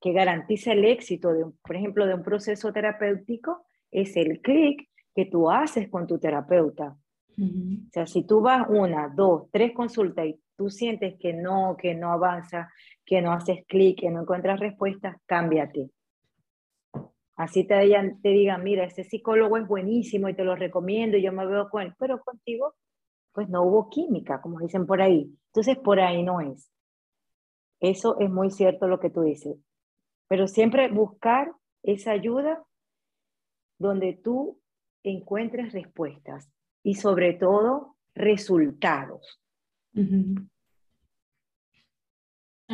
que 0.00 0.12
garantiza 0.12 0.72
el 0.72 0.84
éxito, 0.84 1.32
de, 1.32 1.44
por 1.62 1.76
ejemplo, 1.76 2.06
de 2.06 2.14
un 2.14 2.22
proceso 2.22 2.72
terapéutico, 2.72 3.64
es 3.90 4.16
el 4.16 4.40
clic 4.40 4.88
que 5.14 5.26
tú 5.26 5.50
haces 5.50 5.88
con 5.88 6.06
tu 6.06 6.18
terapeuta. 6.18 6.96
O 7.38 7.90
sea, 7.92 8.06
si 8.06 8.24
tú 8.24 8.40
vas 8.40 8.66
una, 8.68 9.08
dos, 9.08 9.48
tres 9.50 9.72
consultas 9.72 10.26
y 10.26 10.38
tú 10.56 10.68
sientes 10.68 11.14
que 11.18 11.32
no, 11.32 11.76
que 11.78 11.94
no 11.94 12.12
avanza, 12.12 12.70
que 13.06 13.22
no 13.22 13.32
haces 13.32 13.64
clic, 13.66 14.00
que 14.00 14.10
no 14.10 14.22
encuentras 14.22 14.60
respuestas, 14.60 15.16
cámbiate. 15.26 15.90
Así 17.36 17.66
te, 17.66 17.78
digan, 17.80 18.20
te 18.20 18.28
digan, 18.28 18.62
mira, 18.62 18.84
ese 18.84 19.04
psicólogo 19.04 19.56
es 19.56 19.66
buenísimo 19.66 20.28
y 20.28 20.34
te 20.34 20.44
lo 20.44 20.54
recomiendo 20.54 21.16
y 21.16 21.22
yo 21.22 21.32
me 21.32 21.46
veo 21.46 21.68
con 21.70 21.82
él, 21.82 21.94
pero 21.98 22.20
contigo, 22.22 22.74
pues 23.32 23.48
no 23.48 23.62
hubo 23.62 23.88
química, 23.88 24.40
como 24.42 24.60
dicen 24.60 24.86
por 24.86 25.00
ahí. 25.00 25.34
Entonces, 25.46 25.78
por 25.78 26.00
ahí 26.00 26.22
no 26.22 26.40
es. 26.40 26.70
Eso 27.80 28.18
es 28.20 28.30
muy 28.30 28.50
cierto 28.50 28.86
lo 28.86 29.00
que 29.00 29.10
tú 29.10 29.22
dices. 29.22 29.56
Pero 30.28 30.46
siempre 30.46 30.90
buscar 30.90 31.52
esa 31.82 32.12
ayuda 32.12 32.64
donde 33.78 34.12
tú 34.12 34.60
encuentres 35.02 35.72
respuestas 35.72 36.50
y 36.82 36.94
sobre 36.94 37.34
todo 37.34 37.96
resultados. 38.14 39.40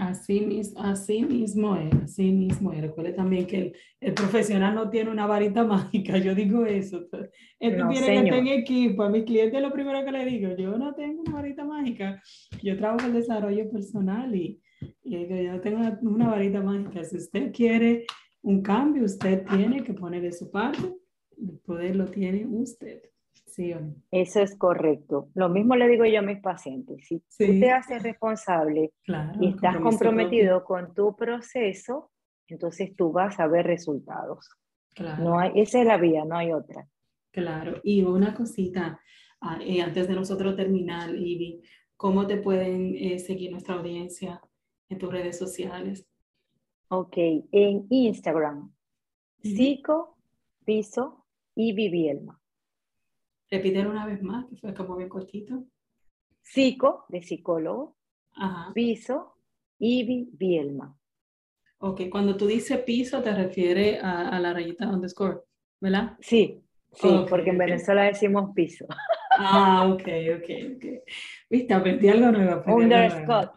Así 0.00 0.40
mismo, 0.40 0.80
así 0.80 1.24
mismo 1.24 1.76
es, 1.76 1.92
así 2.02 2.30
mismo 2.30 2.72
es. 2.72 2.80
Recuerde 2.80 3.12
también 3.12 3.46
que 3.46 3.72
el, 4.00 4.14
profesional 4.14 4.74
no 4.74 4.90
tiene 4.90 5.10
una 5.10 5.26
varita 5.26 5.64
mágica, 5.64 6.18
yo 6.18 6.34
digo 6.34 6.64
eso. 6.66 7.08
Esto 7.58 7.84
no, 7.84 7.90
tiene 7.90 8.06
que 8.06 8.18
estar 8.18 8.38
en 8.38 8.46
equipo. 8.46 9.02
A 9.02 9.10
mis 9.10 9.24
clientes 9.24 9.60
lo 9.60 9.72
primero 9.72 10.04
que 10.04 10.12
le 10.12 10.24
digo, 10.24 10.56
yo 10.56 10.78
no 10.78 10.94
tengo 10.94 11.22
una 11.22 11.32
varita 11.32 11.64
mágica, 11.64 12.22
yo 12.62 12.76
trabajo 12.76 13.06
el 13.06 13.14
desarrollo 13.14 13.68
personal 13.70 14.34
y, 14.34 14.60
y 15.02 15.44
yo 15.44 15.52
no 15.52 15.60
tengo 15.60 15.80
una 16.02 16.28
varita 16.28 16.62
mágica. 16.62 17.02
Si 17.02 17.16
usted 17.16 17.52
quiere 17.52 18.06
un 18.42 18.62
cambio, 18.62 19.04
usted 19.04 19.44
tiene 19.46 19.82
que 19.82 19.94
poner 19.94 20.22
de 20.22 20.32
su 20.32 20.50
parte, 20.50 20.94
el 21.36 21.58
poder 21.64 21.96
lo 21.96 22.06
tiene 22.06 22.46
usted. 22.46 23.02
Eso 24.10 24.40
es 24.40 24.56
correcto. 24.56 25.28
Lo 25.34 25.48
mismo 25.48 25.76
le 25.76 25.88
digo 25.88 26.04
yo 26.04 26.20
a 26.20 26.22
mis 26.22 26.40
pacientes. 26.40 27.06
Si 27.06 27.18
tú 27.20 27.60
te 27.60 27.70
haces 27.70 28.02
responsable 28.02 28.92
y 29.40 29.48
estás 29.48 29.78
comprometido 29.78 30.64
con 30.64 30.94
tu 30.94 31.16
proceso, 31.16 32.10
entonces 32.46 32.94
tú 32.96 33.12
vas 33.12 33.38
a 33.40 33.46
ver 33.46 33.66
resultados. 33.66 34.48
No 35.18 35.38
hay, 35.38 35.52
esa 35.54 35.80
es 35.80 35.86
la 35.86 35.96
vía, 35.96 36.24
no 36.24 36.36
hay 36.36 36.52
otra. 36.52 36.86
Claro. 37.30 37.80
Y 37.84 38.02
una 38.02 38.34
cosita, 38.34 39.00
ah, 39.40 39.58
eh, 39.62 39.80
antes 39.80 40.08
de 40.08 40.14
nosotros 40.14 40.56
terminar, 40.56 41.14
Ivy, 41.14 41.62
¿cómo 41.96 42.26
te 42.26 42.38
pueden 42.38 42.94
eh, 42.96 43.18
seguir 43.18 43.52
nuestra 43.52 43.74
audiencia 43.74 44.40
en 44.88 44.98
tus 44.98 45.12
redes 45.12 45.38
sociales? 45.38 46.08
Ok, 46.88 47.16
en 47.52 47.86
Instagram, 47.90 48.72
psico, 49.42 50.16
piso, 50.64 51.26
y 51.58 51.72
Vivielma. 51.72 52.40
Repítelo 53.50 53.90
una 53.90 54.06
vez 54.06 54.22
más, 54.22 54.46
que 54.46 54.56
fue 54.56 54.74
como 54.74 54.96
bien 54.96 55.08
cortito. 55.08 55.64
Psico, 56.42 57.04
de 57.08 57.22
psicólogo. 57.22 57.96
Piso, 58.74 59.34
Ivy 59.78 60.30
Bielma. 60.32 60.96
Ok, 61.78 62.02
cuando 62.10 62.36
tú 62.36 62.46
dices 62.46 62.78
piso, 62.80 63.22
te 63.22 63.32
refieres 63.32 64.02
a, 64.02 64.38
la 64.38 64.52
rayita 64.52 64.88
underscore, 64.88 65.40
¿verdad? 65.80 66.16
Sí, 66.20 66.60
sí, 66.92 67.08
porque 67.28 67.50
en 67.50 67.58
Venezuela 67.58 68.04
decimos 68.04 68.50
piso. 68.54 68.86
Ah, 69.40 69.88
ok, 69.88 70.02
ok, 70.36 70.50
ok. 70.76 70.84
Viste, 71.48 71.72
aprendí 71.74 72.08
algo 72.08 72.32
nuevo. 72.32 72.62
Underscore. 72.66 73.50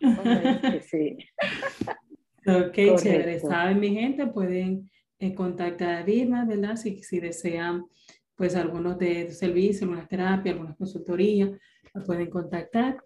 sí. 0.82 1.18
Ok, 2.46 3.02
chévere. 3.02 3.40
Saben, 3.40 3.80
mi 3.80 3.96
gente, 3.96 4.28
pueden 4.28 4.92
eh, 5.18 5.34
contactar 5.34 5.96
a 5.96 6.04
Vilma, 6.04 6.46
¿verdad? 6.46 6.76
Si, 6.76 7.02
si 7.02 7.20
desean 7.20 7.86
pues 8.42 8.56
algunos 8.56 8.98
de 8.98 9.32
servicios, 9.34 9.84
algunas 9.84 10.08
terapias, 10.08 10.54
algunas 10.54 10.76
consultorías, 10.76 11.52
la 11.94 12.04
pueden 12.04 12.28
contactar. 12.28 12.98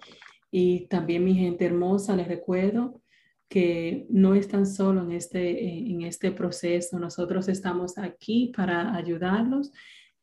Y 0.50 0.88
también 0.88 1.26
mi 1.26 1.36
gente 1.36 1.66
hermosa, 1.66 2.16
les 2.16 2.30
recuerdo 2.30 3.02
que 3.50 4.08
no 4.10 4.34
están 4.34 4.66
solo 4.66 5.02
en 5.02 5.12
este, 5.12 5.90
en 5.90 6.04
este 6.04 6.32
proceso. 6.32 6.98
Nosotros 7.00 7.50
estamos 7.50 7.98
aquí 7.98 8.54
para 8.56 8.96
ayudarlos. 8.96 9.74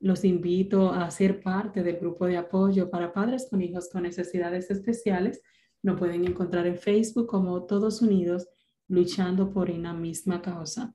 Los 0.00 0.24
invito 0.24 0.90
a 0.90 1.10
ser 1.10 1.42
parte 1.42 1.82
del 1.82 1.98
grupo 1.98 2.24
de 2.24 2.38
apoyo 2.38 2.88
para 2.88 3.12
padres 3.12 3.48
con 3.50 3.60
hijos 3.60 3.90
con 3.90 4.04
necesidades 4.04 4.70
especiales. 4.70 5.42
Nos 5.82 5.98
pueden 5.98 6.26
encontrar 6.26 6.66
en 6.66 6.78
Facebook 6.78 7.26
como 7.26 7.66
Todos 7.66 8.00
Unidos, 8.00 8.48
luchando 8.88 9.52
por 9.52 9.70
una 9.70 9.92
misma 9.92 10.40
causa. 10.40 10.94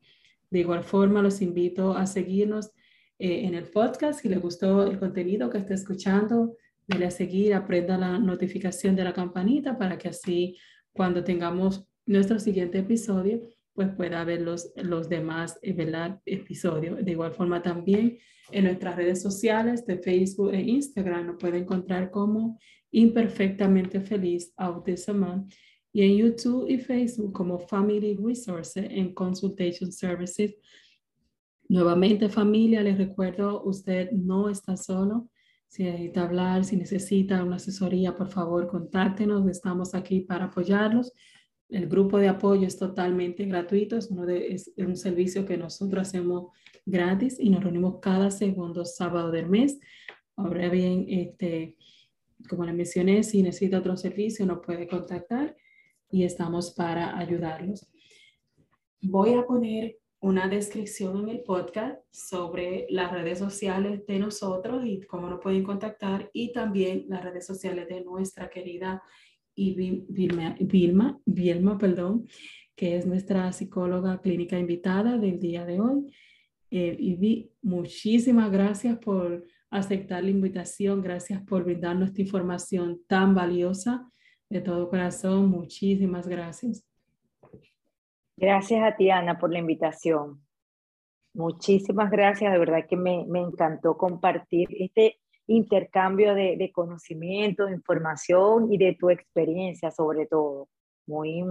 De 0.50 0.62
igual 0.62 0.84
forma, 0.84 1.22
los 1.22 1.40
invito 1.40 1.96
a 1.96 2.08
seguirnos 2.08 2.72
eh, 3.20 3.46
en 3.46 3.56
el 3.56 3.66
podcast. 3.66 4.22
Si 4.22 4.30
le 4.30 4.38
gustó 4.38 4.86
el 4.86 5.00
contenido 5.00 5.50
que 5.50 5.60
esté 5.60 5.74
escuchando, 5.74 6.56
dele 6.88 7.06
a 7.06 7.12
seguir, 7.12 7.54
aprenda 7.54 7.98
la 7.98 8.20
notificación 8.20 8.96
de 8.96 9.04
la 9.04 9.14
campanita 9.14 9.78
para 9.78 9.98
que 9.98 10.10
así 10.10 10.58
cuando 10.92 11.24
tengamos 11.24 11.86
nuestro 12.06 12.40
siguiente 12.40 12.80
episodio, 12.80 13.42
pues 13.74 13.90
pueda 13.96 14.24
ver 14.24 14.42
los, 14.42 14.72
los 14.76 15.08
demás 15.10 15.60
eh, 15.62 16.16
episodios. 16.26 17.04
De 17.06 17.12
igual 17.12 17.34
forma 17.34 17.62
también 17.62 18.18
en 18.52 18.64
nuestras 18.64 18.96
redes 18.96 19.22
sociales 19.22 19.86
de 19.86 19.98
Facebook 19.98 20.54
e 20.54 20.62
Instagram 20.62 21.28
nos 21.28 21.38
puede 21.38 21.58
encontrar 21.58 22.10
como 22.10 22.58
Imperfectamente 22.92 24.00
Feliz 24.00 24.54
Autism 24.56 25.48
y 25.92 26.04
en 26.04 26.18
YouTube 26.18 26.70
y 26.70 26.78
Facebook 26.78 27.34
como 27.34 27.60
Family 27.60 28.16
Resources 28.16 28.86
and 28.90 29.14
Consultation 29.14 29.92
Services 29.92 30.56
Nuevamente 31.70 32.30
familia, 32.30 32.82
les 32.82 32.98
recuerdo, 32.98 33.64
usted 33.64 34.12
no 34.12 34.50
está 34.50 34.78
solo. 34.78 35.30
Si 35.68 35.84
necesita 35.84 36.24
hablar, 36.24 36.64
si 36.64 36.78
necesita 36.78 37.44
una 37.44 37.58
asesoría, 37.58 38.16
por 38.16 38.30
favor, 38.30 38.68
contáctenos. 38.68 39.48
Estamos 39.50 39.94
aquí 39.94 40.22
para 40.22 40.46
apoyarlos. 40.46 41.12
El 41.70 41.88
grupo 41.90 42.18
de 42.18 42.30
apoyo 42.30 42.66
es 42.66 42.78
totalmente 42.78 43.46
gratuito, 43.46 43.98
es, 43.98 44.74
un 44.78 44.96
servicio 44.96 45.46
que 45.46 45.58
nosotros 45.58 46.08
hacemos 46.08 46.52
gratis 46.86 47.38
y 47.38 47.50
nos 47.50 47.62
reunimos 47.62 48.00
cada 48.02 48.32
segundo 48.32 48.86
sábado 48.86 49.32
del 49.32 49.50
mes. 49.50 49.78
Ahora 50.38 50.70
bien, 50.70 51.06
este, 51.10 51.76
como 52.48 52.64
les 52.64 52.76
mencioné, 52.76 53.24
si 53.24 53.44
necesita 53.44 53.80
otro 53.80 53.98
servicio, 53.98 54.46
nos 54.46 54.60
puede 54.66 54.88
contactar 54.88 55.58
y 56.10 56.24
estamos 56.24 56.72
para 56.72 57.18
ayudarlos. 57.18 57.86
Voy 59.02 59.34
a 59.34 59.46
poner 59.46 59.98
una 60.20 60.48
descripción 60.48 61.24
en 61.24 61.30
el 61.30 61.42
podcast 61.42 62.00
sobre 62.12 62.88
las 62.90 63.12
redes 63.12 63.38
sociales 63.40 64.06
de 64.08 64.20
nosotros 64.20 64.84
y 64.86 65.02
cómo 65.02 65.30
nos 65.30 65.40
pueden 65.40 65.64
contactar 65.64 66.30
y 66.34 66.52
también 66.52 67.06
las 67.08 67.24
redes 67.24 67.46
sociales 67.46 67.88
de 67.88 68.02
nuestra 68.02 68.50
querida 68.50 69.04
Vilma, 69.56 70.56
Vilma, 70.60 71.20
Vilma 71.26 71.78
perdón, 71.78 72.28
que 72.76 72.98
es 72.98 73.06
nuestra 73.06 73.52
psicóloga 73.52 74.22
clínica 74.22 74.58
invitada 74.58 75.18
del 75.18 75.40
día 75.40 75.66
de 75.66 75.80
hoy. 75.80 76.14
Eh, 76.70 77.50
muchísimas 77.62 78.52
gracias 78.52 78.98
por 79.00 79.46
aceptar 79.70 80.24
la 80.24 80.30
invitación, 80.30 81.02
gracias 81.02 81.42
por 81.44 81.64
brindarnos 81.64 82.10
esta 82.10 82.22
información 82.22 83.02
tan 83.08 83.34
valiosa 83.34 84.10
de 84.50 84.62
todo 84.62 84.90
corazón. 84.90 85.50
Muchísimas 85.50 86.28
gracias. 86.28 86.88
Gracias 88.38 88.84
a 88.84 88.96
ti, 88.96 89.10
Ana, 89.10 89.40
por 89.40 89.52
la 89.52 89.60
invitación. 89.60 90.42
Muchísimas 91.34 92.12
gracias, 92.12 92.52
de 92.52 92.60
verdad 92.60 92.86
que 92.88 92.96
me, 92.96 93.22
encantó 93.22 93.98
compartir 93.98 94.68
este 94.80 95.20
intercambio 95.48 96.36
de, 96.36 96.56
de, 96.58 96.72
conocimiento, 96.72 97.66
de 97.66 97.74
información 97.74 98.72
y 98.72 98.78
de 98.78 98.96
tu 99.00 99.10
experiencia 99.10 99.92
sobre 99.92 100.28
todo. 100.28 100.70
Muy 101.08 101.44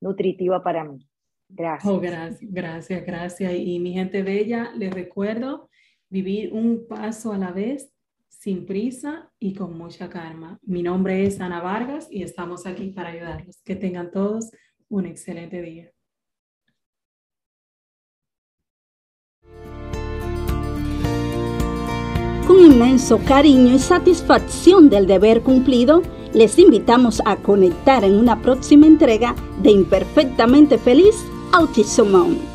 nutritiva 0.00 0.62
para 0.62 0.84
mí. 0.84 1.06
Gracias. 1.48 1.92
Oh, 1.92 2.00
gracias, 2.00 2.50
gracias, 2.50 3.04
gracias. 3.04 3.52
Y 3.54 3.78
mi 3.78 3.92
gente 3.92 4.22
bella, 4.22 4.72
les 4.74 4.92
recuerdo 4.92 5.68
vivir 6.08 6.52
un 6.52 6.86
paso 6.86 7.32
a 7.32 7.38
la 7.38 7.52
vez 7.52 7.92
sin 8.28 8.64
prisa 8.64 9.30
y 9.38 9.54
con 9.54 9.76
mucha 9.76 10.08
calma. 10.08 10.58
Mi 10.62 10.82
nombre 10.82 11.24
es 11.24 11.40
Ana 11.40 11.60
Vargas 11.60 12.08
y 12.10 12.22
estamos 12.22 12.66
aquí 12.66 12.88
para 12.88 13.10
ayudarlos. 13.10 13.62
Que 13.62 13.76
tengan 13.76 14.10
todos 14.10 14.50
un 14.88 15.06
excelente 15.06 15.60
día. 15.60 15.92
Con 22.46 22.58
inmenso 22.58 23.18
cariño 23.24 23.74
y 23.74 23.78
satisfacción 23.78 24.90
del 24.90 25.06
deber 25.06 25.42
cumplido, 25.42 26.02
les 26.34 26.58
invitamos 26.58 27.22
a 27.24 27.36
conectar 27.36 28.04
en 28.04 28.14
una 28.14 28.42
próxima 28.42 28.86
entrega 28.86 29.34
de 29.62 29.70
Imperfectamente 29.70 30.76
Feliz 30.76 31.14
Autism 31.52 32.51